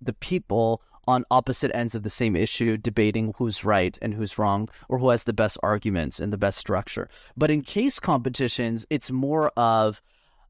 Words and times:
the 0.00 0.12
people 0.12 0.82
on 1.08 1.24
opposite 1.30 1.70
ends 1.74 1.94
of 1.94 2.02
the 2.02 2.10
same 2.10 2.34
issue 2.34 2.76
debating 2.76 3.32
who's 3.36 3.64
right 3.64 3.96
and 4.02 4.14
who's 4.14 4.38
wrong 4.38 4.68
or 4.88 4.98
who 4.98 5.10
has 5.10 5.24
the 5.24 5.32
best 5.32 5.56
arguments 5.62 6.18
and 6.18 6.32
the 6.32 6.38
best 6.38 6.58
structure. 6.58 7.08
But 7.36 7.50
in 7.50 7.62
case 7.62 8.00
competitions, 8.00 8.86
it's 8.90 9.10
more 9.10 9.48
of 9.50 10.02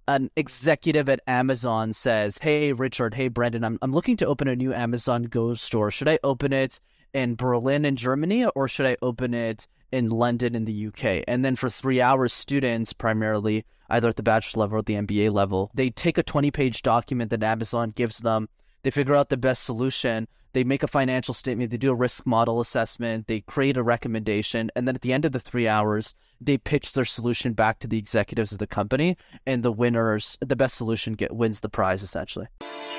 an 0.09 0.31
executive 0.37 1.09
at 1.09 1.21
Amazon 1.27 1.93
says, 1.93 2.39
Hey, 2.39 2.73
Richard, 2.73 3.15
hey, 3.15 3.29
Brenden, 3.29 3.65
I'm, 3.65 3.79
I'm 3.83 3.93
looking 3.93 4.17
to 4.19 4.27
open 4.27 4.49
a 4.49 4.57
new 4.57 4.73
Amazon 4.73 5.25
Go 5.25 5.55
store. 5.55 5.91
Should 5.91 6.09
I 6.09 6.19
open 6.23 6.53
it 6.53 6.81
in 7.13 7.35
Berlin 7.35 7.85
in 7.85 7.97
Germany 7.97 8.45
or 8.45 8.69
should 8.69 8.87
I 8.87 8.97
open 9.03 9.35
it 9.35 9.67
in 9.93 10.09
London 10.09 10.55
in 10.55 10.65
the 10.65 10.87
UK? 10.87 11.25
And 11.27 11.45
then 11.45 11.57
for 11.57 11.69
three 11.69 12.01
hours, 12.01 12.33
students 12.33 12.93
primarily, 12.93 13.65
either 13.91 14.09
at 14.09 14.17
the 14.17 14.23
bachelor 14.23 14.61
level 14.63 14.79
or 14.79 14.83
the 14.83 14.95
MBA 14.95 15.33
level, 15.33 15.71
they 15.75 15.91
take 15.91 16.19
a 16.19 16.23
20 16.23 16.51
page 16.51 16.83
document 16.83 17.31
that 17.31 17.43
Amazon 17.43 17.91
gives 17.91 18.19
them. 18.19 18.49
They 18.87 18.93
figure 18.93 19.17
out 19.17 19.31
the 19.31 19.37
best 19.37 19.65
solution 19.65 20.29
they 20.57 20.65
make 20.65 20.83
a 20.83 20.89
financial 20.89 21.35
statement, 21.35 21.71
they 21.71 21.77
do 21.77 21.91
a 21.91 21.95
risk 21.95 22.25
model 22.25 22.61
assessment, 22.61 23.27
they 23.27 23.41
create 23.43 23.77
a 23.77 23.83
recommendation, 23.83 24.71
and 24.75 24.89
then 24.89 24.95
at 24.95 25.03
the 25.03 25.13
end 25.13 25.27
of 25.27 25.33
the 25.33 25.39
three 25.39 25.69
hours, 25.69 26.15
they 26.41 26.57
pitch 26.57 26.95
their 26.95 27.05
solution 27.05 27.53
back 27.53 27.79
to 27.79 27.87
the 27.87 27.99
executives 27.99 28.53
of 28.53 28.59
the 28.59 28.67
company, 28.67 29.19
and 29.47 29.63
the 29.63 29.71
winners, 29.71 30.39
the 30.41 30.57
best 30.57 30.75
solution 30.75 31.13
get 31.13 31.37
wins 31.37 31.61
the 31.61 31.69
prize 31.69 32.03
essentially. 32.03 32.47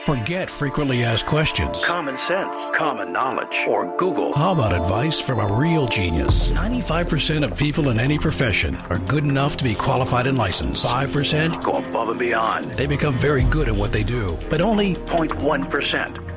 Forget 0.05 0.51
frequently 0.51 1.03
asked 1.03 1.25
questions. 1.25 1.83
Common 1.83 2.15
sense, 2.19 2.55
common 2.75 3.11
knowledge, 3.11 3.65
or 3.67 3.97
Google. 3.97 4.33
How 4.33 4.51
about 4.51 4.71
advice 4.71 5.19
from 5.19 5.39
a 5.39 5.59
real 5.59 5.87
genius? 5.87 6.49
95% 6.49 7.43
of 7.43 7.57
people 7.57 7.89
in 7.89 7.99
any 7.99 8.19
profession 8.19 8.75
are 8.91 8.99
good 8.99 9.23
enough 9.23 9.57
to 9.57 9.63
be 9.63 9.73
qualified 9.73 10.27
and 10.27 10.37
licensed. 10.37 10.85
5% 10.85 11.63
go 11.63 11.77
above 11.77 12.09
and 12.09 12.19
beyond. 12.19 12.65
They 12.73 12.85
become 12.85 13.17
very 13.17 13.45
good 13.45 13.67
at 13.67 13.75
what 13.75 13.91
they 13.91 14.03
do, 14.03 14.37
but 14.51 14.61
only 14.61 14.93
0.1% 14.93 16.36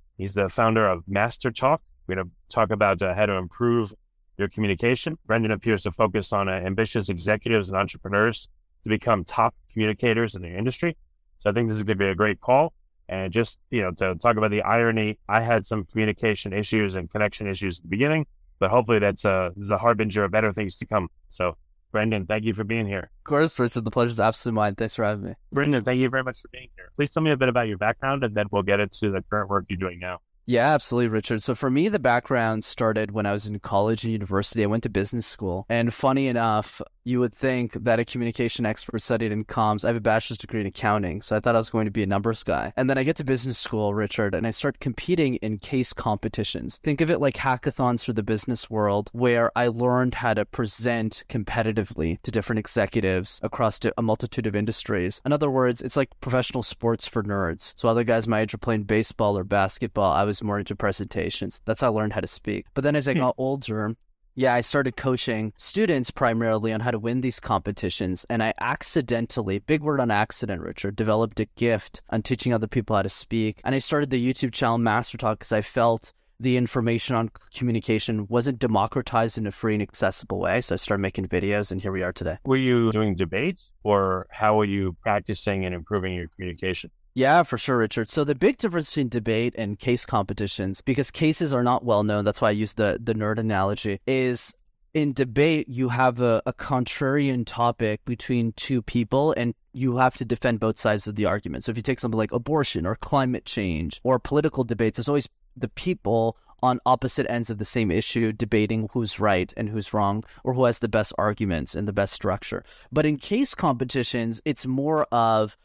He's 0.17 0.33
the 0.33 0.49
founder 0.49 0.87
of 0.87 1.03
MasterTalk. 1.05 1.79
We're 2.07 2.15
going 2.15 2.27
to 2.27 2.31
talk 2.49 2.71
about 2.71 3.01
uh, 3.01 3.13
how 3.13 3.25
to 3.25 3.33
improve 3.33 3.93
your 4.37 4.49
communication. 4.49 5.17
Brenden 5.27 5.51
appears 5.51 5.83
to 5.83 5.91
focus 5.91 6.33
on 6.33 6.49
uh, 6.49 6.53
ambitious 6.53 7.09
executives 7.09 7.69
and 7.69 7.77
entrepreneurs 7.77 8.49
to 8.83 8.89
become 8.89 9.23
top 9.23 9.55
communicators 9.71 10.35
in 10.35 10.41
their 10.41 10.57
industry. 10.57 10.97
So 11.39 11.49
I 11.49 11.53
think 11.53 11.69
this 11.69 11.77
is 11.77 11.83
going 11.83 11.97
to 11.97 12.03
be 12.03 12.09
a 12.09 12.15
great 12.15 12.41
call. 12.41 12.73
And 13.09 13.31
just, 13.31 13.59
you 13.69 13.81
know, 13.81 13.91
to 13.91 14.15
talk 14.15 14.37
about 14.37 14.51
the 14.51 14.61
irony, 14.61 15.19
I 15.27 15.41
had 15.41 15.65
some 15.65 15.85
communication 15.85 16.53
issues 16.53 16.95
and 16.95 17.11
connection 17.11 17.47
issues 17.47 17.79
at 17.79 17.83
the 17.83 17.89
beginning, 17.89 18.25
but 18.59 18.69
hopefully 18.69 18.99
that's 18.99 19.25
a, 19.25 19.51
this 19.55 19.65
is 19.65 19.71
a 19.71 19.77
harbinger 19.77 20.23
of 20.23 20.31
better 20.31 20.53
things 20.53 20.77
to 20.77 20.85
come. 20.85 21.09
So 21.27 21.57
Brenden, 21.91 22.27
thank 22.27 22.43
you 22.43 22.53
for 22.53 22.63
being 22.63 22.87
here. 22.87 23.11
Of 23.19 23.23
course, 23.23 23.59
Richard. 23.59 23.83
The 23.83 23.91
pleasure 23.91 24.11
is 24.11 24.19
absolutely 24.19 24.55
mine. 24.55 24.75
Thanks 24.75 24.95
for 24.95 25.05
having 25.05 25.23
me. 25.23 25.35
Brenden, 25.53 25.83
thank 25.83 25.99
you 25.99 26.09
very 26.09 26.23
much 26.23 26.41
for 26.41 26.47
being 26.49 26.69
here. 26.75 26.91
Please 26.95 27.11
tell 27.11 27.23
me 27.23 27.31
a 27.31 27.37
bit 27.37 27.49
about 27.49 27.67
your 27.67 27.77
background 27.77 28.23
and 28.23 28.35
then 28.35 28.47
we'll 28.51 28.63
get 28.63 28.79
into 28.79 29.11
the 29.11 29.23
current 29.29 29.49
work 29.49 29.65
you're 29.69 29.77
doing 29.77 29.99
now. 29.99 30.19
Yeah, 30.45 30.73
absolutely, 30.73 31.09
Richard. 31.09 31.43
So 31.43 31.53
for 31.55 31.69
me, 31.69 31.87
the 31.87 31.99
background 31.99 32.63
started 32.63 33.11
when 33.11 33.25
I 33.25 33.31
was 33.31 33.45
in 33.45 33.59
college 33.59 34.03
and 34.03 34.11
university. 34.11 34.63
I 34.63 34.65
went 34.65 34.83
to 34.83 34.89
business 34.89 35.27
school. 35.27 35.65
And 35.69 35.93
funny 35.93 36.27
enough, 36.27 36.81
you 37.03 37.19
would 37.19 37.33
think 37.33 37.73
that 37.73 37.99
a 37.99 38.05
communication 38.05 38.65
expert 38.65 38.99
studied 38.99 39.31
in 39.31 39.45
comms. 39.45 39.83
I 39.83 39.87
have 39.87 39.97
a 39.97 40.01
bachelor's 40.01 40.37
degree 40.37 40.61
in 40.61 40.67
accounting, 40.67 41.21
so 41.21 41.35
I 41.35 41.39
thought 41.39 41.55
I 41.55 41.59
was 41.59 41.69
going 41.69 41.85
to 41.85 41.91
be 41.91 42.03
a 42.03 42.07
numbers 42.07 42.43
guy. 42.43 42.73
And 42.77 42.89
then 42.89 42.97
I 42.97 43.03
get 43.03 43.15
to 43.17 43.23
business 43.23 43.57
school, 43.57 43.93
Richard, 43.93 44.35
and 44.35 44.45
I 44.45 44.51
start 44.51 44.79
competing 44.79 45.35
in 45.35 45.57
case 45.57 45.93
competitions. 45.93 46.79
Think 46.83 47.01
of 47.01 47.09
it 47.09 47.19
like 47.19 47.35
hackathons 47.35 48.05
for 48.05 48.13
the 48.13 48.23
business 48.23 48.69
world, 48.69 49.09
where 49.13 49.51
I 49.55 49.67
learned 49.67 50.15
how 50.15 50.33
to 50.33 50.45
present 50.45 51.23
competitively 51.29 52.21
to 52.21 52.31
different 52.31 52.59
executives 52.59 53.39
across 53.43 53.79
a 53.97 54.01
multitude 54.01 54.47
of 54.47 54.55
industries. 54.55 55.21
In 55.25 55.33
other 55.33 55.49
words, 55.49 55.81
it's 55.81 55.97
like 55.97 56.09
professional 56.21 56.63
sports 56.63 57.07
for 57.07 57.23
nerds. 57.23 57.73
So 57.75 57.89
other 57.89 58.03
guys 58.03 58.27
my 58.27 58.41
age 58.41 58.53
are 58.53 58.59
playing 58.59 58.83
baseball 58.83 59.37
or 59.37 59.43
basketball. 59.43 60.11
I 60.11 60.23
was 60.23 60.43
more 60.43 60.59
into 60.59 60.75
presentations. 60.75 61.61
That's 61.65 61.81
how 61.81 61.87
I 61.87 61.95
learned 61.95 62.13
how 62.13 62.21
to 62.21 62.27
speak. 62.27 62.65
But 62.73 62.83
then 62.83 62.95
as 62.95 63.07
I 63.07 63.13
hmm. 63.13 63.19
got 63.19 63.35
older, 63.37 63.95
yeah, 64.35 64.53
I 64.53 64.61
started 64.61 64.95
coaching 64.95 65.53
students 65.57 66.11
primarily 66.11 66.71
on 66.71 66.79
how 66.79 66.91
to 66.91 66.99
win 66.99 67.21
these 67.21 67.39
competitions. 67.39 68.25
And 68.29 68.41
I 68.41 68.53
accidentally, 68.59 69.59
big 69.59 69.81
word 69.81 69.99
on 69.99 70.11
accident, 70.11 70.61
Richard, 70.61 70.95
developed 70.95 71.39
a 71.39 71.45
gift 71.57 72.01
on 72.09 72.21
teaching 72.21 72.53
other 72.53 72.67
people 72.67 72.95
how 72.95 73.01
to 73.01 73.09
speak. 73.09 73.61
And 73.63 73.75
I 73.75 73.79
started 73.79 74.09
the 74.09 74.33
YouTube 74.33 74.53
channel 74.53 74.77
MasterTalk 74.77 75.39
because 75.39 75.51
I 75.51 75.61
felt 75.61 76.13
the 76.39 76.57
information 76.57 77.15
on 77.15 77.29
communication 77.53 78.25
wasn't 78.27 78.57
democratized 78.57 79.37
in 79.37 79.45
a 79.45 79.51
free 79.51 79.75
and 79.75 79.83
accessible 79.83 80.39
way. 80.39 80.59
So 80.61 80.73
I 80.73 80.77
started 80.77 81.01
making 81.01 81.27
videos, 81.27 81.71
and 81.71 81.79
here 81.79 81.91
we 81.91 82.01
are 82.01 82.11
today. 82.11 82.37
Were 82.45 82.57
you 82.57 82.91
doing 82.91 83.13
debates, 83.13 83.69
or 83.83 84.27
how 84.31 84.55
were 84.55 84.65
you 84.65 84.97
practicing 85.01 85.65
and 85.65 85.75
improving 85.75 86.15
your 86.15 86.29
communication? 86.29 86.89
Yeah, 87.13 87.43
for 87.43 87.57
sure, 87.57 87.77
Richard. 87.77 88.09
So 88.09 88.23
the 88.23 88.35
big 88.35 88.57
difference 88.57 88.89
between 88.89 89.09
debate 89.09 89.53
and 89.57 89.77
case 89.77 90.05
competitions, 90.05 90.81
because 90.81 91.11
cases 91.11 91.53
are 91.53 91.63
not 91.63 91.83
well 91.83 92.03
known, 92.03 92.23
that's 92.23 92.41
why 92.41 92.49
I 92.49 92.51
use 92.51 92.75
the 92.75 92.99
the 93.01 93.13
nerd 93.13 93.37
analogy, 93.37 93.99
is 94.07 94.53
in 94.93 95.13
debate 95.13 95.67
you 95.69 95.89
have 95.89 96.21
a, 96.21 96.41
a 96.45 96.53
contrarian 96.53 97.43
topic 97.45 98.03
between 98.05 98.53
two 98.53 98.81
people 98.81 99.33
and 99.37 99.53
you 99.73 99.97
have 99.97 100.15
to 100.17 100.25
defend 100.25 100.59
both 100.59 100.79
sides 100.79 101.07
of 101.07 101.15
the 101.15 101.25
argument. 101.25 101.63
So 101.63 101.71
if 101.71 101.77
you 101.77 101.83
take 101.83 101.99
something 101.99 102.17
like 102.17 102.31
abortion 102.31 102.85
or 102.85 102.95
climate 102.95 103.45
change 103.45 104.01
or 104.03 104.19
political 104.19 104.63
debates, 104.63 104.99
it's 104.99 105.07
always 105.07 105.29
the 105.55 105.69
people 105.69 106.37
on 106.63 106.79
opposite 106.85 107.25
ends 107.29 107.49
of 107.49 107.57
the 107.57 107.65
same 107.65 107.89
issue 107.89 108.31
debating 108.31 108.87
who's 108.93 109.19
right 109.19 109.53
and 109.57 109.69
who's 109.69 109.93
wrong 109.93 110.23
or 110.43 110.53
who 110.53 110.65
has 110.65 110.79
the 110.79 110.87
best 110.87 111.11
arguments 111.17 111.73
and 111.73 111.87
the 111.87 111.93
best 111.93 112.13
structure. 112.13 112.63
But 112.91 113.05
in 113.05 113.17
case 113.17 113.55
competitions, 113.55 114.41
it's 114.45 114.67
more 114.67 115.05
of 115.05 115.57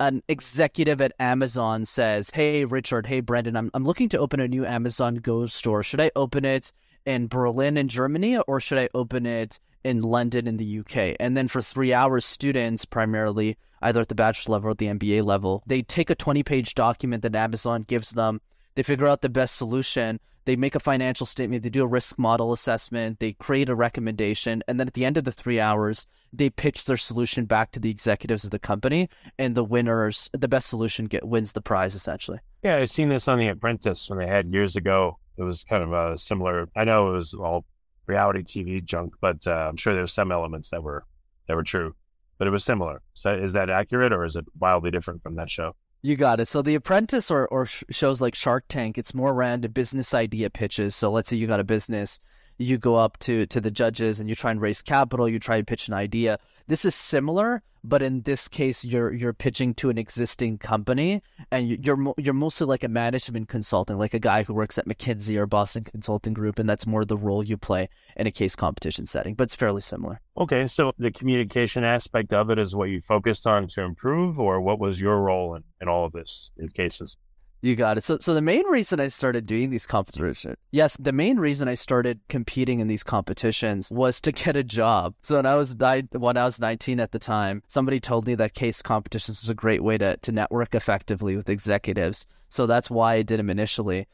an 0.00 0.22
executive 0.28 1.00
at 1.00 1.12
Amazon 1.18 1.84
says, 1.84 2.30
Hey, 2.30 2.64
Richard, 2.64 3.06
hey, 3.06 3.20
Brenden, 3.20 3.56
I'm, 3.56 3.70
I'm 3.74 3.84
looking 3.84 4.08
to 4.10 4.18
open 4.18 4.40
a 4.40 4.48
new 4.48 4.64
Amazon 4.64 5.16
Go 5.16 5.46
store. 5.46 5.82
Should 5.82 6.00
I 6.00 6.10
open 6.14 6.44
it 6.44 6.72
in 7.04 7.26
Berlin 7.26 7.76
in 7.76 7.88
Germany 7.88 8.38
or 8.38 8.60
should 8.60 8.78
I 8.78 8.88
open 8.94 9.26
it 9.26 9.58
in 9.84 10.02
London 10.02 10.46
in 10.46 10.56
the 10.56 10.80
UK? 10.80 11.16
And 11.18 11.36
then 11.36 11.48
for 11.48 11.62
three 11.62 11.92
hours, 11.92 12.24
students 12.24 12.84
primarily, 12.84 13.56
either 13.82 14.00
at 14.00 14.08
the 14.08 14.14
bachelor 14.14 14.54
level 14.54 14.70
or 14.70 14.74
the 14.74 14.86
MBA 14.86 15.24
level, 15.24 15.62
they 15.66 15.82
take 15.82 16.10
a 16.10 16.14
20 16.14 16.42
page 16.42 16.74
document 16.74 17.22
that 17.22 17.34
Amazon 17.34 17.82
gives 17.82 18.10
them. 18.10 18.40
They 18.74 18.82
figure 18.82 19.08
out 19.08 19.22
the 19.22 19.28
best 19.28 19.56
solution 19.56 20.20
they 20.48 20.56
make 20.56 20.74
a 20.74 20.80
financial 20.80 21.26
statement, 21.26 21.62
they 21.62 21.68
do 21.68 21.84
a 21.84 21.86
risk 21.86 22.18
model 22.18 22.54
assessment, 22.54 23.18
they 23.18 23.34
create 23.34 23.68
a 23.68 23.74
recommendation, 23.74 24.62
and 24.66 24.80
then 24.80 24.86
at 24.86 24.94
the 24.94 25.04
end 25.04 25.18
of 25.18 25.24
the 25.24 25.30
three 25.30 25.60
hours, 25.60 26.06
they 26.32 26.48
pitch 26.48 26.86
their 26.86 26.96
solution 26.96 27.44
back 27.44 27.70
to 27.70 27.78
the 27.78 27.90
executives 27.90 28.44
of 28.44 28.50
the 28.50 28.58
company, 28.58 29.10
and 29.38 29.54
the 29.54 29.62
winners, 29.62 30.30
the 30.32 30.48
best 30.48 30.68
solution, 30.68 31.04
get 31.04 31.28
wins 31.28 31.52
the 31.52 31.60
prize 31.60 31.94
essentially. 31.94 32.38
Yeah, 32.62 32.76
I've 32.76 32.88
seen 32.88 33.10
this 33.10 33.28
on 33.28 33.38
The 33.38 33.48
Apprentice 33.48 34.08
when 34.08 34.20
they 34.20 34.26
had 34.26 34.50
years 34.50 34.74
ago. 34.74 35.18
It 35.36 35.42
was 35.42 35.64
kind 35.64 35.82
of 35.82 35.92
a 35.92 36.16
similar. 36.16 36.70
I 36.74 36.84
know 36.84 37.10
it 37.10 37.16
was 37.16 37.34
all 37.34 37.66
reality 38.06 38.42
TV 38.42 38.82
junk, 38.82 39.16
but 39.20 39.46
uh, 39.46 39.68
I'm 39.68 39.76
sure 39.76 39.94
there's 39.94 40.14
some 40.14 40.32
elements 40.32 40.70
that 40.70 40.82
were 40.82 41.04
that 41.46 41.56
were 41.56 41.62
true, 41.62 41.94
but 42.38 42.48
it 42.48 42.52
was 42.52 42.64
similar. 42.64 43.02
So 43.12 43.34
is 43.34 43.52
that 43.52 43.68
accurate, 43.68 44.14
or 44.14 44.24
is 44.24 44.34
it 44.34 44.46
wildly 44.58 44.90
different 44.90 45.22
from 45.22 45.34
that 45.34 45.50
show? 45.50 45.76
You 46.00 46.16
got 46.16 46.38
it. 46.38 46.46
So 46.46 46.62
The 46.62 46.76
Apprentice 46.76 47.30
or, 47.30 47.48
or 47.48 47.66
shows 47.66 48.20
like 48.20 48.34
Shark 48.34 48.64
Tank, 48.68 48.98
it's 48.98 49.14
more 49.14 49.32
around 49.32 49.72
business 49.74 50.14
idea 50.14 50.48
pitches. 50.48 50.94
So 50.94 51.10
let's 51.10 51.28
say 51.28 51.36
you 51.36 51.46
got 51.46 51.60
a 51.60 51.64
business, 51.64 52.20
you 52.56 52.78
go 52.78 52.94
up 52.94 53.18
to 53.20 53.46
to 53.46 53.60
the 53.60 53.70
judges 53.70 54.20
and 54.20 54.28
you 54.28 54.36
try 54.36 54.50
and 54.52 54.60
raise 54.60 54.80
capital, 54.80 55.28
you 55.28 55.38
try 55.38 55.56
and 55.56 55.66
pitch 55.66 55.88
an 55.88 55.94
idea. 55.94 56.38
This 56.68 56.84
is 56.84 56.94
similar, 56.94 57.62
but 57.82 58.02
in 58.02 58.20
this 58.22 58.46
case, 58.46 58.84
you're 58.84 59.10
you're 59.10 59.32
pitching 59.32 59.72
to 59.76 59.88
an 59.88 59.96
existing 59.96 60.58
company, 60.58 61.22
and 61.50 61.66
you're 61.66 62.12
you're 62.18 62.34
mostly 62.34 62.66
like 62.66 62.84
a 62.84 62.88
management 62.88 63.48
consultant, 63.48 63.98
like 63.98 64.12
a 64.12 64.18
guy 64.18 64.42
who 64.42 64.52
works 64.52 64.76
at 64.76 64.86
McKinsey 64.86 65.38
or 65.38 65.46
Boston 65.46 65.84
Consulting 65.84 66.34
Group, 66.34 66.58
and 66.58 66.68
that's 66.68 66.86
more 66.86 67.06
the 67.06 67.16
role 67.16 67.42
you 67.42 67.56
play 67.56 67.88
in 68.16 68.26
a 68.26 68.30
case 68.30 68.54
competition 68.54 69.06
setting. 69.06 69.34
But 69.34 69.44
it's 69.44 69.54
fairly 69.54 69.80
similar. 69.80 70.20
Okay, 70.36 70.68
so 70.68 70.92
the 70.98 71.10
communication 71.10 71.84
aspect 71.84 72.34
of 72.34 72.50
it 72.50 72.58
is 72.58 72.76
what 72.76 72.90
you 72.90 73.00
focused 73.00 73.46
on 73.46 73.66
to 73.68 73.82
improve, 73.82 74.38
or 74.38 74.60
what 74.60 74.78
was 74.78 75.00
your 75.00 75.22
role 75.22 75.54
in, 75.54 75.64
in 75.80 75.88
all 75.88 76.04
of 76.04 76.12
this 76.12 76.50
in 76.58 76.68
cases? 76.68 77.16
You 77.60 77.74
got 77.74 77.98
it. 77.98 78.04
So, 78.04 78.18
so 78.20 78.34
the 78.34 78.40
main 78.40 78.64
reason 78.66 79.00
I 79.00 79.08
started 79.08 79.46
doing 79.46 79.70
these 79.70 79.86
competitions, 79.86 80.56
yes, 80.70 80.96
the 80.96 81.12
main 81.12 81.38
reason 81.38 81.66
I 81.66 81.74
started 81.74 82.20
competing 82.28 82.78
in 82.78 82.86
these 82.86 83.02
competitions 83.02 83.90
was 83.90 84.20
to 84.20 84.32
get 84.32 84.56
a 84.56 84.62
job. 84.62 85.14
So 85.22 85.36
when 85.36 85.46
I 85.46 85.56
was 85.56 85.74
when 86.12 86.36
I 86.36 86.44
was 86.44 86.60
19 86.60 87.00
at 87.00 87.10
the 87.10 87.18
time, 87.18 87.62
somebody 87.66 87.98
told 87.98 88.28
me 88.28 88.36
that 88.36 88.54
case 88.54 88.80
competitions 88.80 89.42
was 89.42 89.50
a 89.50 89.54
great 89.54 89.82
way 89.82 89.98
to 89.98 90.16
to 90.16 90.32
network 90.32 90.74
effectively 90.74 91.34
with 91.34 91.48
executives. 91.48 92.26
So 92.48 92.66
that's 92.66 92.90
why 92.90 93.14
I 93.14 93.22
did 93.22 93.40
them 93.40 93.50
initially. 93.50 94.06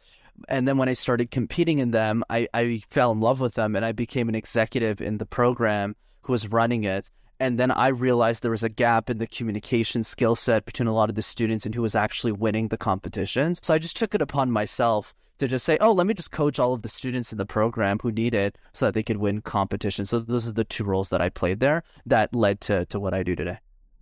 And 0.49 0.67
then 0.67 0.79
when 0.79 0.89
I 0.89 0.95
started 0.95 1.31
competing 1.31 1.79
in 1.79 1.93
them, 1.93 2.25
I, 2.29 2.49
I 2.53 2.83
fell 2.91 3.13
in 3.13 3.21
love 3.21 3.41
with 3.41 3.55
them 3.55 3.77
and 3.77 3.85
I 3.85 3.93
became 3.93 4.29
an 4.29 4.35
executive 4.35 5.01
in 5.01 5.19
the 5.19 5.27
program 5.27 5.95
who 6.23 6.33
was 6.33 6.49
running 6.49 6.85
it. 6.85 7.11
And 7.45 7.59
then 7.59 7.71
I 7.71 7.89
realized 7.89 8.43
there 8.43 8.51
was 8.51 8.63
a 8.63 8.71
gap 8.71 9.11
in 9.11 9.19
the 9.19 9.27
communication 9.27 10.03
skill 10.03 10.35
set 10.35 10.65
between 10.65 10.87
a 10.87 10.95
lot 10.95 11.11
of 11.11 11.15
the 11.15 11.21
students 11.21 11.67
and 11.67 11.75
who 11.75 11.83
was 11.83 11.95
actually 11.95 12.33
winning 12.33 12.69
the 12.69 12.79
competitions. 12.79 13.61
So 13.63 13.75
I 13.75 13.79
just 13.79 13.99
took 13.99 14.15
it 14.15 14.23
upon 14.23 14.51
myself 14.51 15.15
to 15.37 15.47
just 15.47 15.67
say, 15.67 15.77
oh, 15.83 15.93
let 15.93 16.07
me 16.07 16.15
just 16.15 16.31
coach 16.31 16.59
all 16.59 16.73
of 16.73 16.81
the 16.81 16.89
students 16.89 17.33
in 17.33 17.37
the 17.37 17.45
program 17.45 17.99
who 17.99 18.11
need 18.11 18.33
it 18.33 18.57
so 18.73 18.87
that 18.87 18.95
they 18.95 19.03
could 19.03 19.19
win 19.19 19.43
competitions. 19.43 20.09
So 20.09 20.21
those 20.21 20.49
are 20.49 20.53
the 20.53 20.65
two 20.65 20.85
roles 20.85 21.11
that 21.11 21.21
I 21.21 21.29
played 21.29 21.61
there 21.61 21.83
that 22.07 22.35
led 22.35 22.63
to, 22.63 22.87
to 22.87 22.99
what 22.99 23.13
I 23.13 23.23
do 23.23 23.37
today. 23.37 23.59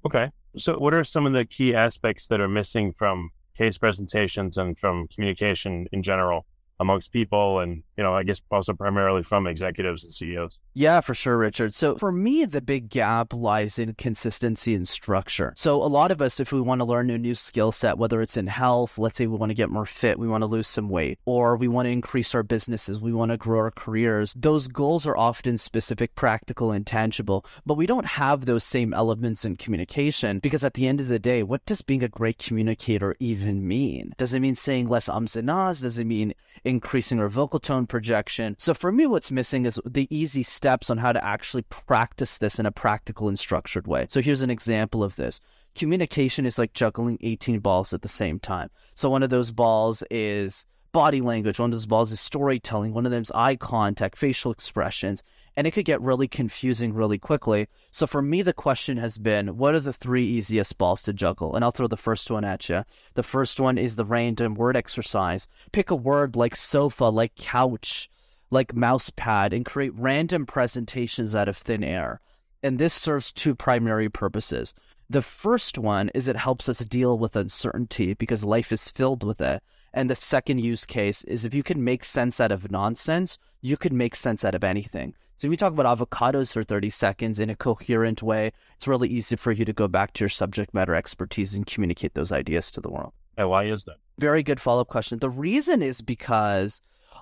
Okay. 0.07 0.31
So, 0.57 0.79
what 0.79 0.95
are 0.95 1.03
some 1.03 1.27
of 1.27 1.33
the 1.33 1.45
key 1.45 1.75
aspects 1.75 2.29
that 2.29 2.41
are 2.41 2.47
missing 2.47 2.93
from 2.93 3.31
case 3.59 3.77
presentations 3.77 4.57
and 4.57 4.79
from 4.79 5.09
communication 5.09 5.89
in 5.91 6.05
general 6.05 6.47
amongst 6.83 7.13
people 7.13 7.61
and 7.61 7.83
you 7.97 8.03
know 8.03 8.15
i 8.15 8.23
guess 8.23 8.43
also 8.51 8.73
primarily 8.75 9.23
from 9.23 9.47
executives 9.47 10.05
and 10.05 10.13
ceos 10.13 10.59
yeah 10.75 11.01
for 11.01 11.15
sure 11.15 11.39
richard. 11.39 11.75
So 11.75 11.97
for 11.97 12.13
me 12.13 12.45
the 12.45 12.61
big 12.61 12.89
gap 12.89 13.33
lies 13.33 13.79
in 13.79 13.95
consistency 13.95 14.75
and 14.75 14.89
structure. 14.89 15.53
So 15.57 15.83
a 15.83 15.87
lot 15.87 16.11
of 16.11 16.21
us 16.21 16.41
if 16.41 16.53
we 16.53 16.61
want 16.61 16.81
to 16.81 16.85
learn 16.85 17.11
a 17.11 17.19
new 17.19 17.35
skill 17.35 17.73
set 17.73 17.99
whether 17.99 18.21
it's 18.21 18.37
in 18.37 18.49
health 18.49 18.99
let's 18.99 19.19
say 19.19 19.27
we 19.27 19.37
want 19.37 19.51
to 19.51 19.55
get 19.55 19.71
more 19.71 19.87
fit 19.87 20.19
we 20.19 20.29
want 20.29 20.43
to 20.43 20.47
lose 20.47 20.67
some 20.67 20.89
weight 20.89 21.19
or 21.25 21.57
we 21.57 21.69
want 21.69 21.87
to 21.87 21.91
increase 21.91 22.35
our 22.35 22.43
businesses 22.43 23.01
we 23.01 23.13
want 23.13 23.31
to 23.31 23.37
grow 23.37 23.61
our 23.61 23.71
careers 23.71 24.35
those 24.37 24.67
goals 24.69 25.07
are 25.07 25.17
often 25.17 25.57
specific 25.59 26.15
practical 26.15 26.73
and 26.73 26.87
tangible. 26.87 27.45
But 27.65 27.75
we 27.75 27.87
don't 27.87 28.07
have 28.07 28.45
those 28.45 28.65
same 28.65 28.93
elements 28.93 29.45
in 29.45 29.57
communication 29.57 30.41
because 30.41 30.65
at 30.65 30.75
the 30.75 30.89
end 30.89 31.01
of 31.01 31.09
the 31.09 31.19
day 31.19 31.43
what 31.43 31.65
does 31.67 31.83
being 31.83 32.03
a 32.03 32.09
great 32.09 32.39
communicator 32.39 33.15
even 33.21 33.67
mean? 33.67 34.13
Does 34.19 34.35
it 34.35 34.41
mean 34.41 34.55
saying 34.55 34.89
less 34.89 35.09
ums 35.09 35.37
and 35.37 35.51
ahs? 35.51 35.81
Does 35.81 35.99
it 35.99 36.07
mean 36.07 36.35
increasing 36.73 37.21
our 37.21 37.29
vocal 37.29 37.61
tone 37.61 37.87
projection. 37.87 38.57
So 38.59 38.73
for 38.73 38.91
me, 38.91 39.07
what's 39.07 39.31
missing 39.31 39.67
is 39.67 39.79
the 39.85 40.09
easy 40.11 40.43
steps 40.43 40.89
on 40.89 40.99
how 40.99 41.13
to 41.13 41.23
actually 41.23 41.63
practice 41.63 42.39
this 42.39 42.59
in 42.59 42.65
a 42.65 42.73
practical 42.73 43.29
and 43.29 43.39
structured 43.39 43.87
way. 43.87 44.07
So 44.09 44.23
here's 44.23 44.43
an 44.43 44.51
example 44.51 45.05
of 45.05 45.17
this. 45.17 45.41
Communication 45.75 46.47
is 46.47 46.59
like 46.59 46.73
juggling 46.73 47.19
18 47.21 47.61
balls 47.61 47.93
at 47.93 48.01
the 48.01 48.09
same 48.09 48.41
time. 48.41 48.71
So 48.95 49.11
one 49.11 49.23
of 49.23 49.31
those 49.31 49.53
balls 49.53 50.03
is 50.11 50.65
body 50.93 51.21
language, 51.21 51.59
one 51.59 51.73
of 51.73 51.79
those 51.79 51.87
balls 51.87 52.11
is 52.11 52.21
storytelling, 52.21 52.95
one 52.95 53.07
of 53.07 53.13
them's 53.13 53.31
eye 53.33 53.57
contact, 53.57 54.17
facial 54.17 54.51
expressions 54.51 55.23
and 55.57 55.67
it 55.67 55.73
could 55.73 55.85
get 55.85 56.01
really 56.01 56.29
confusing 56.29 56.95
really 56.95 57.19
quickly. 57.19 57.69
So 57.91 58.07
for 58.07 58.23
me, 58.23 58.43
the 58.43 58.53
question 58.53 58.97
has 58.97 59.19
been, 59.19 59.57
what 59.59 59.75
are 59.75 59.81
the 59.81 59.93
three 59.93 60.25
easiest 60.25 60.79
balls 60.79 61.03
to 61.03 61.13
juggle? 61.13 61.55
And 61.55 61.65
I'll 61.65 61.71
throw 61.71 61.87
the 61.87 61.97
first 61.97 62.31
one 62.31 62.45
at 62.45 62.69
you. 62.69 62.85
The 63.15 63.23
first 63.23 63.61
one 63.61 63.79
is 63.79 63.97
the 63.97 64.05
random 64.05 64.55
word 64.55 64.77
exercise. 64.77 65.49
Pick 65.73 65.91
a 65.91 65.97
word 65.97 66.37
like 66.37 66.57
sofa, 66.57 67.05
like 67.05 67.35
couch, 67.35 68.11
like 68.51 68.75
mouse 68.75 69.11
pad, 69.11 69.53
and 69.53 69.65
create 69.65 69.93
random 69.95 70.47
presentations 70.47 71.37
out 71.37 71.49
of 71.49 71.57
thin 71.57 71.85
air. 71.85 72.21
And 72.63 72.79
this 72.79 72.95
serves 72.95 73.33
two 73.33 73.55
primary 73.55 74.09
purposes. 74.09 74.73
The 75.11 75.23
first 75.23 75.77
one 75.77 76.09
is 76.15 76.29
it 76.29 76.37
helps 76.37 76.69
us 76.69 76.79
deal 76.79 77.19
with 77.19 77.37
uncertainty 77.37 78.15
because 78.15 78.45
life 78.45 78.73
is 78.73 78.91
filled 78.91 79.25
with 79.25 79.43
it. 79.43 79.63
And 79.95 80.09
the 80.09 80.15
second 80.15 80.59
use 80.59 80.87
case 80.87 81.23
is 81.25 81.45
if 81.45 81.55
you 81.55 81.63
can 81.63 81.85
make 81.85 82.05
sense 82.05 82.41
out 82.41 82.53
of 82.53 82.71
nonsense, 82.71 83.39
you 83.61 83.77
could 83.77 83.93
make 83.93 84.15
sense 84.15 84.45
out 84.45 84.55
of 84.55 84.65
anything. 84.65 85.15
So 85.37 85.49
if 85.49 85.51
you 85.51 85.57
talk 85.57 85.73
about 85.73 85.99
avocados 85.99 86.53
for 86.53 86.63
30 86.63 86.91
seconds 86.91 87.39
in 87.39 87.51
a 87.51 87.57
coherent 87.57 88.23
way, 88.23 88.53
it's 88.77 88.87
really 88.87 89.09
easy 89.09 89.37
for 89.37 89.53
you 89.53 89.65
to 89.65 89.73
go 89.73 89.89
back 89.89 90.13
to 90.15 90.21
your 90.21 90.29
subject 90.29 90.73
matter 90.73 90.95
expertise 90.95 91.55
and 91.55 91.67
communicate 91.67 92.15
those 92.15 92.33
ideas 92.33 92.71
to 92.73 92.81
the 92.81 92.91
world. 92.91 93.13
And 93.37 93.51
why 93.51 93.65
is 93.65 93.85
that? 93.85 93.97
Very 94.19 94.43
good 94.43 94.61
follow 94.61 94.83
up 94.83 94.89
question. 94.89 95.19
The 95.19 95.31
reason 95.31 95.83
is 95.83 96.01
because 96.01 96.81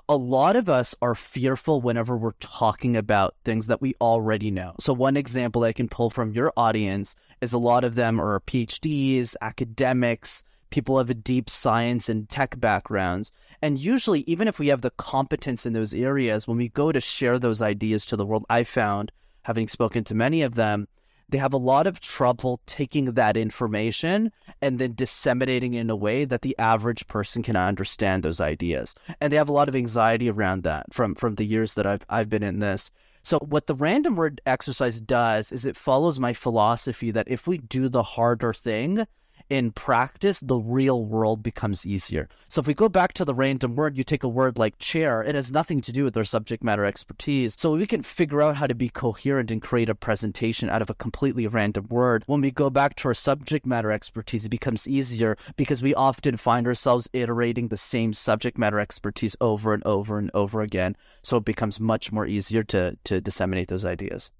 a 0.08 0.16
lot 0.16 0.56
of 0.56 0.68
us 0.68 0.94
are 1.00 1.14
fearful 1.14 1.80
whenever 1.80 2.16
we're 2.16 2.32
talking 2.40 2.96
about 2.96 3.34
things 3.44 3.68
that 3.68 3.80
we 3.80 3.94
already 4.00 4.50
know. 4.50 4.74
So, 4.80 4.92
one 4.92 5.16
example 5.16 5.62
I 5.64 5.72
can 5.72 5.88
pull 5.88 6.10
from 6.10 6.32
your 6.32 6.52
audience 6.56 7.14
is 7.40 7.52
a 7.52 7.58
lot 7.58 7.84
of 7.84 7.94
them 7.94 8.20
are 8.20 8.40
PhDs, 8.40 9.36
academics, 9.40 10.44
people 10.70 10.98
have 10.98 11.10
a 11.10 11.14
deep 11.14 11.50
science 11.50 12.08
and 12.08 12.28
tech 12.28 12.58
backgrounds. 12.58 13.32
And 13.60 13.78
usually, 13.78 14.20
even 14.26 14.48
if 14.48 14.58
we 14.58 14.68
have 14.68 14.80
the 14.80 14.90
competence 14.90 15.66
in 15.66 15.72
those 15.72 15.92
areas, 15.92 16.48
when 16.48 16.56
we 16.56 16.68
go 16.68 16.92
to 16.92 17.00
share 17.00 17.38
those 17.38 17.60
ideas 17.60 18.04
to 18.06 18.16
the 18.16 18.24
world, 18.24 18.46
I 18.48 18.64
found, 18.64 19.12
having 19.42 19.68
spoken 19.68 20.04
to 20.04 20.14
many 20.14 20.42
of 20.42 20.54
them, 20.54 20.88
they 21.30 21.38
have 21.38 21.52
a 21.52 21.58
lot 21.58 21.86
of 21.86 22.00
trouble 22.00 22.60
taking 22.66 23.12
that 23.12 23.36
information 23.36 24.32
and 24.60 24.78
then 24.78 24.94
disseminating 24.94 25.74
in 25.74 25.88
a 25.88 25.96
way 25.96 26.24
that 26.24 26.42
the 26.42 26.58
average 26.58 27.06
person 27.06 27.42
can 27.42 27.56
understand 27.56 28.22
those 28.22 28.40
ideas. 28.40 28.94
And 29.20 29.32
they 29.32 29.36
have 29.36 29.48
a 29.48 29.52
lot 29.52 29.68
of 29.68 29.76
anxiety 29.76 30.28
around 30.28 30.64
that 30.64 30.92
from, 30.92 31.14
from 31.14 31.36
the 31.36 31.44
years 31.44 31.74
that 31.74 31.86
I've, 31.86 32.04
I've 32.08 32.28
been 32.28 32.42
in 32.42 32.58
this. 32.58 32.90
So, 33.22 33.38
what 33.38 33.66
the 33.66 33.74
random 33.74 34.16
word 34.16 34.40
exercise 34.46 35.00
does 35.00 35.52
is 35.52 35.66
it 35.66 35.76
follows 35.76 36.18
my 36.18 36.32
philosophy 36.32 37.10
that 37.10 37.28
if 37.28 37.46
we 37.46 37.58
do 37.58 37.88
the 37.88 38.02
harder 38.02 38.52
thing, 38.54 39.06
in 39.50 39.72
practice, 39.72 40.40
the 40.40 40.56
real 40.56 41.04
world 41.04 41.42
becomes 41.42 41.84
easier. 41.84 42.28
So 42.48 42.60
if 42.60 42.68
we 42.68 42.74
go 42.74 42.88
back 42.88 43.12
to 43.14 43.24
the 43.24 43.34
random 43.34 43.74
word, 43.74 43.98
you 43.98 44.04
take 44.04 44.22
a 44.22 44.28
word 44.28 44.58
like 44.58 44.78
chair, 44.78 45.22
it 45.22 45.34
has 45.34 45.50
nothing 45.50 45.80
to 45.82 45.92
do 45.92 46.04
with 46.04 46.16
our 46.16 46.24
subject 46.24 46.62
matter 46.62 46.84
expertise. 46.84 47.56
So 47.58 47.72
we 47.72 47.86
can 47.86 48.02
figure 48.02 48.40
out 48.40 48.56
how 48.56 48.68
to 48.68 48.74
be 48.74 48.88
coherent 48.88 49.50
and 49.50 49.60
create 49.60 49.88
a 49.88 49.94
presentation 49.94 50.70
out 50.70 50.80
of 50.80 50.88
a 50.88 50.94
completely 50.94 51.46
random 51.48 51.88
word. 51.90 52.22
When 52.26 52.40
we 52.40 52.52
go 52.52 52.70
back 52.70 52.94
to 52.96 53.08
our 53.08 53.14
subject 53.14 53.66
matter 53.66 53.90
expertise, 53.90 54.46
it 54.46 54.50
becomes 54.50 54.88
easier 54.88 55.36
because 55.56 55.82
we 55.82 55.94
often 55.94 56.36
find 56.36 56.66
ourselves 56.66 57.08
iterating 57.12 57.68
the 57.68 57.76
same 57.76 58.12
subject 58.12 58.56
matter 58.56 58.78
expertise 58.78 59.34
over 59.40 59.74
and 59.74 59.84
over 59.84 60.16
and 60.18 60.30
over 60.32 60.60
again. 60.60 60.96
So 61.22 61.38
it 61.38 61.44
becomes 61.44 61.80
much 61.80 62.12
more 62.12 62.26
easier 62.26 62.62
to, 62.64 62.96
to 63.04 63.20
disseminate 63.20 63.68
those 63.68 63.84
ideas. 63.84 64.30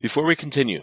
Before 0.00 0.24
we 0.24 0.36
continue, 0.36 0.82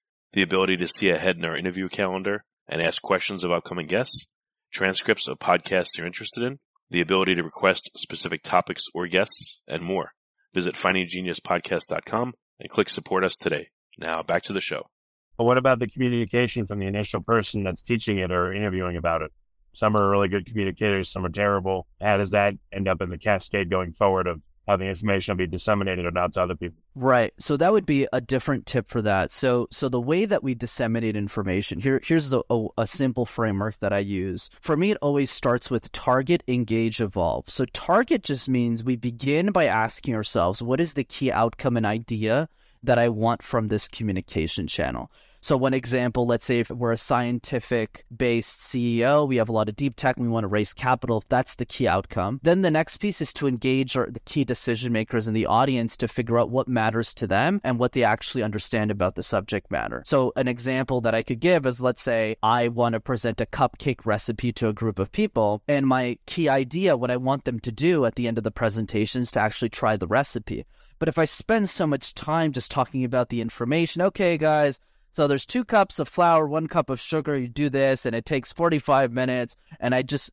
the 0.33 0.41
ability 0.41 0.77
to 0.77 0.87
see 0.87 1.09
ahead 1.09 1.37
in 1.37 1.45
our 1.45 1.57
interview 1.57 1.89
calendar 1.89 2.43
and 2.67 2.81
ask 2.81 3.01
questions 3.01 3.43
of 3.43 3.51
upcoming 3.51 3.87
guests, 3.87 4.31
transcripts 4.71 5.27
of 5.27 5.39
podcasts 5.39 5.97
you're 5.97 6.07
interested 6.07 6.43
in, 6.43 6.59
the 6.89 7.01
ability 7.01 7.35
to 7.35 7.43
request 7.43 7.91
specific 7.97 8.43
topics 8.43 8.85
or 8.93 9.07
guests, 9.07 9.61
and 9.67 9.83
more. 9.83 10.11
Visit 10.53 10.75
findinggeniuspodcast.com 10.75 12.33
and 12.59 12.69
click 12.69 12.89
support 12.89 13.23
us 13.23 13.35
today. 13.35 13.69
Now 13.97 14.23
back 14.23 14.43
to 14.43 14.53
the 14.53 14.61
show. 14.61 14.87
But 15.37 15.45
what 15.45 15.57
about 15.57 15.79
the 15.79 15.87
communication 15.87 16.67
from 16.67 16.79
the 16.79 16.87
initial 16.87 17.21
person 17.21 17.63
that's 17.63 17.81
teaching 17.81 18.19
it 18.19 18.31
or 18.31 18.53
interviewing 18.53 18.97
about 18.97 19.21
it? 19.21 19.31
Some 19.73 19.95
are 19.95 20.09
really 20.09 20.27
good 20.27 20.45
communicators, 20.45 21.11
some 21.11 21.25
are 21.25 21.29
terrible. 21.29 21.87
How 22.01 22.17
does 22.17 22.31
that 22.31 22.55
end 22.73 22.87
up 22.87 23.01
in 23.01 23.09
the 23.09 23.17
cascade 23.17 23.69
going 23.69 23.93
forward 23.93 24.27
of 24.27 24.41
how 24.67 24.77
the 24.77 24.85
information 24.85 25.33
will 25.33 25.39
be 25.39 25.47
disseminated 25.47 26.05
or 26.05 26.11
not 26.11 26.33
to 26.33 26.41
other 26.41 26.55
people. 26.55 26.81
Right. 26.95 27.33
So 27.39 27.57
that 27.57 27.73
would 27.73 27.85
be 27.85 28.07
a 28.13 28.21
different 28.21 28.65
tip 28.65 28.87
for 28.87 29.01
that. 29.01 29.31
So 29.31 29.67
so 29.71 29.89
the 29.89 29.99
way 29.99 30.25
that 30.25 30.43
we 30.43 30.53
disseminate 30.53 31.15
information 31.15 31.79
here 31.79 31.99
here's 32.03 32.29
the, 32.29 32.43
a, 32.49 32.67
a 32.77 32.87
simple 32.87 33.25
framework 33.25 33.79
that 33.79 33.93
I 33.93 33.99
use. 33.99 34.49
For 34.59 34.77
me, 34.77 34.91
it 34.91 34.97
always 35.01 35.31
starts 35.31 35.69
with 35.69 35.91
target, 35.91 36.43
engage, 36.47 37.01
evolve. 37.01 37.49
So 37.49 37.65
target 37.65 38.23
just 38.23 38.49
means 38.49 38.83
we 38.83 38.95
begin 38.95 39.51
by 39.51 39.65
asking 39.65 40.15
ourselves, 40.15 40.61
what 40.61 40.79
is 40.79 40.93
the 40.93 41.03
key 41.03 41.31
outcome 41.31 41.77
and 41.77 41.85
idea 41.85 42.49
that 42.83 42.99
I 42.99 43.09
want 43.09 43.43
from 43.43 43.67
this 43.67 43.87
communication 43.87 44.67
channel? 44.67 45.11
So, 45.43 45.57
one 45.57 45.73
example, 45.73 46.27
let's 46.27 46.45
say 46.45 46.59
if 46.59 46.69
we're 46.69 46.91
a 46.91 46.97
scientific 46.97 48.05
based 48.15 48.59
CEO, 48.59 49.27
we 49.27 49.37
have 49.37 49.49
a 49.49 49.51
lot 49.51 49.69
of 49.69 49.75
deep 49.75 49.95
tech 49.95 50.15
and 50.15 50.25
we 50.25 50.31
want 50.31 50.43
to 50.43 50.47
raise 50.47 50.71
capital, 50.71 51.17
if 51.17 51.27
that's 51.27 51.55
the 51.55 51.65
key 51.65 51.87
outcome. 51.87 52.39
Then 52.43 52.61
the 52.61 52.69
next 52.69 52.97
piece 52.97 53.21
is 53.21 53.33
to 53.33 53.47
engage 53.47 53.97
our, 53.97 54.07
the 54.09 54.19
key 54.19 54.43
decision 54.43 54.93
makers 54.93 55.27
in 55.27 55.33
the 55.33 55.47
audience 55.47 55.97
to 55.97 56.07
figure 56.07 56.37
out 56.37 56.51
what 56.51 56.67
matters 56.67 57.11
to 57.15 57.25
them 57.25 57.59
and 57.63 57.79
what 57.79 57.93
they 57.93 58.03
actually 58.03 58.43
understand 58.43 58.91
about 58.91 59.15
the 59.15 59.23
subject 59.23 59.71
matter. 59.71 60.03
So, 60.05 60.31
an 60.35 60.47
example 60.47 61.01
that 61.01 61.15
I 61.15 61.23
could 61.23 61.39
give 61.39 61.65
is 61.65 61.81
let's 61.81 62.03
say 62.03 62.35
I 62.43 62.67
want 62.67 62.93
to 62.93 62.99
present 62.99 63.41
a 63.41 63.47
cupcake 63.47 64.05
recipe 64.05 64.53
to 64.53 64.67
a 64.67 64.73
group 64.73 64.99
of 64.99 65.11
people, 65.11 65.63
and 65.67 65.87
my 65.87 66.19
key 66.27 66.49
idea, 66.49 66.95
what 66.95 67.09
I 67.09 67.17
want 67.17 67.45
them 67.45 67.59
to 67.61 67.71
do 67.71 68.05
at 68.05 68.13
the 68.13 68.27
end 68.27 68.37
of 68.37 68.43
the 68.43 68.51
presentation 68.51 69.23
is 69.23 69.31
to 69.31 69.39
actually 69.39 69.69
try 69.69 69.97
the 69.97 70.07
recipe. 70.07 70.65
But 70.99 71.09
if 71.09 71.17
I 71.17 71.25
spend 71.25 71.67
so 71.67 71.87
much 71.87 72.13
time 72.13 72.51
just 72.51 72.69
talking 72.69 73.03
about 73.03 73.29
the 73.29 73.41
information, 73.41 74.03
okay, 74.03 74.37
guys, 74.37 74.79
so 75.11 75.27
there's 75.27 75.45
two 75.45 75.65
cups 75.65 75.99
of 75.99 76.07
flour, 76.07 76.47
one 76.47 76.67
cup 76.67 76.89
of 76.89 76.99
sugar. 76.99 77.37
You 77.37 77.49
do 77.49 77.69
this, 77.69 78.05
and 78.05 78.15
it 78.15 78.25
takes 78.25 78.53
45 78.53 79.11
minutes. 79.11 79.57
And 79.79 79.93
I 79.93 80.01
just 80.03 80.31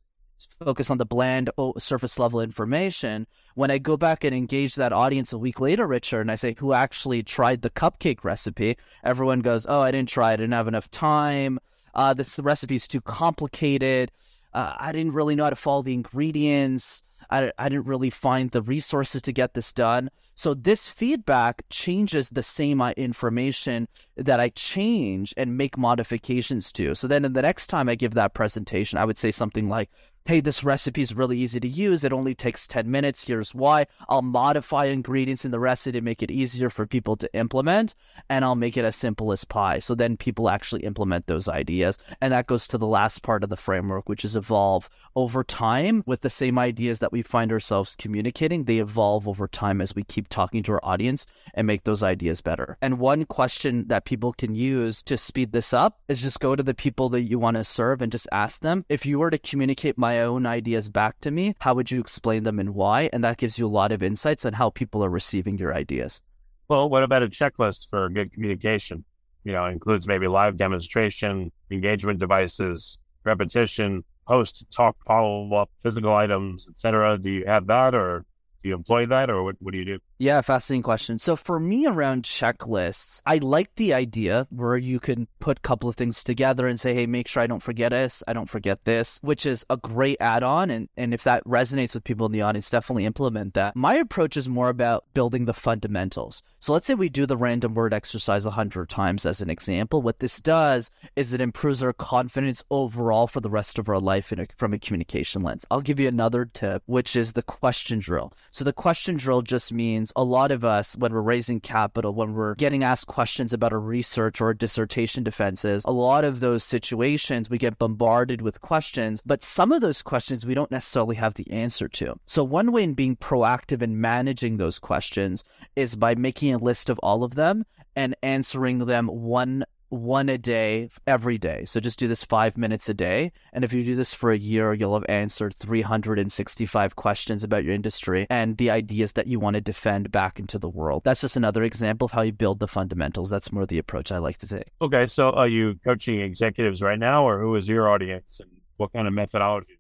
focus 0.65 0.89
on 0.89 0.99
the 0.99 1.05
bland 1.05 1.51
surface 1.79 2.17
level 2.17 2.41
information. 2.41 3.27
When 3.57 3.73
I 3.73 3.79
go 3.79 3.97
back 3.97 4.23
and 4.23 4.33
engage 4.33 4.77
that 4.77 4.93
audience 4.93 5.33
a 5.33 5.39
week 5.39 5.61
later, 5.61 5.87
Richard, 5.87 6.21
and 6.21 6.31
I 6.31 6.37
say, 6.37 6.55
who 6.59 6.73
actually 6.73 7.25
tried 7.25 7.63
the 7.63 7.71
cupcake 7.71 8.23
recipe? 8.23 8.77
Everyone 9.03 9.41
goes, 9.41 9.67
oh, 9.69 9.81
I 9.81 9.91
didn't 9.91 10.11
try. 10.11 10.33
I 10.33 10.37
didn't 10.37 10.53
have 10.53 10.69
enough 10.69 10.89
time. 10.93 11.59
Uh, 11.93 12.15
this 12.15 12.39
recipe 12.39 12.77
is 12.77 12.87
too 12.87 13.01
complicated. 13.01 14.13
Uh, 14.53 14.75
I 14.79 14.93
didn't 14.93 15.13
really 15.13 15.35
know 15.35 15.45
how 15.45 15.51
to 15.51 15.57
follow 15.57 15.83
the 15.83 15.95
ingredients. 15.95 17.03
I, 17.31 17.53
I 17.59 17.69
didn't 17.69 17.87
really 17.87 18.11
find 18.11 18.51
the 18.51 18.63
resources 18.63 19.23
to 19.23 19.33
get 19.33 19.55
this 19.55 19.73
done. 19.73 20.11
So 20.35 20.55
this 20.55 20.89
feedback 20.89 21.65
changes 21.69 22.31
the 22.31 22.45
same 22.45 22.81
uh, 22.81 22.91
information 22.91 23.89
that 24.17 24.39
I 24.39 24.51
change 24.51 25.35
and 25.37 25.57
make 25.57 25.77
modifications 25.77 26.71
to. 26.73 26.95
So 26.95 27.09
then 27.09 27.25
in 27.25 27.33
the 27.33 27.43
next 27.43 27.67
time 27.67 27.89
I 27.89 27.97
give 27.97 28.15
that 28.15 28.35
presentation, 28.35 28.99
I 28.99 29.05
would 29.05 29.19
say 29.19 29.33
something 29.33 29.69
like, 29.69 29.91
hey, 30.25 30.41
this 30.41 30.63
recipe 30.63 31.01
is 31.01 31.15
really 31.15 31.39
easy 31.39 31.59
to 31.61 31.69
use. 31.69 32.05
It 32.05 32.13
only 32.13 32.35
takes 32.35 32.67
10 32.67 32.91
minutes. 32.91 33.27
Here's 33.27 33.55
why. 33.55 33.87
I'll 34.09 34.23
modify 34.23 34.85
ingredients 34.87 35.45
in 35.45 35.51
the 35.51 35.59
recipe 35.59 35.93
to 35.93 36.01
make 36.01 36.23
it 36.23 36.31
easier 36.31 36.69
for 36.69 36.87
people 36.87 37.17
to 37.17 37.35
implement, 37.35 37.95
and 38.29 38.45
I'll 38.45 38.55
make 38.55 38.77
it 38.77 38.85
as 38.85 38.97
simple 38.97 39.33
as 39.33 39.45
pie. 39.45 39.79
So 39.79 39.95
then 39.95 40.17
people 40.17 40.51
actually 40.51 40.85
implement 40.85 41.27
those 41.27 41.49
ideas. 41.49 41.99
And 42.21 42.33
that 42.33 42.47
goes 42.47 42.69
to 42.69 42.79
the 42.79 42.87
last 42.87 43.23
part 43.23 43.43
of 43.43 43.51
the 43.51 43.57
framework, 43.57 44.09
which 44.09 44.25
is 44.25 44.37
evolve 44.37 44.89
over 45.17 45.43
time 45.43 46.03
with 46.07 46.21
the 46.21 46.31
same 46.31 46.59
ideas 46.59 46.99
that 46.99 47.13
we 47.13 47.23
find 47.23 47.51
ourselves 47.51 47.97
communicating. 47.97 48.65
They 48.65 48.79
evolve 48.79 49.27
over 49.27 49.49
time 49.49 49.81
as 49.81 49.95
we 49.95 50.05
keep 50.05 50.29
talking 50.29 50.63
to 50.65 50.73
our 50.73 50.85
audience 50.85 51.27
and 51.55 51.67
make 51.67 51.85
those 51.85 52.03
ideas 52.03 52.41
better. 52.41 52.77
And 52.83 52.99
one 52.99 53.25
question 53.25 53.89
that 53.89 54.05
people 54.05 54.33
can 54.33 54.55
use 54.55 55.03
to 55.03 55.17
speed 55.17 55.53
this 55.53 55.73
up 55.73 56.01
is 56.09 56.23
just 56.23 56.41
go 56.41 56.55
to 56.55 56.63
the 56.63 56.75
people 56.75 57.09
that 57.11 57.23
you 57.23 57.39
want 57.39 57.57
to 57.57 57.65
serve 57.65 58.03
and 58.03 58.13
just 58.13 58.29
ask 58.31 58.61
them 58.61 58.85
if 58.89 59.07
you 59.07 59.19
were 59.19 59.31
to 59.31 59.39
communicate 59.39 59.97
my 59.97 60.18
own 60.21 60.47
ideas 60.47 60.89
back 60.89 61.21
to 61.21 61.31
me, 61.31 61.55
how 61.61 61.75
would 61.75 61.91
you 61.91 62.01
explain 62.01 62.43
them 62.45 62.59
and 62.59 62.75
why? 62.75 63.11
And 63.13 63.23
that 63.25 63.37
gives 63.37 63.59
you 63.59 63.67
a 63.67 63.69
lot 63.69 63.93
of 63.93 64.03
insights 64.03 64.45
on 64.45 64.53
how 64.55 64.71
people 64.71 65.05
are 65.05 65.11
receiving 65.11 65.59
your 65.59 65.75
ideas. 65.75 66.21
Well, 66.69 66.89
what 66.91 67.03
about 67.03 67.23
a 67.23 67.29
checklist 67.29 67.89
for 67.89 68.09
good 68.09 68.33
communication? 68.33 69.05
You 69.45 69.53
know, 69.53 69.65
includes 69.67 70.07
maybe 70.07 70.27
live 70.27 70.57
demonstration, 70.57 71.51
engagement 71.71 72.19
devices, 72.19 72.99
repetition, 73.25 74.05
post, 74.27 74.67
talk, 74.71 74.97
follow 75.07 75.55
up, 75.55 75.71
physical 75.83 76.15
items, 76.15 76.69
etc. 76.69 77.17
Do 77.19 77.31
you 77.31 77.45
have 77.47 77.67
that, 77.69 77.95
or 77.95 78.27
do 78.63 78.69
you 78.69 78.75
employ 78.75 79.07
that, 79.07 79.31
or 79.31 79.43
what? 79.43 79.57
What 79.61 79.73
do 79.73 79.79
you 79.79 79.85
do? 79.85 79.99
Yeah, 80.21 80.41
fascinating 80.41 80.83
question. 80.83 81.21
So 81.21 81.37
for 81.37 81.61
me 81.61 81.87
around 81.87 82.25
checklists, 82.25 83.23
I 83.25 83.37
like 83.37 83.77
the 83.77 83.95
idea 83.95 84.49
where 84.51 84.77
you 84.77 84.99
can 84.99 85.29
put 85.39 85.59
a 85.59 85.61
couple 85.61 85.89
of 85.89 85.95
things 85.95 86.25
together 86.25 86.67
and 86.67 86.81
say, 86.81 86.93
hey, 86.93 87.07
make 87.07 87.29
sure 87.29 87.41
I 87.41 87.47
don't 87.47 87.63
forget 87.63 87.93
this, 87.93 88.25
I 88.27 88.33
don't 88.33 88.51
forget 88.51 88.85
this, 88.85 89.21
which 89.23 89.47
is 89.47 89.65
a 89.71 89.77
great 89.77 90.17
add-on. 90.19 90.71
And, 90.71 90.89
and 90.97 91.15
if 91.15 91.23
that 91.23 91.45
resonates 91.45 91.95
with 91.95 92.03
people 92.03 92.27
in 92.27 92.33
the 92.33 92.43
audience, 92.43 92.69
definitely 92.69 93.05
implement 93.05 93.55
that. 93.55 93.77
My 93.77 93.95
approach 93.95 94.37
is 94.37 94.49
more 94.49 94.71
about 94.71 95.05
building 95.15 95.45
the 95.45 95.55
fundamentals. 95.55 96.43
So 96.59 96.73
let's 96.73 96.89
say 96.89 96.95
we 96.95 97.09
do 97.09 97.25
the 97.25 97.37
random 97.37 97.75
word 97.75 97.95
exercise 97.95 98.45
hundred 98.45 98.89
times 98.89 99.25
as 99.25 99.41
an 99.41 99.51
example. 99.51 100.03
What 100.03 100.19
this 100.19 100.41
does 100.41 100.91
is 101.15 101.33
it 101.33 101.41
improves 101.41 101.81
our 101.81 101.93
confidence 101.93 102.65
overall 102.73 103.29
for 103.29 103.41
the 103.41 103.51
rest 103.51 103.79
of 103.79 103.89
our 103.89 104.01
life 104.01 104.33
a, 104.33 104.49
from 104.57 104.75
a 104.75 104.81
communication 104.81 105.45
lens. 105.45 105.65
I'll 105.71 105.81
give 105.81 106.01
you 106.01 106.09
another 106.09 106.45
tip, 106.45 106.83
which 106.87 107.15
is 107.15 107.35
the 107.35 107.43
question 107.43 108.01
drill. 108.01 108.33
So 108.51 108.65
the 108.65 108.73
question 108.73 109.17
drill 109.17 109.43
just 109.43 109.73
means 109.73 110.08
a 110.17 110.25
lot 110.25 110.51
of 110.51 110.65
us, 110.65 110.97
when 110.97 111.13
we're 111.13 111.21
raising 111.21 111.61
capital, 111.61 112.13
when 112.13 112.35
we're 112.35 112.55
getting 112.55 112.85
asked 112.85 113.07
questions 113.07 113.53
about 113.53 113.73
a 113.73 113.79
research 113.79 114.41
or 114.41 114.51
a 114.51 114.57
dissertation 114.57 115.23
defenses, 115.23 115.85
a 115.87 115.93
lot 115.93 116.25
of 116.25 116.41
those 116.41 116.65
situations 116.65 117.51
we 117.51 117.59
get 117.59 117.79
bombarded 117.79 118.43
with 118.43 118.61
questions, 118.61 119.23
but 119.25 119.43
some 119.43 119.73
of 119.73 119.81
those 119.81 120.03
questions 120.03 120.47
we 120.47 120.55
don't 120.55 120.71
necessarily 120.71 121.17
have 121.17 121.35
the 121.35 121.51
answer 121.51 121.89
to. 121.89 122.19
So, 122.27 122.45
one 122.45 122.73
way 122.73 122.83
in 122.83 122.95
being 122.95 123.17
proactive 123.17 123.83
in 123.83 124.01
managing 124.01 124.57
those 124.57 124.79
questions 124.79 125.45
is 125.77 125.97
by 125.97 126.15
making 126.15 126.55
a 126.55 126.59
list 126.59 126.91
of 126.91 126.99
all 127.01 127.25
of 127.25 127.35
them 127.35 127.65
and 127.97 128.15
answering 128.23 128.87
them 128.87 129.09
one 129.09 129.65
one 129.89 130.29
a 130.29 130.39
day 130.39 130.89
every 131.07 131.39
day. 131.39 131.65
So 131.65 131.81
just 131.81 131.99
do 131.99 132.09
this 132.09 132.23
five 132.23 132.57
minutes 132.57 132.89
a 132.89 132.95
day. 132.95 133.33
And 133.53 133.65
if 133.65 133.73
you 133.73 133.83
do 133.83 133.95
this 133.95 134.13
for 134.13 134.31
a 134.31 134.39
year, 134.39 134.73
you'll 134.75 134.95
have 134.95 135.07
answered 135.09 135.55
365 135.55 136.97
questions 136.97 137.45
about 137.45 137.65
your 137.65 137.75
industry 137.75 138.27
and 138.29 138.57
the 138.57 138.71
ideas 138.71 139.13
that 139.13 139.27
you 139.27 139.41
want 139.41 139.55
to 139.55 139.61
defend 139.61 140.11
back 140.11 140.39
into 140.39 140.59
the 140.59 140.69
world. 140.69 141.03
That's 141.05 141.21
just 141.21 141.37
another 141.37 141.63
example 141.63 142.07
of 142.07 142.13
how 142.13 142.23
you 142.23 142.33
build 142.33 142.61
the 142.61 142.69
fundamentals. 142.69 143.31
That's 143.31 143.53
more 143.53 143.67
the 143.67 143.79
approach 143.79 144.13
I 144.13 144.19
like 144.19 144.39
to 144.39 144.47
take. 144.47 144.69
Okay. 144.81 145.07
So 145.07 145.31
are 145.31 145.49
you 145.49 145.77
coaching 145.85 146.21
executives 146.21 146.83
right 146.83 146.99
now, 146.99 147.27
or 147.27 147.41
who 147.41 147.55
is 147.55 147.69
your 147.69 147.89
audience 147.89 148.41
and 148.41 148.51
what 148.77 148.93
kind 148.93 149.07
of 149.07 149.15
methodology 149.15 149.78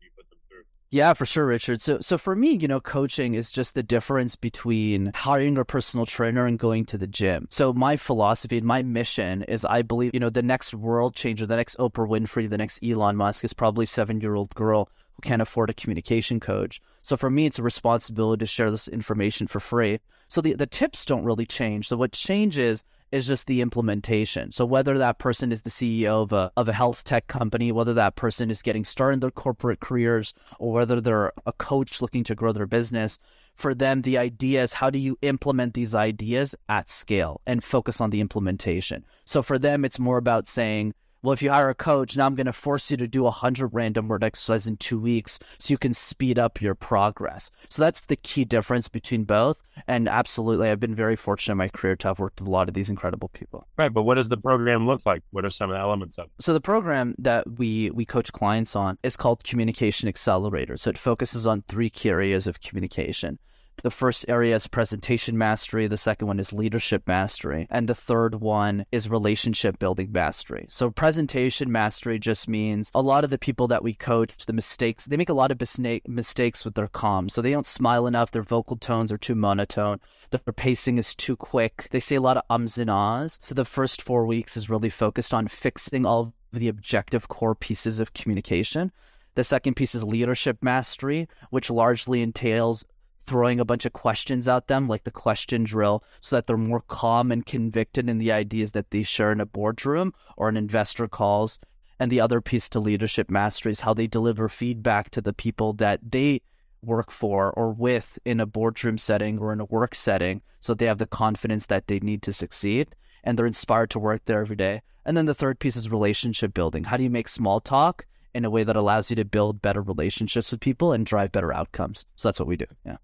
yeah, 0.91 1.13
for 1.13 1.27
sure, 1.27 1.45
Richard. 1.45 1.83
So, 1.83 1.99
so 2.01 2.17
for 2.17 2.35
me, 2.35 2.53
you 2.53 2.67
know, 2.67 2.81
coaching 2.81 3.35
is 3.35 3.51
just 3.51 3.75
the 3.75 3.83
difference 3.83 4.37
between 4.37 5.13
hiring 5.15 5.59
a 5.59 5.65
personal 5.65 6.07
trainer 6.07 6.47
and 6.47 6.59
going 6.59 6.87
to 6.87 6.97
the 6.97 7.07
gym. 7.07 7.47
So, 7.51 7.75
my 7.75 7.97
philosophy 7.97 8.57
and 8.57 8.67
my 8.67 8.83
mission 8.83 9.43
is 9.43 9.67
I 9.67 9.83
believe, 9.83 10.13
you 10.15 10.21
know, 10.21 10.31
the 10.31 10.43
next 10.43 10.73
world 10.73 11.15
changer, 11.15 11.45
the 11.45 11.57
next 11.57 11.77
Oprah 11.77 12.09
Winfrey, 12.09 12.49
the 12.49 12.57
next 12.57 12.83
Elon 12.83 13.17
Musk 13.17 13.45
is 13.45 13.53
probably 13.53 13.85
seven 13.85 14.23
year 14.23 14.35
old 14.35 14.55
girl 14.55 14.89
who 15.15 15.21
can't 15.21 15.43
afford 15.43 15.69
a 15.69 15.75
communication 15.75 16.41
coach. 16.41 16.81
So, 17.03 17.19
for 17.19 17.29
me, 17.29 17.45
it's 17.45 17.59
a 17.59 17.63
responsibility 17.63 18.41
to 18.41 18.47
share 18.47 18.71
this 18.71 18.89
information 18.89 19.47
for 19.47 19.61
free. 19.61 20.01
So, 20.27 20.41
the, 20.41 20.55
the 20.55 20.67
tips 20.67 21.05
don't 21.05 21.25
really 21.25 21.47
change. 21.47 21.89
So, 21.89 21.99
what 21.99 22.13
changes 22.13 22.83
is 23.11 23.27
just 23.27 23.47
the 23.47 23.61
implementation. 23.61 24.53
So 24.53 24.65
whether 24.65 24.99
that 24.99 25.19
person 25.19 25.53
is 25.53 25.63
the 25.63 25.71
CEO 25.71 26.23
of 26.23 26.33
a 26.33 26.53
of 26.57 26.69
a 26.69 26.73
health 26.73 27.05
tech 27.05 27.27
company, 27.27 27.73
whether 27.73 27.95
that 27.95 28.17
person 28.17 28.51
is 28.51 28.63
getting 28.63 28.85
started 28.85 29.15
in 29.15 29.21
their 29.21 29.31
corporate 29.31 29.81
careers, 29.81 30.35
or 30.59 30.73
whether 30.73 31.01
they're 31.01 31.33
a 31.47 31.53
coach 31.53 32.03
looking 32.03 32.25
to 32.25 32.35
grow 32.35 32.53
their 32.53 32.67
business, 32.67 33.19
for 33.55 33.75
them 33.75 34.03
the 34.03 34.19
idea 34.19 34.63
is 34.63 34.75
how 34.75 34.91
do 34.91 34.99
you 34.99 35.19
implement 35.23 35.75
these 35.75 35.95
ideas 35.95 36.55
at 36.69 36.89
scale 36.89 37.41
and 37.47 37.65
focus 37.65 38.01
on 38.01 38.11
the 38.11 38.21
implementation. 38.21 39.05
So 39.25 39.43
for 39.43 39.59
them 39.59 39.85
it's 39.85 39.99
more 39.99 40.19
about 40.19 40.49
saying 40.49 40.95
well, 41.29 41.35
if 41.35 41.43
you 41.43 41.51
hire 41.51 41.69
a 41.69 41.75
coach, 41.75 42.17
now 42.17 42.25
I'm 42.25 42.35
going 42.37 42.47
to 42.47 42.55
force 42.55 42.91
you 42.91 42.97
to 42.97 43.07
do 43.07 43.25
100 43.25 43.75
random 43.75 44.09
word 44.09 44.25
exercises 44.25 44.67
in 44.67 44.79
two 44.79 44.99
weeks 44.99 45.39
so 45.59 45.73
you 45.73 45.77
can 45.77 45.93
speed 45.93 46.39
up 46.39 46.63
your 46.63 46.75
progress. 46.75 47.51
So 47.69 47.83
that's 47.83 48.01
the 48.01 48.17
key 48.17 48.47
difference 48.47 48.89
between 48.89 49.25
both. 49.25 49.63
And 49.87 50.09
absolutely, 50.09 50.71
I've 50.71 50.81
been 50.81 50.95
very 50.95 51.17
fortunate 51.17 51.53
in 51.53 51.59
my 51.59 51.69
career 51.69 51.97
to 51.97 52.09
have 52.09 52.19
worked 52.19 52.41
with 52.41 52.49
a 52.49 52.51
lot 52.51 52.69
of 52.69 52.73
these 52.73 52.89
incredible 52.89 53.29
people. 53.29 53.67
Right. 53.77 53.93
But 53.93 54.05
what 54.05 54.15
does 54.15 54.31
the 54.31 54.39
program 54.39 54.87
look 54.87 55.05
like? 55.05 55.23
What 55.31 55.45
are 55.45 55.51
some 55.51 55.69
of 55.69 55.75
the 55.75 55.81
elements 55.81 56.17
of 56.17 56.29
it? 56.29 56.43
So 56.43 56.55
the 56.55 56.63
program 56.63 57.15
that 57.19 57.59
we, 57.59 57.91
we 57.91 58.07
coach 58.07 58.33
clients 58.33 58.75
on 58.75 58.97
is 59.03 59.15
called 59.15 59.45
Communication 59.45 60.09
Accelerator. 60.09 60.79
So 60.79 60.89
it 60.89 60.97
focuses 60.97 61.47
on 61.47 61.61
three 61.69 61.91
key 61.91 62.09
areas 62.09 62.47
of 62.47 62.63
communication. 62.63 63.39
The 63.83 63.91
first 63.93 64.25
area 64.29 64.57
is 64.57 64.67
presentation 64.67 65.39
mastery, 65.39 65.87
the 65.87 65.97
second 65.97 66.27
one 66.27 66.41
is 66.41 66.53
leadership 66.53 67.07
mastery, 67.07 67.69
and 67.71 67.89
the 67.89 67.95
third 67.95 68.37
one 68.37 68.87
is 68.91 69.09
relationship 69.09 69.79
building 69.79 70.11
mastery. 70.11 70.67
So, 70.69 70.91
presentation 70.91 71.71
mastery 71.71 72.19
just 72.19 72.49
means 72.49 72.91
a 72.93 73.03
lot 73.03 73.23
of 73.23 73.31
the 73.31 73.39
people 73.39 73.69
that 73.69 73.85
we 73.85 73.95
coach, 73.95 74.47
the 74.47 74.53
mistakes, 74.53 75.05
they 75.05 75.17
make 75.17 75.29
a 75.29 75.35
lot 75.35 75.53
of 75.53 75.61
mistakes 76.09 76.65
with 76.65 76.75
their 76.75 76.89
comms. 76.89 77.31
So, 77.33 77.41
they 77.41 77.53
don't 77.53 77.67
smile 77.67 78.09
enough, 78.09 78.33
their 78.33 78.43
vocal 78.43 78.77
tones 78.77 79.13
are 79.13 79.19
too 79.19 79.37
monotone, 79.37 80.01
their 80.31 80.41
pacing 80.41 80.99
is 80.99 81.15
too 81.15 81.37
quick, 81.37 81.87
they 81.93 82.01
say 82.01 82.17
a 82.17 82.21
lot 82.21 82.37
of 82.37 82.43
ums 82.51 82.79
and 82.79 82.91
ahs. 82.91 83.39
So, 83.43 83.55
the 83.55 83.65
first 83.65 84.03
four 84.03 84.27
weeks 84.27 84.57
is 84.57 84.69
really 84.69 84.91
focused 84.91 85.33
on 85.33 85.47
fixing 85.47 86.05
all 86.05 86.35
the 86.53 86.69
objective 86.69 87.29
core 87.29 87.55
pieces 87.55 88.01
of 88.01 88.13
communication. 88.13 88.91
The 89.35 89.45
second 89.45 89.75
piece 89.75 89.95
is 89.95 90.03
leadership 90.03 90.59
mastery, 90.63 91.29
which 91.51 91.71
largely 91.71 92.23
entails 92.23 92.85
throwing 93.29 93.61
a 93.61 93.65
bunch 93.65 93.85
of 93.85 93.93
questions 93.93 94.49
at 94.49 94.67
them, 94.67 94.89
like 94.89 95.05
the 95.05 95.11
question 95.11 95.65
drill, 95.65 96.03
so 96.21 96.37
that 96.37 96.47
they're 96.47 96.57
more 96.57 96.83
calm 96.89 97.31
and 97.31 97.45
convicted 97.45 98.09
in 98.09 98.19
the 98.19 98.33
ideas 98.33 98.73
that 98.73 98.91
they 98.91 99.03
share 99.03 99.31
in 99.33 99.41
a 99.41 99.47
boardroom 99.47 100.13
or 100.37 100.49
an 100.49 100.57
investor 100.57 101.07
calls. 101.07 101.59
And 102.01 102.11
the 102.11 102.21
other 102.21 102.41
piece 102.41 102.69
to 102.71 102.81
leadership 102.81 103.31
mastery 103.31 103.73
is 103.73 103.83
how 103.83 103.95
they 103.95 104.07
deliver 104.07 104.49
feedback 104.49 105.11
to 105.11 105.21
the 105.21 105.33
people 105.33 105.73
that 105.75 106.01
they 106.11 106.43
work 106.83 107.11
for 107.11 107.51
or 107.53 107.73
with 107.73 108.19
in 108.25 108.41
a 108.41 108.47
boardroom 108.47 108.99
setting 108.99 109.39
or 109.39 109.53
in 109.53 109.61
a 109.61 109.65
work 109.65 109.95
setting 109.95 110.43
so 110.61 110.75
they 110.75 110.87
have 110.87 110.99
the 110.99 111.07
confidence 111.07 111.67
that 111.67 111.87
they 111.87 111.99
need 112.01 112.23
to 112.23 112.33
succeed 112.33 112.95
and 113.25 113.39
they're 113.39 113.47
inspired 113.47 113.91
to 113.91 113.99
work 113.99 114.23
there 114.25 114.41
every 114.41 114.57
day. 114.57 114.83
And 115.05 115.17
then 115.17 115.27
the 115.27 115.35
third 115.35 115.59
piece 115.59 115.77
is 115.77 115.91
relationship 115.91 116.55
building. 116.55 116.85
How 116.85 116.97
do 116.97 117.03
you 117.03 117.11
make 117.11 117.29
small 117.29 117.61
talk 117.61 118.07
in 118.35 118.45
a 118.45 118.51
way 118.51 118.63
that 118.63 118.77
allows 118.77 119.11
you 119.11 119.17
to 119.17 119.25
build 119.25 119.63
better 119.63 119.83
relationships 119.83 120.53
with 120.53 120.61
people 120.61 120.93
and 120.93 121.05
drive 121.07 121.33
better 121.33 121.53
outcomes? 121.53 122.05
So 122.17 122.29
that's 122.29 122.39
what 122.39 122.49
we 122.49 122.57
do. 122.57 122.67
Yeah. 122.85 122.97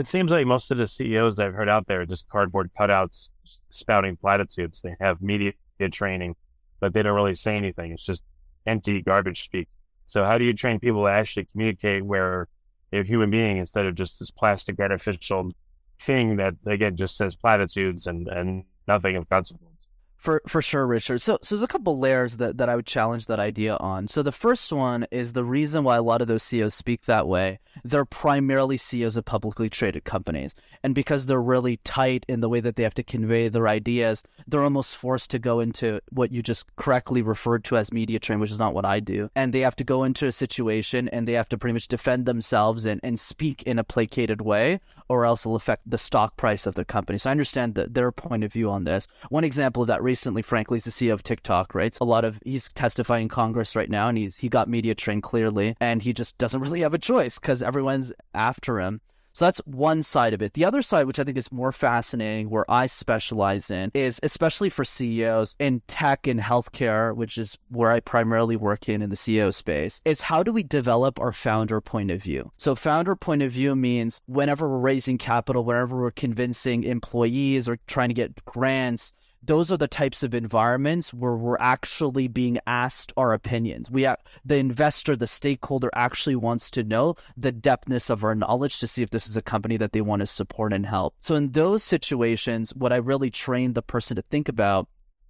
It 0.00 0.06
seems 0.06 0.32
like 0.32 0.46
most 0.46 0.70
of 0.70 0.78
the 0.78 0.86
CEOs 0.86 1.38
I've 1.38 1.52
heard 1.52 1.68
out 1.68 1.86
there 1.86 2.00
are 2.00 2.06
just 2.06 2.26
cardboard 2.30 2.70
cutouts 2.72 3.28
spouting 3.68 4.16
platitudes. 4.16 4.80
They 4.80 4.96
have 4.98 5.20
media 5.20 5.52
training, 5.92 6.36
but 6.80 6.94
they 6.94 7.02
don't 7.02 7.14
really 7.14 7.34
say 7.34 7.54
anything. 7.54 7.92
It's 7.92 8.06
just 8.06 8.24
empty 8.66 9.02
garbage 9.02 9.44
speak. 9.44 9.68
So 10.06 10.24
how 10.24 10.38
do 10.38 10.44
you 10.44 10.54
train 10.54 10.80
people 10.80 11.04
to 11.04 11.10
actually 11.10 11.48
communicate 11.52 12.02
where 12.02 12.48
a 12.94 13.04
human 13.04 13.28
being 13.28 13.58
instead 13.58 13.84
of 13.84 13.94
just 13.94 14.18
this 14.18 14.30
plastic 14.30 14.80
artificial 14.80 15.50
thing 16.00 16.36
that 16.36 16.54
again 16.64 16.96
just 16.96 17.18
says 17.18 17.36
platitudes 17.36 18.06
and, 18.06 18.26
and 18.28 18.64
nothing 18.88 19.16
of 19.16 19.28
consequence? 19.28 19.79
For 20.20 20.42
for 20.46 20.60
sure, 20.60 20.86
Richard. 20.86 21.22
So 21.22 21.38
so 21.42 21.54
there's 21.54 21.62
a 21.62 21.66
couple 21.66 21.98
layers 21.98 22.36
that, 22.36 22.58
that 22.58 22.68
I 22.68 22.76
would 22.76 22.84
challenge 22.84 23.24
that 23.26 23.40
idea 23.40 23.78
on. 23.78 24.06
So 24.06 24.22
the 24.22 24.32
first 24.32 24.70
one 24.70 25.06
is 25.10 25.32
the 25.32 25.44
reason 25.44 25.82
why 25.82 25.96
a 25.96 26.02
lot 26.02 26.20
of 26.20 26.28
those 26.28 26.42
CEOs 26.42 26.74
speak 26.74 27.06
that 27.06 27.26
way. 27.26 27.58
They're 27.84 28.04
primarily 28.04 28.76
CEOs 28.76 29.16
of 29.16 29.24
publicly 29.24 29.70
traded 29.70 30.04
companies. 30.04 30.54
And 30.82 30.94
because 30.94 31.24
they're 31.24 31.40
really 31.40 31.78
tight 31.84 32.26
in 32.28 32.40
the 32.40 32.50
way 32.50 32.60
that 32.60 32.76
they 32.76 32.82
have 32.82 32.94
to 32.94 33.02
convey 33.02 33.48
their 33.48 33.66
ideas, 33.66 34.22
they're 34.46 34.62
almost 34.62 34.96
forced 34.96 35.30
to 35.30 35.38
go 35.38 35.60
into 35.60 36.00
what 36.10 36.32
you 36.32 36.42
just 36.42 36.64
correctly 36.76 37.22
referred 37.22 37.64
to 37.64 37.78
as 37.78 37.92
media 37.92 38.18
train, 38.18 38.40
which 38.40 38.50
is 38.50 38.58
not 38.58 38.74
what 38.74 38.84
I 38.84 39.00
do. 39.00 39.30
And 39.34 39.54
they 39.54 39.60
have 39.60 39.76
to 39.76 39.84
go 39.84 40.04
into 40.04 40.26
a 40.26 40.32
situation 40.32 41.08
and 41.08 41.26
they 41.26 41.32
have 41.32 41.48
to 41.50 41.58
pretty 41.58 41.72
much 41.72 41.88
defend 41.88 42.26
themselves 42.26 42.84
and, 42.84 43.00
and 43.02 43.18
speak 43.18 43.62
in 43.62 43.78
a 43.78 43.84
placated 43.84 44.42
way, 44.42 44.80
or 45.08 45.24
else 45.24 45.46
it'll 45.46 45.56
affect 45.56 45.88
the 45.88 45.98
stock 45.98 46.36
price 46.36 46.66
of 46.66 46.74
their 46.74 46.84
company. 46.84 47.18
So 47.18 47.30
I 47.30 47.32
understand 47.32 47.74
the, 47.74 47.86
their 47.86 48.12
point 48.12 48.44
of 48.44 48.52
view 48.52 48.70
on 48.70 48.84
this. 48.84 49.06
One 49.30 49.44
example 49.44 49.82
of 49.82 49.88
that 49.88 50.02
recently, 50.10 50.42
frankly, 50.42 50.76
is 50.76 50.84
the 50.84 50.90
CEO 50.90 51.12
of 51.12 51.22
TikTok, 51.22 51.72
right? 51.72 51.96
A 52.00 52.04
lot 52.04 52.24
of 52.24 52.40
he's 52.44 52.68
testifying 52.72 53.22
in 53.22 53.28
Congress 53.28 53.76
right 53.76 53.88
now, 53.88 54.08
and 54.08 54.18
he's 54.18 54.38
he 54.38 54.48
got 54.48 54.68
media 54.68 54.92
trained 54.92 55.22
clearly, 55.22 55.76
and 55.80 56.02
he 56.02 56.12
just 56.12 56.36
doesn't 56.36 56.60
really 56.60 56.80
have 56.80 56.94
a 56.94 56.98
choice 56.98 57.38
because 57.38 57.62
everyone's 57.62 58.12
after 58.34 58.80
him. 58.80 59.00
So 59.32 59.44
that's 59.44 59.60
one 59.64 60.02
side 60.02 60.34
of 60.34 60.42
it. 60.42 60.54
The 60.54 60.64
other 60.64 60.82
side, 60.82 61.06
which 61.06 61.20
I 61.20 61.24
think 61.24 61.38
is 61.38 61.52
more 61.52 61.70
fascinating, 61.70 62.50
where 62.50 62.68
I 62.68 62.86
specialize 62.86 63.70
in, 63.70 63.92
is 63.94 64.18
especially 64.24 64.68
for 64.68 64.84
CEOs 64.84 65.54
in 65.60 65.82
tech 65.86 66.26
and 66.26 66.40
healthcare, 66.40 67.14
which 67.14 67.38
is 67.38 67.56
where 67.68 67.92
I 67.92 68.00
primarily 68.00 68.56
work 68.56 68.88
in 68.88 69.02
in 69.02 69.10
the 69.10 69.16
CEO 69.16 69.54
space, 69.54 70.00
is 70.04 70.22
how 70.22 70.42
do 70.42 70.52
we 70.52 70.64
develop 70.64 71.20
our 71.20 71.30
founder 71.30 71.80
point 71.80 72.10
of 72.10 72.20
view? 72.20 72.50
So 72.56 72.74
founder 72.74 73.14
point 73.14 73.42
of 73.42 73.52
view 73.52 73.76
means 73.76 74.20
whenever 74.26 74.68
we're 74.68 74.78
raising 74.78 75.18
capital, 75.18 75.62
whenever 75.64 76.00
we're 76.00 76.10
convincing 76.10 76.82
employees 76.82 77.68
or 77.68 77.78
trying 77.86 78.08
to 78.08 78.14
get 78.14 78.44
grants, 78.44 79.12
those 79.42 79.72
are 79.72 79.76
the 79.76 79.88
types 79.88 80.22
of 80.22 80.34
environments 80.34 81.14
where 81.14 81.34
we're 81.34 81.58
actually 81.58 82.28
being 82.28 82.58
asked 82.66 83.12
our 83.16 83.32
opinions. 83.32 83.90
We, 83.90 84.06
the 84.44 84.56
investor, 84.56 85.16
the 85.16 85.26
stakeholder, 85.26 85.90
actually 85.94 86.36
wants 86.36 86.70
to 86.72 86.84
know 86.84 87.16
the 87.36 87.52
depthness 87.52 88.10
of 88.10 88.24
our 88.24 88.34
knowledge 88.34 88.78
to 88.80 88.86
see 88.86 89.02
if 89.02 89.10
this 89.10 89.26
is 89.26 89.36
a 89.36 89.42
company 89.42 89.76
that 89.78 89.92
they 89.92 90.00
want 90.00 90.20
to 90.20 90.26
support 90.26 90.72
and 90.72 90.86
help. 90.86 91.14
So 91.20 91.34
in 91.34 91.52
those 91.52 91.82
situations, 91.82 92.74
what 92.74 92.92
I 92.92 92.96
really 92.96 93.30
train 93.30 93.72
the 93.72 93.82
person 93.82 94.16
to 94.16 94.22
think 94.22 94.48
about 94.48 94.88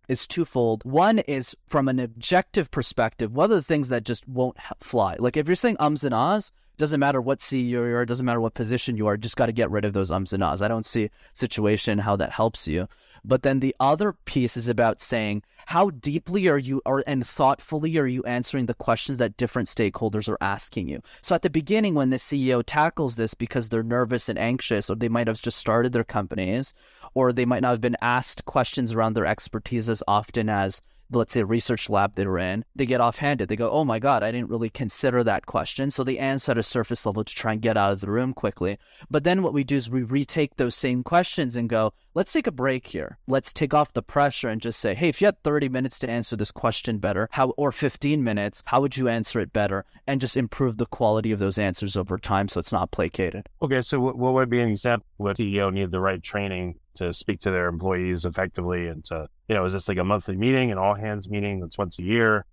is 0.08 0.26
twofold. 0.26 0.84
One 0.84 1.20
is 1.20 1.56
from 1.68 1.88
an 1.88 2.00
objective 2.00 2.70
perspective, 2.72 3.32
what 3.32 3.50
are 3.52 3.54
the 3.54 3.62
things 3.62 3.90
that 3.90 4.04
just 4.04 4.26
won't 4.26 4.56
fly? 4.80 5.16
Like 5.18 5.36
if 5.36 5.46
you're 5.46 5.54
saying 5.54 5.76
ums 5.78 6.02
and 6.02 6.12
ahs, 6.12 6.50
doesn't 6.80 6.98
matter 6.98 7.20
what 7.20 7.38
CEO 7.38 7.70
you 7.70 7.94
are, 7.94 8.06
doesn't 8.06 8.26
matter 8.26 8.40
what 8.40 8.54
position 8.54 8.96
you 8.96 9.06
are, 9.06 9.16
just 9.16 9.36
got 9.36 9.46
to 9.46 9.52
get 9.52 9.70
rid 9.70 9.84
of 9.84 9.92
those 9.92 10.10
ums 10.10 10.32
and 10.32 10.42
ahs. 10.42 10.62
I 10.62 10.68
don't 10.68 10.86
see 10.86 11.10
situation 11.34 11.98
how 11.98 12.16
that 12.16 12.32
helps 12.32 12.66
you. 12.66 12.88
But 13.22 13.42
then 13.42 13.60
the 13.60 13.76
other 13.78 14.14
piece 14.24 14.56
is 14.56 14.66
about 14.66 15.02
saying 15.02 15.42
how 15.66 15.90
deeply 15.90 16.48
are 16.48 16.58
you 16.58 16.80
or 16.86 17.04
and 17.06 17.26
thoughtfully 17.26 17.98
are 17.98 18.06
you 18.06 18.24
answering 18.24 18.64
the 18.64 18.72
questions 18.72 19.18
that 19.18 19.36
different 19.36 19.68
stakeholders 19.68 20.26
are 20.26 20.38
asking 20.40 20.88
you. 20.88 21.02
So 21.20 21.34
at 21.34 21.42
the 21.42 21.50
beginning 21.50 21.94
when 21.94 22.08
the 22.08 22.16
CEO 22.16 22.62
tackles 22.66 23.16
this 23.16 23.34
because 23.34 23.68
they're 23.68 23.82
nervous 23.82 24.30
and 24.30 24.38
anxious 24.38 24.88
or 24.88 24.96
they 24.96 25.10
might 25.10 25.26
have 25.26 25.40
just 25.42 25.58
started 25.58 25.92
their 25.92 26.02
companies 26.02 26.72
or 27.12 27.32
they 27.32 27.44
might 27.44 27.60
not 27.60 27.72
have 27.72 27.82
been 27.82 27.96
asked 28.00 28.46
questions 28.46 28.94
around 28.94 29.12
their 29.12 29.26
expertise 29.26 29.90
as 29.90 30.02
often 30.08 30.48
as 30.48 30.80
let's 31.12 31.32
say 31.32 31.42
research 31.42 31.90
lab 31.90 32.14
they 32.14 32.26
were 32.26 32.38
in, 32.38 32.64
they 32.74 32.86
get 32.86 33.00
offhanded. 33.00 33.48
They 33.48 33.56
go, 33.56 33.70
"Oh 33.70 33.84
my 33.84 33.98
god, 33.98 34.22
I 34.22 34.30
didn't 34.30 34.50
really 34.50 34.70
consider 34.70 35.24
that 35.24 35.46
question." 35.46 35.90
So 35.90 36.04
they 36.04 36.18
answer 36.18 36.52
at 36.52 36.58
a 36.58 36.62
surface 36.62 37.06
level 37.06 37.24
to 37.24 37.34
try 37.34 37.52
and 37.52 37.62
get 37.62 37.76
out 37.76 37.92
of 37.92 38.00
the 38.00 38.10
room 38.10 38.32
quickly. 38.32 38.78
But 39.10 39.24
then 39.24 39.42
what 39.42 39.52
we 39.52 39.64
do 39.64 39.76
is 39.76 39.90
we 39.90 40.02
retake 40.02 40.56
those 40.56 40.74
same 40.74 41.02
questions 41.02 41.56
and 41.56 41.68
go, 41.68 41.92
"Let's 42.14 42.32
take 42.32 42.46
a 42.46 42.52
break 42.52 42.88
here. 42.88 43.18
Let's 43.26 43.52
take 43.52 43.74
off 43.74 43.92
the 43.92 44.02
pressure 44.02 44.48
and 44.48 44.60
just 44.60 44.80
say, 44.80 44.94
"Hey, 44.94 45.08
if 45.08 45.20
you 45.20 45.26
had 45.26 45.42
30 45.42 45.68
minutes 45.68 45.98
to 46.00 46.10
answer 46.10 46.36
this 46.36 46.52
question 46.52 46.98
better, 46.98 47.28
how 47.32 47.50
or 47.50 47.72
15 47.72 48.22
minutes, 48.24 48.62
how 48.66 48.80
would 48.80 48.96
you 48.96 49.08
answer 49.08 49.40
it 49.40 49.52
better?" 49.52 49.84
And 50.06 50.20
just 50.20 50.36
improve 50.36 50.76
the 50.76 50.86
quality 50.86 51.32
of 51.32 51.38
those 51.38 51.58
answers 51.58 51.96
over 51.96 52.18
time 52.18 52.48
so 52.48 52.60
it's 52.60 52.72
not 52.72 52.90
placated. 52.90 53.48
Okay, 53.62 53.82
so 53.82 54.00
what 54.00 54.16
would 54.16 54.50
be 54.50 54.60
an 54.60 54.70
example? 54.70 55.06
What 55.16 55.36
CEO 55.36 55.70
need 55.70 55.90
the 55.90 56.00
right 56.00 56.22
training 56.22 56.76
to 56.94 57.14
speak 57.14 57.40
to 57.40 57.50
their 57.50 57.68
employees 57.68 58.24
effectively 58.24 58.88
and 58.88 59.04
to, 59.04 59.28
you 59.50 59.56
know, 59.56 59.64
is 59.64 59.72
this 59.72 59.88
like 59.88 59.98
a 59.98 60.04
monthly 60.04 60.36
meeting, 60.36 60.70
an 60.70 60.78
all 60.78 60.94
hands 60.94 61.28
meeting 61.28 61.58
that's 61.58 61.76
once 61.76 61.98
a 61.98 62.04
year? 62.04 62.46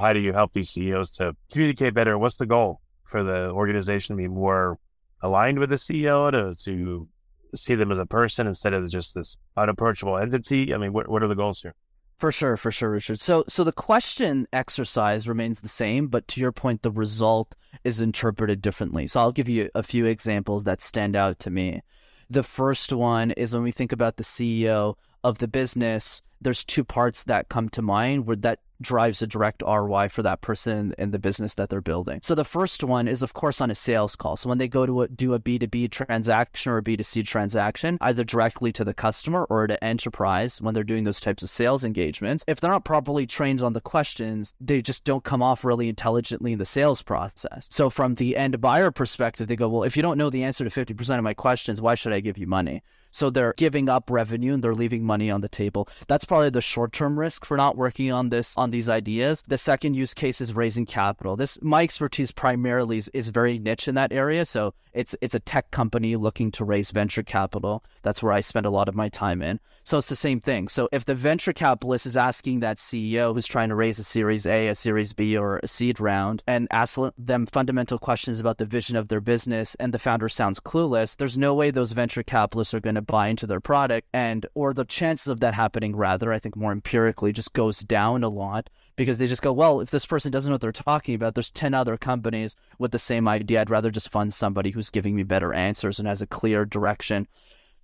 How 0.00 0.14
do 0.14 0.18
you 0.18 0.32
help 0.32 0.54
these 0.54 0.70
CEOs 0.70 1.10
to 1.16 1.36
communicate 1.52 1.92
better? 1.92 2.16
What's 2.16 2.38
the 2.38 2.46
goal 2.46 2.80
for 3.04 3.22
the 3.22 3.50
organization 3.50 4.16
to 4.16 4.22
be 4.22 4.28
more 4.28 4.78
aligned 5.20 5.58
with 5.58 5.68
the 5.68 5.76
CEO 5.76 6.30
to, 6.30 6.54
to 6.64 7.06
see 7.54 7.74
them 7.74 7.92
as 7.92 7.98
a 7.98 8.06
person 8.06 8.46
instead 8.46 8.72
of 8.72 8.88
just 8.88 9.14
this 9.14 9.36
unapproachable 9.58 10.16
entity? 10.16 10.72
I 10.72 10.78
mean, 10.78 10.94
what, 10.94 11.10
what 11.10 11.22
are 11.22 11.28
the 11.28 11.34
goals 11.34 11.60
here? 11.60 11.74
For 12.18 12.32
sure, 12.32 12.56
for 12.56 12.70
sure, 12.70 12.92
Richard. 12.92 13.20
So, 13.20 13.44
so 13.46 13.62
the 13.62 13.70
question 13.70 14.48
exercise 14.50 15.28
remains 15.28 15.60
the 15.60 15.68
same, 15.68 16.06
but 16.06 16.26
to 16.28 16.40
your 16.40 16.50
point, 16.50 16.80
the 16.80 16.90
result 16.90 17.54
is 17.84 18.00
interpreted 18.00 18.62
differently. 18.62 19.06
So, 19.06 19.20
I'll 19.20 19.32
give 19.32 19.50
you 19.50 19.68
a 19.74 19.82
few 19.82 20.06
examples 20.06 20.64
that 20.64 20.80
stand 20.80 21.14
out 21.14 21.40
to 21.40 21.50
me. 21.50 21.82
The 22.30 22.42
first 22.42 22.90
one 22.90 23.32
is 23.32 23.52
when 23.52 23.62
we 23.62 23.70
think 23.70 23.92
about 23.92 24.16
the 24.16 24.24
CEO 24.24 24.94
of 25.22 25.38
the 25.38 25.48
business, 25.48 26.22
there's 26.40 26.64
two 26.64 26.84
parts 26.84 27.24
that 27.24 27.48
come 27.48 27.68
to 27.70 27.82
mind 27.82 28.26
where 28.26 28.36
that 28.36 28.60
drives 28.80 29.22
a 29.22 29.26
direct 29.26 29.62
ROI 29.62 30.08
for 30.08 30.22
that 30.22 30.40
person 30.40 30.94
in 30.98 31.10
the 31.10 31.18
business 31.18 31.54
that 31.56 31.68
they're 31.68 31.80
building. 31.80 32.20
So 32.22 32.34
the 32.34 32.44
first 32.44 32.84
one 32.84 33.08
is 33.08 33.22
of 33.22 33.34
course 33.34 33.60
on 33.60 33.70
a 33.70 33.74
sales 33.74 34.16
call. 34.16 34.36
So 34.36 34.48
when 34.48 34.58
they 34.58 34.68
go 34.68 34.86
to 34.86 35.02
a, 35.02 35.08
do 35.08 35.34
a 35.34 35.40
B2B 35.40 35.90
transaction 35.90 36.72
or 36.72 36.78
a 36.78 36.82
B2C 36.82 37.26
transaction, 37.26 37.98
either 38.00 38.24
directly 38.24 38.72
to 38.72 38.84
the 38.84 38.94
customer 38.94 39.44
or 39.44 39.66
to 39.66 39.82
enterprise 39.82 40.60
when 40.60 40.74
they're 40.74 40.84
doing 40.84 41.04
those 41.04 41.20
types 41.20 41.42
of 41.42 41.50
sales 41.50 41.84
engagements, 41.84 42.44
if 42.46 42.60
they're 42.60 42.70
not 42.70 42.84
properly 42.84 43.26
trained 43.26 43.62
on 43.62 43.72
the 43.72 43.80
questions, 43.80 44.54
they 44.60 44.80
just 44.80 45.04
don't 45.04 45.24
come 45.24 45.42
off 45.42 45.64
really 45.64 45.88
intelligently 45.88 46.52
in 46.52 46.58
the 46.58 46.64
sales 46.64 47.02
process. 47.02 47.68
So 47.70 47.90
from 47.90 48.14
the 48.14 48.36
end 48.36 48.60
buyer 48.60 48.90
perspective, 48.90 49.48
they 49.48 49.56
go, 49.56 49.68
well, 49.68 49.82
if 49.82 49.96
you 49.96 50.02
don't 50.02 50.18
know 50.18 50.30
the 50.30 50.44
answer 50.44 50.68
to 50.68 50.70
50% 50.70 51.18
of 51.18 51.24
my 51.24 51.34
questions, 51.34 51.80
why 51.80 51.94
should 51.94 52.12
I 52.12 52.20
give 52.20 52.38
you 52.38 52.46
money? 52.46 52.82
So 53.10 53.30
they're 53.30 53.54
giving 53.56 53.88
up 53.88 54.10
revenue 54.10 54.54
and 54.54 54.62
they're 54.62 54.74
leaving 54.74 55.04
money 55.04 55.30
on 55.30 55.40
the 55.40 55.48
table. 55.48 55.88
That's 56.06 56.24
probably 56.24 56.50
the 56.50 56.60
short-term 56.60 57.18
risk 57.18 57.44
for 57.44 57.56
not 57.56 57.76
working 57.76 58.12
on 58.12 58.28
this 58.28 58.56
on 58.56 58.70
these 58.70 58.88
ideas. 58.88 59.44
The 59.46 59.58
second 59.58 59.94
use 59.94 60.14
case 60.14 60.40
is 60.40 60.54
raising 60.54 60.86
capital. 60.86 61.36
This 61.36 61.58
my 61.62 61.82
expertise 61.82 62.32
primarily 62.32 62.98
is, 62.98 63.08
is 63.14 63.28
very 63.28 63.58
niche 63.58 63.88
in 63.88 63.94
that 63.94 64.12
area. 64.12 64.44
So 64.44 64.74
it's 64.98 65.14
it's 65.20 65.34
a 65.36 65.40
tech 65.40 65.70
company 65.70 66.16
looking 66.16 66.50
to 66.50 66.64
raise 66.64 66.90
venture 66.90 67.22
capital. 67.22 67.84
That's 68.02 68.20
where 68.20 68.32
I 68.32 68.40
spend 68.40 68.66
a 68.66 68.70
lot 68.70 68.88
of 68.88 68.96
my 68.96 69.08
time 69.08 69.40
in. 69.42 69.60
So 69.84 69.96
it's 69.96 70.08
the 70.08 70.16
same 70.16 70.40
thing. 70.40 70.66
So 70.66 70.88
if 70.90 71.04
the 71.04 71.14
venture 71.14 71.52
capitalist 71.52 72.04
is 72.04 72.16
asking 72.16 72.60
that 72.60 72.78
CEO 72.78 73.32
who's 73.32 73.46
trying 73.46 73.68
to 73.68 73.76
raise 73.76 74.00
a 74.00 74.04
Series 74.04 74.44
A, 74.44 74.66
a 74.66 74.74
Series 74.74 75.12
B, 75.12 75.36
or 75.36 75.60
a 75.62 75.68
seed 75.68 76.00
round 76.00 76.42
and 76.48 76.66
ask 76.72 76.98
them 77.16 77.46
fundamental 77.46 77.98
questions 77.98 78.40
about 78.40 78.58
the 78.58 78.64
vision 78.64 78.96
of 78.96 79.06
their 79.06 79.20
business 79.20 79.76
and 79.76 79.94
the 79.94 80.00
founder 80.00 80.28
sounds 80.28 80.58
clueless, 80.58 81.16
there's 81.16 81.38
no 81.38 81.54
way 81.54 81.70
those 81.70 81.92
venture 81.92 82.24
capitalists 82.24 82.74
are 82.74 82.80
going 82.80 82.96
to 82.96 83.00
buy 83.00 83.28
into 83.28 83.46
their 83.46 83.60
product 83.60 84.08
and 84.12 84.46
or 84.54 84.74
the 84.74 84.84
chances 84.84 85.28
of 85.28 85.38
that 85.38 85.54
happening 85.54 85.94
rather, 85.94 86.32
I 86.32 86.40
think 86.40 86.56
more 86.56 86.72
empirically 86.72 87.32
just 87.32 87.52
goes 87.52 87.80
down 87.80 88.24
a 88.24 88.28
lot 88.28 88.68
because 88.98 89.18
they 89.18 89.28
just 89.28 89.42
go, 89.42 89.52
well, 89.52 89.80
if 89.80 89.92
this 89.92 90.04
person 90.04 90.32
doesn't 90.32 90.50
know 90.50 90.54
what 90.54 90.60
they're 90.60 90.72
talking 90.72 91.14
about, 91.14 91.34
there's 91.34 91.50
10 91.50 91.72
other 91.72 91.96
companies 91.96 92.56
with 92.80 92.90
the 92.90 92.98
same 92.98 93.28
idea. 93.28 93.60
I'd 93.60 93.70
rather 93.70 93.92
just 93.92 94.10
fund 94.10 94.34
somebody 94.34 94.72
who's 94.72 94.90
giving 94.90 95.14
me 95.14 95.22
better 95.22 95.54
answers 95.54 96.00
and 96.00 96.08
has 96.08 96.20
a 96.20 96.26
clear 96.26 96.64
direction 96.64 97.28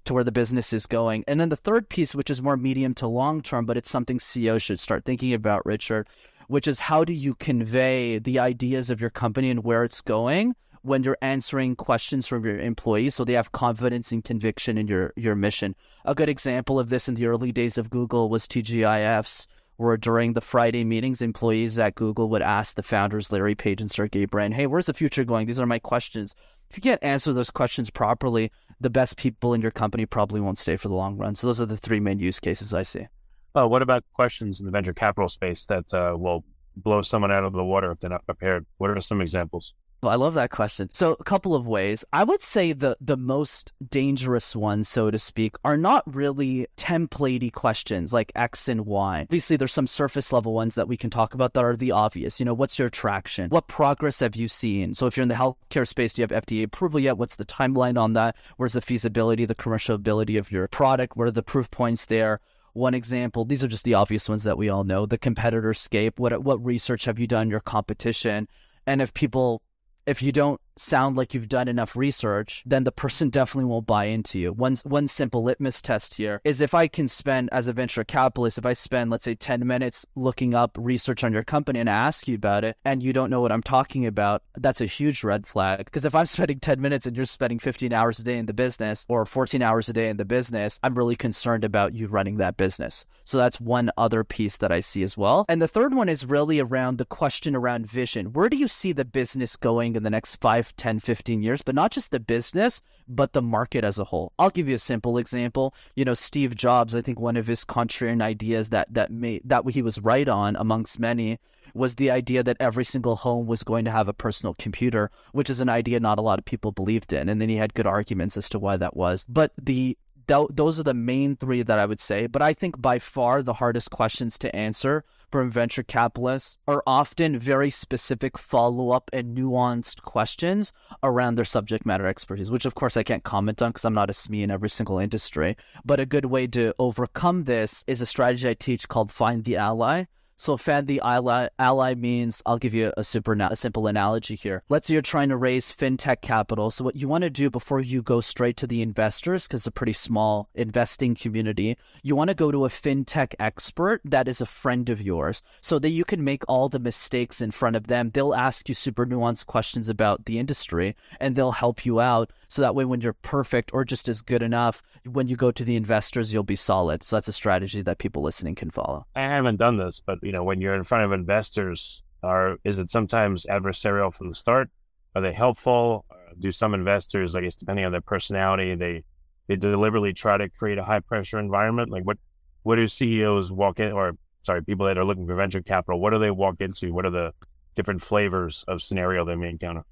to 0.07 0.13
where 0.13 0.25
the 0.25 0.33
business 0.33 0.73
is 0.73 0.87
going. 0.87 1.23
And 1.29 1.39
then 1.39 1.51
the 1.51 1.57
third 1.57 1.89
piece, 1.89 2.17
which 2.17 2.31
is 2.31 2.43
more 2.43 2.57
medium 2.57 2.95
to 2.95 3.07
long 3.07 3.43
term, 3.43 3.65
but 3.65 3.77
it's 3.77 3.89
something 3.89 4.19
CEOs 4.19 4.65
should 4.65 4.81
start 4.81 5.05
thinking 5.05 5.33
about, 5.33 5.65
Richard, 5.65 6.09
which 6.49 6.67
is 6.67 6.81
how 6.81 7.05
do 7.05 7.13
you 7.13 7.37
convey 7.37 8.19
the 8.19 8.41
ideas 8.41 8.91
of 8.91 9.01
your 9.01 9.11
company 9.11 9.51
and 9.51 9.63
where 9.63 9.85
it's 9.85 10.01
going 10.01 10.57
when 10.83 11.05
you're 11.05 11.17
answering 11.23 11.77
questions 11.77 12.27
from 12.27 12.45
your 12.45 12.59
employees 12.59 13.15
so 13.15 13.25
they 13.25 13.35
have 13.35 13.53
confidence 13.53 14.11
and 14.11 14.25
conviction 14.25 14.77
in 14.77 14.89
your, 14.89 15.13
your 15.15 15.37
mission. 15.37 15.77
A 16.05 16.15
good 16.15 16.29
example 16.29 16.81
of 16.81 16.91
this 16.91 17.09
in 17.09 17.15
the 17.15 17.27
early 17.27 17.53
days 17.53 17.79
of 17.79 17.89
Google 17.89 18.29
was 18.29 18.49
TGIFs, 18.49 19.47
where 19.77 19.97
during 19.97 20.33
the 20.33 20.41
Friday 20.41 20.85
meetings, 20.85 21.21
employees 21.23 21.79
at 21.79 21.95
Google 21.95 22.29
would 22.31 22.43
ask 22.43 22.77
the 22.77 22.83
founders, 22.83 23.33
Larry 23.33 23.55
Page 23.55 23.81
and 23.81 23.91
Sergey 23.91 24.25
Brin, 24.25 24.53
hey, 24.53 24.67
where's 24.67 24.87
the 24.87 24.95
future 24.95 25.25
going? 25.25 25.47
These 25.47 25.61
are 25.61 25.67
my 25.67 25.79
questions. 25.79 26.35
If 26.71 26.77
you 26.77 26.83
can't 26.83 27.03
answer 27.03 27.33
those 27.33 27.51
questions 27.51 27.91
properly, 27.91 28.51
the 28.81 28.91
best 28.91 29.17
people 29.17 29.55
in 29.55 29.61
your 29.61 29.71
company 29.71 30.07
probably 30.07 30.41
won't 30.41 30.59
stay 30.59 30.77
for 30.77 30.89
the 30.89 30.95
long 30.95 31.17
run. 31.17 31.35
So 31.35 31.47
those 31.47 31.61
are 31.61 31.67
the 31.67 31.77
three 31.77 32.01
main 32.01 32.19
use 32.19 32.41
cases 32.41 32.75
I 32.75 32.83
see. 32.83 33.07
Oh, 33.55 33.69
what 33.69 33.83
about 33.83 34.05
questions 34.13 34.61
in 34.61 34.67
the 34.67 34.73
venture 34.73 34.95
capital 34.95 35.29
space 35.29 35.67
that 35.67 35.93
uh, 35.95 36.17
will 36.17 36.45
blow 36.77 37.03
someone 37.03 37.31
out 37.31 37.45
of 37.45 37.53
the 37.53 37.65
water 37.65 37.93
if 37.93 38.01
they're 38.01 38.11
not 38.11 38.27
prepared? 38.27 38.67
What 38.79 38.91
are 38.91 39.01
some 39.01 39.21
examples? 39.21 39.75
I 40.09 40.17
love 40.17 40.35
that 40.35 40.51
question. 40.51 40.91
So, 40.93 41.17
a 41.19 41.25
couple 41.25 41.55
of 41.55 41.67
ways. 41.67 42.05
I 42.13 42.25
would 42.25 42.43
say 42.43 42.73
the 42.73 42.97
the 43.01 43.17
most 43.17 43.73
dangerous 43.91 44.55
ones, 44.55 44.89
so 44.89 45.11
to 45.11 45.19
speak, 45.19 45.57
are 45.65 45.77
not 45.77 46.03
really 46.13 46.67
templatey 46.77 47.53
questions 47.53 48.13
like 48.13 48.33
X 48.35 48.69
and 48.69 48.87
Y. 48.87 49.23
Obviously, 49.23 49.57
there's 49.57 49.73
some 49.73 49.87
surface 49.87 50.33
level 50.33 50.53
ones 50.53 50.75
that 50.75 50.89
we 50.89 50.97
can 50.97 51.11
talk 51.11 51.35
about 51.35 51.55
that 51.55 51.65
are 51.65 51.77
the 51.77 51.93
obvious. 51.93 52.41
You 52.41 52.47
know, 52.47 52.55
what's 52.55 52.79
your 52.79 52.89
traction? 52.89 53.51
What 53.51 53.69
progress 53.69 54.21
have 54.21 54.37
you 54.37 54.49
seen? 54.49 54.95
So, 54.95 55.07
if 55.07 55.17
you're 55.17 55.23
in 55.23 55.29
the 55.29 55.35
healthcare 55.35 55.87
space, 55.87 56.15
do 56.15 56.23
you 56.23 56.29
have 56.29 56.45
FDA 56.45 56.65
approval 56.65 57.01
yet? 57.01 57.19
What's 57.19 57.37
the 57.37 57.45
timeline 57.45 57.99
on 57.99 58.13
that? 58.15 58.37
Where's 58.57 58.75
the 58.75 58.81
feasibility, 58.81 59.45
the 59.45 59.55
commercial 59.55 59.95
ability 59.95 60.37
of 60.37 60.53
your 60.53 60.69
product? 60.69 61.17
What 61.17 61.29
are 61.29 61.33
the 61.33 61.43
proof 61.43 61.71
points 61.71 62.07
there? 62.07 62.41
one 62.75 62.93
example, 62.93 63.45
these 63.45 63.63
are 63.65 63.69
just 63.69 63.85
the 63.85 63.95
obvious 63.95 64.29
ones 64.29 64.43
that 64.43 64.59
we 64.59 64.69
all 64.69 64.85
know. 64.85 65.07
The 65.07 65.17
competitor 65.17 65.73
scape. 65.75 66.19
What 66.19 66.43
what 66.43 66.63
research 66.65 67.07
have 67.07 67.19
you 67.19 67.27
done 67.27 67.49
your 67.49 67.61
competition? 67.61 68.49
And 68.87 69.01
if 69.01 69.15
people 69.15 69.63
if 70.07 70.23
you 70.23 70.33
don't 70.33 70.61
sound 70.77 71.17
like 71.17 71.35
you've 71.35 71.49
done 71.49 71.69
enough 71.69 71.97
research, 71.97 72.63
then 72.67 72.85
the 72.85 72.93
person 72.93 73.31
definitely 73.31 73.69
won't 73.69 73.87
buy 73.87 74.07
into 74.07 74.39
you. 74.39 74.53
One 74.53 74.77
one 74.85 75.07
simple 75.07 75.43
litmus 75.43 75.81
test 75.81 76.15
here 76.15 76.41
is 76.45 76.61
if 76.61 76.75
I 76.75 76.89
can 76.89 77.09
spend 77.09 77.49
as 77.53 77.69
a 77.69 77.73
venture 77.73 78.05
capitalist, 78.05 78.59
if 78.59 78.67
I 78.67 78.73
spend 78.73 79.11
let's 79.11 79.25
say 79.25 79.35
10 79.35 79.67
minutes 79.67 80.07
looking 80.15 80.55
up 80.55 80.77
research 80.81 81.25
on 81.25 81.33
your 81.33 81.45
company 81.45 81.81
and 81.81 81.89
ask 81.89 82.27
you 82.29 82.35
about 82.35 82.65
it 82.65 82.77
and 82.85 83.03
you 83.03 83.13
don't 83.13 83.31
know 83.31 83.41
what 83.41 83.53
I'm 83.53 83.63
talking 83.63 84.07
about, 84.07 84.43
that's 84.57 84.81
a 84.81 84.87
huge 84.87 85.25
red 85.25 85.47
flag 85.47 85.85
because 85.85 86.05
if 86.05 86.15
I'm 86.15 86.27
spending 86.35 86.61
10 86.61 86.81
minutes 86.81 87.07
and 87.07 87.17
you're 87.17 87.27
spending 87.27 87.59
15 87.59 87.93
hours 87.93 88.19
a 88.19 88.25
day 88.25 88.39
in 88.39 88.47
the 88.47 88.53
business 88.53 89.07
or 89.09 89.25
14 89.25 89.63
hours 89.63 89.89
a 89.89 89.93
day 89.93 90.09
in 90.09 90.17
the 90.17 90.25
business, 90.25 90.79
I'm 90.83 90.95
really 90.95 91.17
concerned 91.17 91.65
about 91.65 91.95
you 91.95 92.07
running 92.07 92.37
that 92.39 92.57
business. 92.57 93.07
So 93.25 93.39
that's 93.39 93.61
one 93.61 93.91
other 93.97 94.25
piece 94.25 94.57
that 94.59 94.73
I 94.73 94.81
see 94.81 95.03
as 95.03 95.17
well. 95.17 95.45
And 95.49 95.63
the 95.63 95.69
third 95.69 95.95
one 95.95 96.09
is 96.09 96.27
really 96.27 96.61
around 96.61 96.99
the 96.99 97.05
question 97.05 97.55
around 97.57 97.87
vision. 97.87 98.33
Where 98.33 98.49
do 98.49 98.57
you 98.57 98.69
see 98.69 98.93
the 98.93 99.05
business 99.05 99.57
going 99.57 99.97
in 99.97 100.03
the 100.03 100.11
next 100.11 100.37
5 100.37 100.64
5, 100.65 100.77
10, 100.77 101.01
15 101.01 101.43
years, 101.43 101.63
but 101.63 101.75
not 101.75 101.91
just 101.91 102.11
the 102.11 102.21
business, 102.21 102.81
but 103.07 103.33
the 103.33 103.43
market 103.43 103.85
as 103.85 103.99
a 103.99 104.05
whole. 104.05 104.33
I'll 104.39 104.51
give 104.51 104.69
you 104.69 104.75
a 104.75 104.79
simple 104.79 105.19
example. 105.19 105.75
You 105.95 106.05
know, 106.05 106.15
Steve 106.15 106.55
Jobs, 106.55 106.95
I 106.95 107.03
think 107.03 107.21
one 107.21 107.37
of 107.37 107.47
his 107.47 107.65
contrarian 107.65 108.23
ideas 108.23 108.71
that 108.71 108.93
that 108.95 109.11
made 109.11 109.43
that 109.45 109.69
he 109.71 109.83
was 109.83 110.01
right 110.01 110.29
on 110.29 110.57
amongst 110.57 110.99
many 110.99 111.39
was 111.75 111.97
the 111.97 112.11
idea 112.11 112.43
that 112.43 112.57
every 112.61 112.85
single 112.85 113.17
home 113.17 113.47
was 113.47 113.65
going 113.65 113.85
to 113.85 113.91
have 113.91 114.07
a 114.07 114.13
personal 114.13 114.55
computer, 114.55 115.11
which 115.33 115.51
is 115.51 115.61
an 115.61 115.69
idea 115.69 115.99
not 115.99 116.19
a 116.19 116.23
lot 116.23 116.39
of 116.39 116.45
people 116.45 116.71
believed 116.71 117.13
in. 117.13 117.29
And 117.29 117.41
then 117.41 117.49
he 117.49 117.57
had 117.57 117.75
good 117.75 117.87
arguments 117.87 118.37
as 118.37 118.49
to 118.51 118.59
why 118.59 118.77
that 118.77 118.97
was. 118.97 119.27
But 119.29 119.53
the 119.61 119.99
those 120.27 120.81
are 120.81 120.85
the 120.85 120.95
main 120.95 121.37
three 121.37 121.63
that 121.63 121.79
I 121.79 121.85
would 121.85 122.01
say. 122.01 122.27
But 122.27 122.43
I 122.43 122.55
think 122.55 122.81
by 122.81 122.99
far 122.99 123.43
the 123.43 123.55
hardest 123.55 123.91
questions 123.91 124.39
to 124.39 124.55
answer 124.57 125.05
from 125.35 125.51
venture 125.51 125.83
capitalists 125.83 126.59
are 126.69 126.81
often 126.87 127.37
very 127.37 127.69
specific 127.69 128.39
follow 128.39 128.91
up 128.91 129.11
and 129.13 129.37
nuanced 129.37 130.01
questions 130.03 130.73
around 131.03 131.35
their 131.35 131.45
subject 131.45 131.85
matter 131.85 132.07
expertise, 132.07 132.53
which 132.53 132.65
of 132.65 132.77
course 132.77 132.97
I 132.97 133.03
can't 133.03 133.25
comment 133.25 133.61
on 133.61 133.71
because 133.71 133.85
I'm 133.85 133.95
not 133.95 134.11
a 134.11 134.13
SME 134.13 134.45
in 134.45 134.53
every 134.53 134.71
single 134.71 135.01
industry. 135.01 135.57
But 135.85 135.99
a 135.99 136.07
good 136.07 136.27
way 136.27 136.47
to 136.47 136.73
overcome 136.79 137.43
this 137.45 137.83
is 137.89 138.01
a 138.01 138.07
strategy 138.07 138.49
I 138.49 138.55
teach 138.55 138.87
called 138.87 139.11
Find 139.11 139.43
the 139.43 139.57
Ally. 139.57 140.05
So 140.37 140.57
find 140.57 140.87
the 140.87 141.01
ally, 141.03 141.49
ally 141.59 141.95
means 141.95 142.43
I'll 142.45 142.59
give 142.59 142.75
you 142.75 142.93
a 142.97 143.05
super 143.05 143.35
a 143.35 143.57
simple 143.57 143.87
analogy 143.87 144.35
here. 144.35 144.63
Let's 144.69 144.87
say 144.87 144.95
you're 144.95 145.03
trying 145.03 145.29
to 145.29 145.37
raise 145.37 145.71
fintech 145.71 146.21
capital. 146.21 146.71
So 146.71 146.85
what 146.85 146.97
you 146.97 147.09
want 147.09 147.23
to 147.23 147.31
do 147.31 147.51
before 147.51 147.81
you 147.81 148.03
go 148.03 148.21
straight 148.21 148.57
to 148.59 148.67
the 148.67 148.83
investors, 148.83 149.47
because 149.47 149.61
it's 149.61 149.67
a 149.67 149.73
pretty 149.73 149.93
small 149.93 150.49
investing 150.55 151.15
community, 151.15 151.77
you 152.03 152.17
want 152.17 152.29
to 152.29 152.35
go 152.35 152.51
to 152.51 152.65
a 152.65 152.69
fintech 152.69 153.35
expert 153.39 154.01
that 154.05 154.29
is 154.29 154.41
a 154.41 154.47
friend 154.47 154.91
of 154.91 155.01
yours, 155.01 155.43
so 155.61 155.79
that 155.79 155.91
you 155.91 156.05
can 156.05 156.23
make 156.23 156.43
all 156.49 156.69
the 156.69 156.79
mistakes 156.79 157.41
in 157.41 157.51
front 157.51 157.77
of 157.77 157.87
them. 157.87 158.11
They'll 158.11 158.35
ask 158.35 158.69
you 158.69 158.75
super 158.75 159.07
nuanced 159.07 159.47
questions 159.47 159.89
about 159.89 160.27
the 160.27 160.39
industry, 160.39 160.97
and 161.21 161.37
they'll 161.37 161.53
help 161.53 161.87
you 161.87 162.01
out. 162.01 162.31
So 162.49 162.63
that 162.63 162.75
way, 162.75 162.85
when 162.85 163.01
you're 163.01 163.15
perfect 163.15 163.73
or 163.73 163.85
just 163.85 164.09
as 164.09 164.23
good 164.23 164.43
enough, 164.43 164.83
when 165.05 165.27
you 165.27 165.35
go 165.35 165.51
to 165.51 165.65
the 165.65 165.75
investors, 165.75 166.33
you'll 166.33 166.45
be 166.45 166.55
solid. 166.57 167.03
So 167.03 167.17
that's 167.17 167.27
a 167.27 167.33
strategy 167.33 167.83
that 167.83 167.99
people 167.99 168.23
listening 168.23 168.55
can 168.55 168.71
follow. 168.71 169.07
I 169.17 169.23
haven't 169.23 169.57
done 169.57 169.77
this, 169.77 170.01
but 170.01 170.19
you 170.25 170.33
know, 170.33 170.43
when 170.43 170.61
you're 170.61 170.75
in 170.75 170.85
front 170.85 171.05
of 171.05 171.13
investors, 171.13 172.03
are 172.23 172.57
is 172.65 172.79
it 172.79 172.91
sometimes 172.91 173.47
adversarial 173.47 174.13
from 174.13 174.29
the 174.29 174.35
start? 174.35 174.71
Are 175.15 175.23
they 175.23 175.33
helpful? 175.33 176.07
Do 176.39 176.51
some 176.51 176.75
investors, 176.75 177.37
I 177.37 177.43
guess, 177.43 177.55
depending 177.55 177.85
on 177.85 177.93
their 177.93 178.01
personality, 178.01 178.75
they 178.75 179.05
they 179.47 179.57
deliberately 179.57 180.13
try 180.13 180.39
to 180.39 180.49
create 180.49 180.79
a 180.79 180.85
high 180.85 181.01
pressure 181.01 181.39
environment? 181.39 181.91
Like 181.91 182.05
what 182.05 182.19
what 182.63 182.77
do 182.77 182.87
CEOs 182.87 183.53
walk 183.53 183.79
in, 183.79 183.93
or 183.93 184.17
sorry, 184.43 184.65
people 184.65 184.87
that 184.87 184.99
are 184.99 185.05
looking 185.05 185.27
for 185.27 185.35
venture 185.35 185.63
capital? 185.63 186.01
What 186.01 186.13
do 186.13 186.19
they 186.19 186.31
walk 186.31 186.61
into? 186.61 186.93
What 186.93 187.05
are 187.05 187.11
the 187.11 187.33
different 187.75 188.03
flavors 188.03 188.65
of 188.67 188.83
scenario 188.83 189.25
they 189.25 189.37
may 189.37 189.51
encounter? 189.51 189.85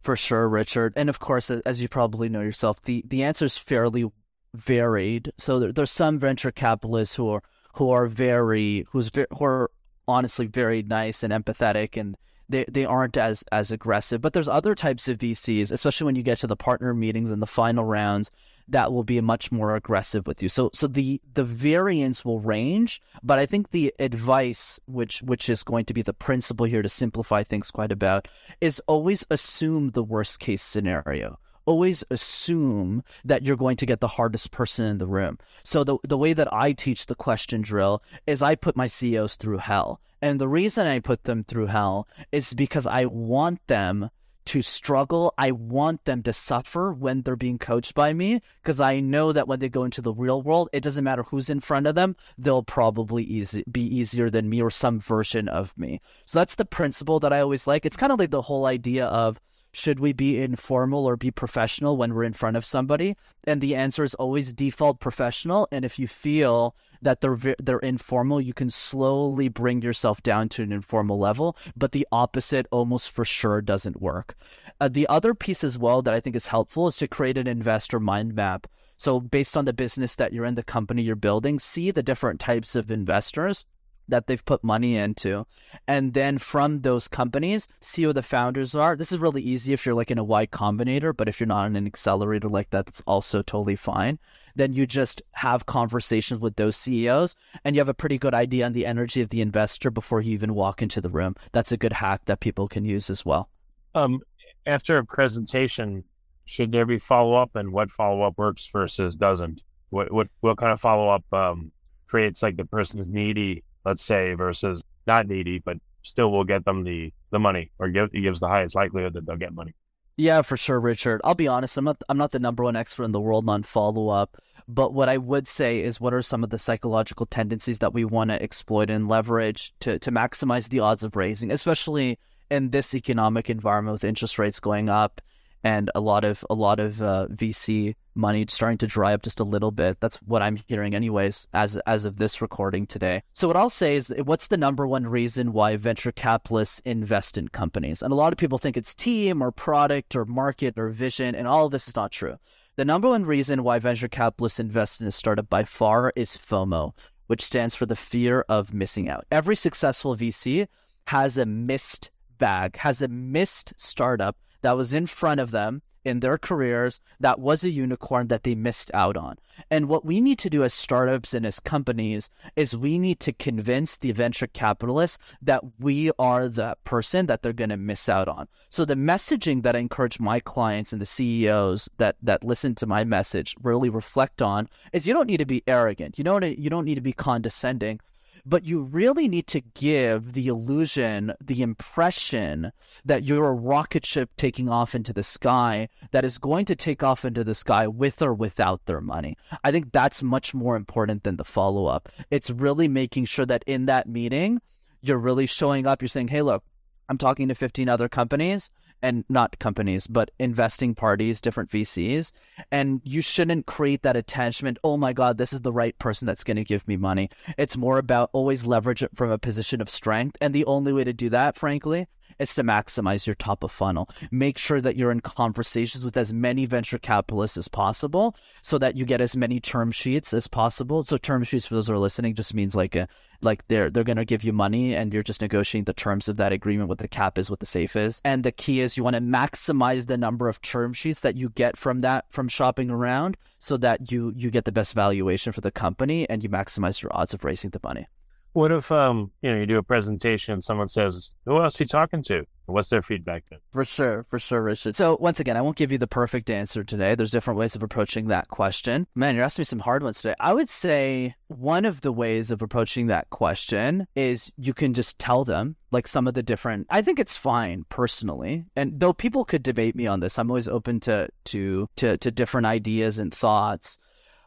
For 0.00 0.16
sure, 0.16 0.48
Richard. 0.48 0.92
And 0.96 1.08
of 1.08 1.18
course, 1.18 1.50
as 1.50 1.82
you 1.82 1.88
probably 1.88 2.28
know 2.28 2.40
yourself, 2.40 2.80
the 2.82 3.04
the 3.06 3.24
answer 3.24 3.44
is 3.44 3.58
fairly 3.58 4.10
varied. 4.54 5.32
So 5.38 5.58
there, 5.58 5.72
there's 5.72 5.90
some 5.90 6.18
venture 6.18 6.52
capitalists 6.52 7.16
who 7.16 7.28
are 7.28 7.42
who 7.74 7.90
are 7.90 8.06
very 8.06 8.86
who's 8.90 9.10
who 9.14 9.44
are 9.44 9.70
honestly 10.08 10.46
very 10.46 10.82
nice 10.82 11.22
and 11.22 11.32
empathetic 11.32 11.98
and 12.00 12.16
they, 12.48 12.64
they 12.68 12.84
aren't 12.84 13.16
as 13.16 13.44
as 13.52 13.70
aggressive. 13.70 14.20
But 14.20 14.32
there's 14.32 14.48
other 14.48 14.74
types 14.74 15.08
of 15.08 15.18
vcs 15.18 15.72
especially 15.72 16.04
when 16.06 16.16
you 16.16 16.22
get 16.22 16.38
to 16.38 16.46
the 16.46 16.56
partner 16.56 16.94
meetings 16.94 17.30
and 17.30 17.40
the 17.40 17.46
final 17.46 17.84
rounds 17.84 18.30
that 18.68 18.92
will 18.92 19.04
be 19.04 19.20
much 19.20 19.50
more 19.50 19.74
aggressive 19.74 20.26
with 20.26 20.42
you. 20.42 20.48
So 20.48 20.70
so 20.72 20.86
the 20.86 21.20
the 21.34 21.44
variance 21.44 22.24
will 22.24 22.40
range 22.40 23.00
but 23.22 23.38
i 23.38 23.46
think 23.46 23.70
the 23.70 23.94
advice 23.98 24.78
which 24.86 25.22
which 25.22 25.48
is 25.48 25.62
going 25.62 25.84
to 25.86 25.94
be 25.94 26.02
the 26.02 26.12
principle 26.12 26.66
here 26.66 26.82
to 26.82 26.88
simplify 26.88 27.42
things 27.42 27.70
quite 27.70 27.92
about 27.92 28.28
is 28.60 28.80
always 28.86 29.24
assume 29.30 29.90
the 29.90 30.02
worst 30.02 30.40
case 30.40 30.62
scenario 30.62 31.38
always 31.66 32.04
assume 32.10 33.02
that 33.24 33.42
you're 33.42 33.56
going 33.56 33.76
to 33.76 33.86
get 33.86 34.00
the 34.00 34.08
hardest 34.08 34.50
person 34.50 34.84
in 34.86 34.98
the 34.98 35.06
room. 35.06 35.38
So 35.64 35.84
the 35.84 35.98
the 36.02 36.18
way 36.18 36.32
that 36.32 36.52
I 36.52 36.72
teach 36.72 37.06
the 37.06 37.14
question 37.14 37.62
drill 37.62 38.02
is 38.26 38.42
I 38.42 38.54
put 38.54 38.76
my 38.76 38.86
CEOs 38.86 39.36
through 39.36 39.58
hell. 39.58 40.00
And 40.20 40.40
the 40.40 40.48
reason 40.48 40.86
I 40.86 41.00
put 41.00 41.24
them 41.24 41.42
through 41.42 41.66
hell 41.66 42.06
is 42.30 42.54
because 42.54 42.86
I 42.86 43.06
want 43.06 43.66
them 43.66 44.10
to 44.44 44.62
struggle. 44.62 45.34
I 45.38 45.52
want 45.52 46.04
them 46.04 46.22
to 46.24 46.32
suffer 46.32 46.92
when 46.92 47.22
they're 47.22 47.36
being 47.36 47.58
coached 47.58 47.94
by 47.94 48.12
me 48.12 48.40
because 48.62 48.80
I 48.80 49.00
know 49.00 49.32
that 49.32 49.46
when 49.46 49.60
they 49.60 49.68
go 49.68 49.84
into 49.84 50.02
the 50.02 50.12
real 50.12 50.42
world, 50.42 50.68
it 50.72 50.82
doesn't 50.82 51.04
matter 51.04 51.22
who's 51.22 51.50
in 51.50 51.60
front 51.60 51.86
of 51.86 51.94
them, 51.94 52.16
they'll 52.36 52.62
probably 52.62 53.24
easy, 53.24 53.64
be 53.70 53.82
easier 53.82 54.30
than 54.30 54.48
me 54.48 54.60
or 54.60 54.70
some 54.70 54.98
version 54.98 55.48
of 55.48 55.76
me. 55.76 56.00
So 56.26 56.38
that's 56.38 56.56
the 56.56 56.64
principle 56.64 57.20
that 57.20 57.32
I 57.32 57.40
always 57.40 57.66
like. 57.66 57.86
It's 57.86 57.96
kind 57.96 58.12
of 58.12 58.18
like 58.18 58.30
the 58.30 58.42
whole 58.42 58.66
idea 58.66 59.06
of 59.06 59.40
should 59.72 60.00
we 60.00 60.12
be 60.12 60.40
informal 60.40 61.06
or 61.06 61.16
be 61.16 61.30
professional 61.30 61.96
when 61.96 62.12
we're 62.12 62.24
in 62.24 62.34
front 62.34 62.56
of 62.56 62.64
somebody? 62.64 63.16
And 63.46 63.60
the 63.60 63.74
answer 63.74 64.04
is 64.04 64.14
always 64.14 64.52
default 64.52 65.00
professional. 65.00 65.66
And 65.72 65.84
if 65.84 65.98
you 65.98 66.06
feel 66.06 66.76
that 67.00 67.22
they're 67.22 67.56
they're 67.58 67.78
informal, 67.78 68.40
you 68.40 68.52
can 68.52 68.68
slowly 68.68 69.48
bring 69.48 69.80
yourself 69.80 70.22
down 70.22 70.50
to 70.50 70.62
an 70.62 70.72
informal 70.72 71.18
level. 71.18 71.56
But 71.74 71.92
the 71.92 72.06
opposite 72.12 72.66
almost 72.70 73.10
for 73.10 73.24
sure 73.24 73.62
doesn't 73.62 74.02
work. 74.02 74.36
Uh, 74.78 74.88
the 74.88 75.08
other 75.08 75.32
piece 75.32 75.64
as 75.64 75.78
well 75.78 76.02
that 76.02 76.14
I 76.14 76.20
think 76.20 76.36
is 76.36 76.48
helpful 76.48 76.86
is 76.88 76.98
to 76.98 77.08
create 77.08 77.38
an 77.38 77.46
investor 77.46 77.98
mind 77.98 78.34
map. 78.34 78.66
So 78.98 79.20
based 79.20 79.56
on 79.56 79.64
the 79.64 79.72
business 79.72 80.14
that 80.16 80.32
you're 80.32 80.44
in, 80.44 80.54
the 80.54 80.62
company 80.62 81.02
you're 81.02 81.16
building, 81.16 81.58
see 81.58 81.90
the 81.90 82.02
different 82.02 82.40
types 82.40 82.76
of 82.76 82.90
investors 82.90 83.64
that 84.08 84.26
they've 84.26 84.44
put 84.44 84.64
money 84.64 84.96
into. 84.96 85.46
And 85.86 86.14
then 86.14 86.38
from 86.38 86.80
those 86.80 87.08
companies, 87.08 87.68
see 87.80 88.02
who 88.02 88.12
the 88.12 88.22
founders 88.22 88.74
are. 88.74 88.96
This 88.96 89.12
is 89.12 89.18
really 89.18 89.42
easy 89.42 89.72
if 89.72 89.86
you're 89.86 89.94
like 89.94 90.10
in 90.10 90.18
a 90.18 90.24
Y 90.24 90.46
Combinator, 90.46 91.16
but 91.16 91.28
if 91.28 91.40
you're 91.40 91.46
not 91.46 91.66
in 91.66 91.76
an 91.76 91.86
accelerator 91.86 92.48
like 92.48 92.70
that, 92.70 92.86
that's 92.86 93.02
also 93.06 93.42
totally 93.42 93.76
fine. 93.76 94.18
Then 94.54 94.72
you 94.72 94.86
just 94.86 95.22
have 95.32 95.66
conversations 95.66 96.40
with 96.40 96.56
those 96.56 96.76
CEOs 96.76 97.34
and 97.64 97.74
you 97.74 97.80
have 97.80 97.88
a 97.88 97.94
pretty 97.94 98.18
good 98.18 98.34
idea 98.34 98.66
on 98.66 98.72
the 98.72 98.86
energy 98.86 99.22
of 99.22 99.30
the 99.30 99.40
investor 99.40 99.90
before 99.90 100.20
you 100.20 100.32
even 100.32 100.54
walk 100.54 100.82
into 100.82 101.00
the 101.00 101.08
room. 101.08 101.36
That's 101.52 101.72
a 101.72 101.76
good 101.76 101.94
hack 101.94 102.22
that 102.26 102.40
people 102.40 102.68
can 102.68 102.84
use 102.84 103.08
as 103.08 103.24
well. 103.24 103.48
Um, 103.94 104.20
after 104.66 104.98
a 104.98 105.04
presentation, 105.04 106.04
should 106.44 106.72
there 106.72 106.86
be 106.86 106.98
follow 106.98 107.34
up 107.34 107.56
and 107.56 107.72
what 107.72 107.90
follow 107.90 108.22
up 108.22 108.36
works 108.36 108.68
versus 108.70 109.16
doesn't? 109.16 109.62
What, 109.90 110.12
what, 110.12 110.28
what 110.40 110.58
kind 110.58 110.72
of 110.72 110.80
follow 110.80 111.08
up 111.08 111.24
um, 111.32 111.72
creates 112.06 112.42
like 112.42 112.56
the 112.56 112.64
person's 112.64 113.08
needy 113.08 113.64
let's 113.84 114.02
say, 114.02 114.34
versus 114.34 114.82
not 115.06 115.26
needy, 115.26 115.58
but 115.58 115.76
still 116.02 116.30
will 116.30 116.44
get 116.44 116.64
them 116.64 116.84
the, 116.84 117.12
the 117.30 117.38
money 117.38 117.70
or 117.78 117.88
give, 117.88 118.12
gives 118.12 118.40
the 118.40 118.48
highest 118.48 118.74
likelihood 118.74 119.14
that 119.14 119.26
they'll 119.26 119.36
get 119.36 119.54
money. 119.54 119.74
Yeah, 120.16 120.42
for 120.42 120.56
sure, 120.56 120.78
Richard. 120.78 121.20
I'll 121.24 121.34
be 121.34 121.48
honest, 121.48 121.76
I'm 121.78 121.84
not 121.84 122.02
I'm 122.08 122.18
not 122.18 122.32
the 122.32 122.38
number 122.38 122.64
one 122.64 122.76
expert 122.76 123.04
in 123.04 123.12
the 123.12 123.20
world 123.20 123.48
on 123.48 123.62
follow 123.62 124.08
up, 124.08 124.36
but 124.68 124.92
what 124.92 125.08
I 125.08 125.16
would 125.16 125.48
say 125.48 125.82
is 125.82 126.00
what 126.00 126.12
are 126.12 126.22
some 126.22 126.44
of 126.44 126.50
the 126.50 126.58
psychological 126.58 127.24
tendencies 127.24 127.78
that 127.78 127.94
we 127.94 128.04
want 128.04 128.30
to 128.30 128.42
exploit 128.42 128.90
and 128.90 129.08
leverage 129.08 129.72
to 129.80 129.98
to 129.98 130.12
maximize 130.12 130.68
the 130.68 130.80
odds 130.80 131.02
of 131.02 131.16
raising, 131.16 131.50
especially 131.50 132.18
in 132.50 132.70
this 132.70 132.94
economic 132.94 133.48
environment 133.48 133.94
with 133.94 134.04
interest 134.04 134.38
rates 134.38 134.60
going 134.60 134.90
up 134.90 135.22
and 135.64 135.90
a 135.94 136.00
lot 136.00 136.24
of 136.24 136.44
a 136.50 136.54
lot 136.54 136.80
of 136.80 137.00
uh, 137.02 137.28
VC 137.30 137.94
money 138.14 138.44
starting 138.48 138.78
to 138.78 138.86
dry 138.86 139.14
up 139.14 139.22
just 139.22 139.40
a 139.40 139.44
little 139.44 139.70
bit. 139.70 140.00
That's 140.00 140.16
what 140.16 140.42
I'm 140.42 140.56
hearing, 140.56 140.94
anyways, 140.94 141.46
as 141.52 141.76
as 141.86 142.04
of 142.04 142.16
this 142.16 142.42
recording 142.42 142.86
today. 142.86 143.22
So 143.34 143.46
what 143.46 143.56
I'll 143.56 143.70
say 143.70 143.96
is, 143.96 144.12
what's 144.24 144.48
the 144.48 144.56
number 144.56 144.86
one 144.86 145.06
reason 145.06 145.52
why 145.52 145.76
venture 145.76 146.12
capitalists 146.12 146.80
invest 146.84 147.38
in 147.38 147.48
companies? 147.48 148.02
And 148.02 148.12
a 148.12 148.16
lot 148.16 148.32
of 148.32 148.38
people 148.38 148.58
think 148.58 148.76
it's 148.76 148.94
team 148.94 149.42
or 149.42 149.52
product 149.52 150.16
or 150.16 150.24
market 150.24 150.78
or 150.78 150.88
vision, 150.88 151.34
and 151.34 151.46
all 151.46 151.66
of 151.66 151.72
this 151.72 151.88
is 151.88 151.96
not 151.96 152.12
true. 152.12 152.38
The 152.76 152.84
number 152.84 153.08
one 153.08 153.26
reason 153.26 153.62
why 153.64 153.78
venture 153.78 154.08
capitalists 154.08 154.58
invest 154.58 155.00
in 155.00 155.06
a 155.06 155.12
startup 155.12 155.48
by 155.50 155.64
far 155.64 156.12
is 156.16 156.36
FOMO, 156.36 156.94
which 157.26 157.44
stands 157.44 157.74
for 157.74 157.84
the 157.84 157.96
fear 157.96 158.46
of 158.48 158.72
missing 158.72 159.08
out. 159.08 159.26
Every 159.30 159.56
successful 159.56 160.16
VC 160.16 160.68
has 161.08 161.36
a 161.36 161.44
missed 161.44 162.10
bag, 162.38 162.78
has 162.78 163.02
a 163.02 163.08
missed 163.08 163.74
startup 163.76 164.36
that 164.62 164.76
was 164.76 164.94
in 164.94 165.06
front 165.06 165.40
of 165.40 165.50
them 165.50 165.82
in 166.04 166.20
their 166.20 166.38
careers 166.38 167.00
that 167.20 167.38
was 167.38 167.64
a 167.64 167.70
unicorn 167.70 168.28
that 168.28 168.42
they 168.42 168.54
missed 168.54 168.90
out 168.94 169.16
on. 169.16 169.36
And 169.70 169.88
what 169.88 170.04
we 170.04 170.20
need 170.20 170.38
to 170.40 170.50
do 170.50 170.64
as 170.64 170.74
startups 170.74 171.34
and 171.34 171.46
as 171.46 171.60
companies 171.60 172.30
is 172.56 172.76
we 172.76 172.98
need 172.98 173.20
to 173.20 173.32
convince 173.32 173.96
the 173.96 174.12
venture 174.12 174.46
capitalists 174.46 175.18
that 175.40 175.62
we 175.78 176.10
are 176.18 176.48
the 176.48 176.76
person 176.84 177.26
that 177.26 177.42
they're 177.42 177.52
going 177.52 177.70
to 177.70 177.76
miss 177.76 178.08
out 178.08 178.28
on. 178.28 178.48
So 178.68 178.84
the 178.84 178.94
messaging 178.94 179.62
that 179.62 179.76
I 179.76 179.80
encourage 179.80 180.18
my 180.18 180.40
clients 180.40 180.92
and 180.92 181.00
the 181.00 181.06
CEOs 181.06 181.88
that 181.98 182.16
that 182.22 182.44
listen 182.44 182.74
to 182.76 182.86
my 182.86 183.04
message 183.04 183.54
really 183.62 183.88
reflect 183.88 184.42
on 184.42 184.68
is 184.92 185.06
you 185.06 185.14
don't 185.14 185.28
need 185.28 185.38
to 185.38 185.46
be 185.46 185.62
arrogant. 185.66 186.18
You 186.18 186.24
don't 186.24 186.42
you 186.58 186.70
don't 186.70 186.84
need 186.84 186.96
to 186.96 187.00
be 187.00 187.12
condescending 187.12 188.00
but 188.44 188.64
you 188.64 188.82
really 188.82 189.28
need 189.28 189.46
to 189.48 189.60
give 189.60 190.32
the 190.32 190.48
illusion, 190.48 191.32
the 191.40 191.62
impression 191.62 192.72
that 193.04 193.24
you're 193.24 193.48
a 193.48 193.52
rocket 193.52 194.04
ship 194.04 194.30
taking 194.36 194.68
off 194.68 194.94
into 194.94 195.12
the 195.12 195.22
sky 195.22 195.88
that 196.10 196.24
is 196.24 196.38
going 196.38 196.64
to 196.66 196.74
take 196.74 197.02
off 197.02 197.24
into 197.24 197.44
the 197.44 197.54
sky 197.54 197.86
with 197.86 198.20
or 198.20 198.34
without 198.34 198.84
their 198.86 199.00
money. 199.00 199.36
I 199.62 199.70
think 199.70 199.92
that's 199.92 200.22
much 200.22 200.54
more 200.54 200.76
important 200.76 201.22
than 201.22 201.36
the 201.36 201.44
follow 201.44 201.86
up. 201.86 202.08
It's 202.30 202.50
really 202.50 202.88
making 202.88 203.26
sure 203.26 203.46
that 203.46 203.64
in 203.66 203.86
that 203.86 204.08
meeting, 204.08 204.60
you're 205.00 205.18
really 205.18 205.46
showing 205.46 205.86
up. 205.86 206.02
You're 206.02 206.08
saying, 206.08 206.28
hey, 206.28 206.42
look, 206.42 206.64
I'm 207.08 207.18
talking 207.18 207.48
to 207.48 207.54
15 207.54 207.88
other 207.88 208.08
companies 208.08 208.70
and 209.02 209.24
not 209.28 209.58
companies, 209.58 210.06
but 210.06 210.30
investing 210.38 210.94
parties, 210.94 211.40
different 211.40 211.70
VCs. 211.70 212.32
And 212.70 213.00
you 213.04 213.22
shouldn't 213.22 213.66
create 213.66 214.02
that 214.02 214.16
attachment. 214.16 214.78
Oh 214.84 214.96
my 214.96 215.12
God, 215.12 215.38
this 215.38 215.52
is 215.52 215.62
the 215.62 215.72
right 215.72 215.98
person 215.98 216.26
that's 216.26 216.44
going 216.44 216.56
to 216.56 216.64
give 216.64 216.86
me 216.86 216.96
money. 216.96 217.30
It's 217.58 217.76
more 217.76 217.98
about 217.98 218.30
always 218.32 218.66
leverage 218.66 219.02
it 219.02 219.16
from 219.16 219.30
a 219.30 219.38
position 219.38 219.80
of 219.80 219.90
strength. 219.90 220.36
And 220.40 220.54
the 220.54 220.64
only 220.66 220.92
way 220.92 221.04
to 221.04 221.12
do 221.12 221.28
that, 221.30 221.56
frankly, 221.56 222.06
is 222.42 222.54
to 222.56 222.62
maximize 222.62 223.26
your 223.26 223.34
top 223.34 223.62
of 223.64 223.72
funnel. 223.72 224.08
Make 224.30 224.58
sure 224.58 224.80
that 224.80 224.96
you're 224.96 225.10
in 225.10 225.20
conversations 225.20 226.04
with 226.04 226.16
as 226.16 226.32
many 226.32 226.66
venture 226.66 226.98
capitalists 226.98 227.56
as 227.56 227.68
possible 227.68 228.36
so 228.60 228.78
that 228.78 228.96
you 228.96 229.04
get 229.04 229.20
as 229.20 229.36
many 229.36 229.60
term 229.60 229.90
sheets 229.90 230.34
as 230.34 230.46
possible. 230.48 231.02
So 231.04 231.16
term 231.16 231.44
sheets 231.44 231.66
for 231.66 231.74
those 231.74 231.88
who 231.88 231.94
are 231.94 231.98
listening 231.98 232.34
just 232.34 232.54
means 232.54 232.74
like 232.74 232.94
a 232.94 233.08
like 233.42 233.66
they're 233.68 233.90
they're 233.90 234.04
going 234.04 234.16
to 234.16 234.24
give 234.24 234.44
you 234.44 234.52
money 234.52 234.94
and 234.94 235.12
you're 235.12 235.22
just 235.22 235.40
negotiating 235.42 235.84
the 235.84 235.92
terms 235.92 236.28
of 236.28 236.36
that 236.36 236.52
agreement 236.52 236.88
what 236.88 236.98
the 236.98 237.08
cap 237.08 237.36
is 237.36 237.50
what 237.50 237.60
the 237.60 237.66
safe 237.66 237.96
is 237.96 238.20
and 238.24 238.44
the 238.44 238.52
key 238.52 238.80
is 238.80 238.96
you 238.96 239.04
want 239.04 239.16
to 239.16 239.20
maximize 239.20 240.06
the 240.06 240.16
number 240.16 240.48
of 240.48 240.60
term 240.62 240.92
sheets 240.92 241.20
that 241.20 241.36
you 241.36 241.48
get 241.50 241.76
from 241.76 242.00
that 242.00 242.24
from 242.30 242.48
shopping 242.48 242.88
around 242.88 243.36
so 243.58 243.76
that 243.76 244.10
you 244.12 244.32
you 244.36 244.50
get 244.50 244.64
the 244.64 244.72
best 244.72 244.94
valuation 244.94 245.52
for 245.52 245.60
the 245.60 245.72
company 245.72 246.28
and 246.30 246.42
you 246.42 246.48
maximize 246.48 247.02
your 247.02 247.14
odds 247.14 247.34
of 247.34 247.44
raising 247.44 247.70
the 247.70 247.80
money 247.82 248.06
what 248.52 248.72
if 248.72 248.90
um 248.92 249.30
you 249.42 249.50
know 249.50 249.58
you 249.58 249.66
do 249.66 249.78
a 249.78 249.82
presentation 249.82 250.54
and 250.54 250.64
someone 250.64 250.88
says, 250.88 251.32
"Who 251.44 251.60
else 251.60 251.80
are 251.80 251.84
you 251.84 251.88
talking 251.88 252.22
to?" 252.24 252.44
What's 252.66 252.90
their 252.90 253.02
feedback 253.02 253.44
then? 253.50 253.58
For 253.72 253.84
sure, 253.84 254.24
for 254.30 254.38
sure, 254.38 254.62
Richard. 254.62 254.94
So 254.94 255.16
once 255.20 255.40
again, 255.40 255.56
I 255.56 255.60
won't 255.60 255.76
give 255.76 255.92
you 255.92 255.98
the 255.98 256.06
perfect 256.06 256.48
answer 256.48 256.84
today. 256.84 257.14
There's 257.14 257.30
different 257.30 257.58
ways 257.58 257.74
of 257.74 257.82
approaching 257.82 258.28
that 258.28 258.48
question. 258.48 259.06
Man, 259.14 259.34
you're 259.34 259.44
asking 259.44 259.62
me 259.62 259.66
some 259.66 259.80
hard 259.80 260.02
ones 260.02 260.22
today. 260.22 260.34
I 260.40 260.54
would 260.54 260.70
say 260.70 261.34
one 261.48 261.84
of 261.84 262.00
the 262.02 262.12
ways 262.12 262.50
of 262.50 262.62
approaching 262.62 263.08
that 263.08 263.30
question 263.30 264.06
is 264.14 264.52
you 264.56 264.74
can 264.74 264.94
just 264.94 265.18
tell 265.18 265.44
them 265.44 265.76
like 265.90 266.06
some 266.06 266.26
of 266.26 266.34
the 266.34 266.42
different. 266.42 266.86
I 266.88 267.02
think 267.02 267.18
it's 267.18 267.36
fine 267.36 267.84
personally, 267.88 268.64
and 268.76 268.98
though 268.98 269.12
people 269.12 269.44
could 269.44 269.62
debate 269.62 269.96
me 269.96 270.06
on 270.06 270.20
this, 270.20 270.38
I'm 270.38 270.50
always 270.50 270.68
open 270.68 271.00
to 271.00 271.28
to 271.46 271.88
to, 271.96 272.16
to 272.16 272.30
different 272.30 272.66
ideas 272.66 273.18
and 273.18 273.34
thoughts. 273.34 273.98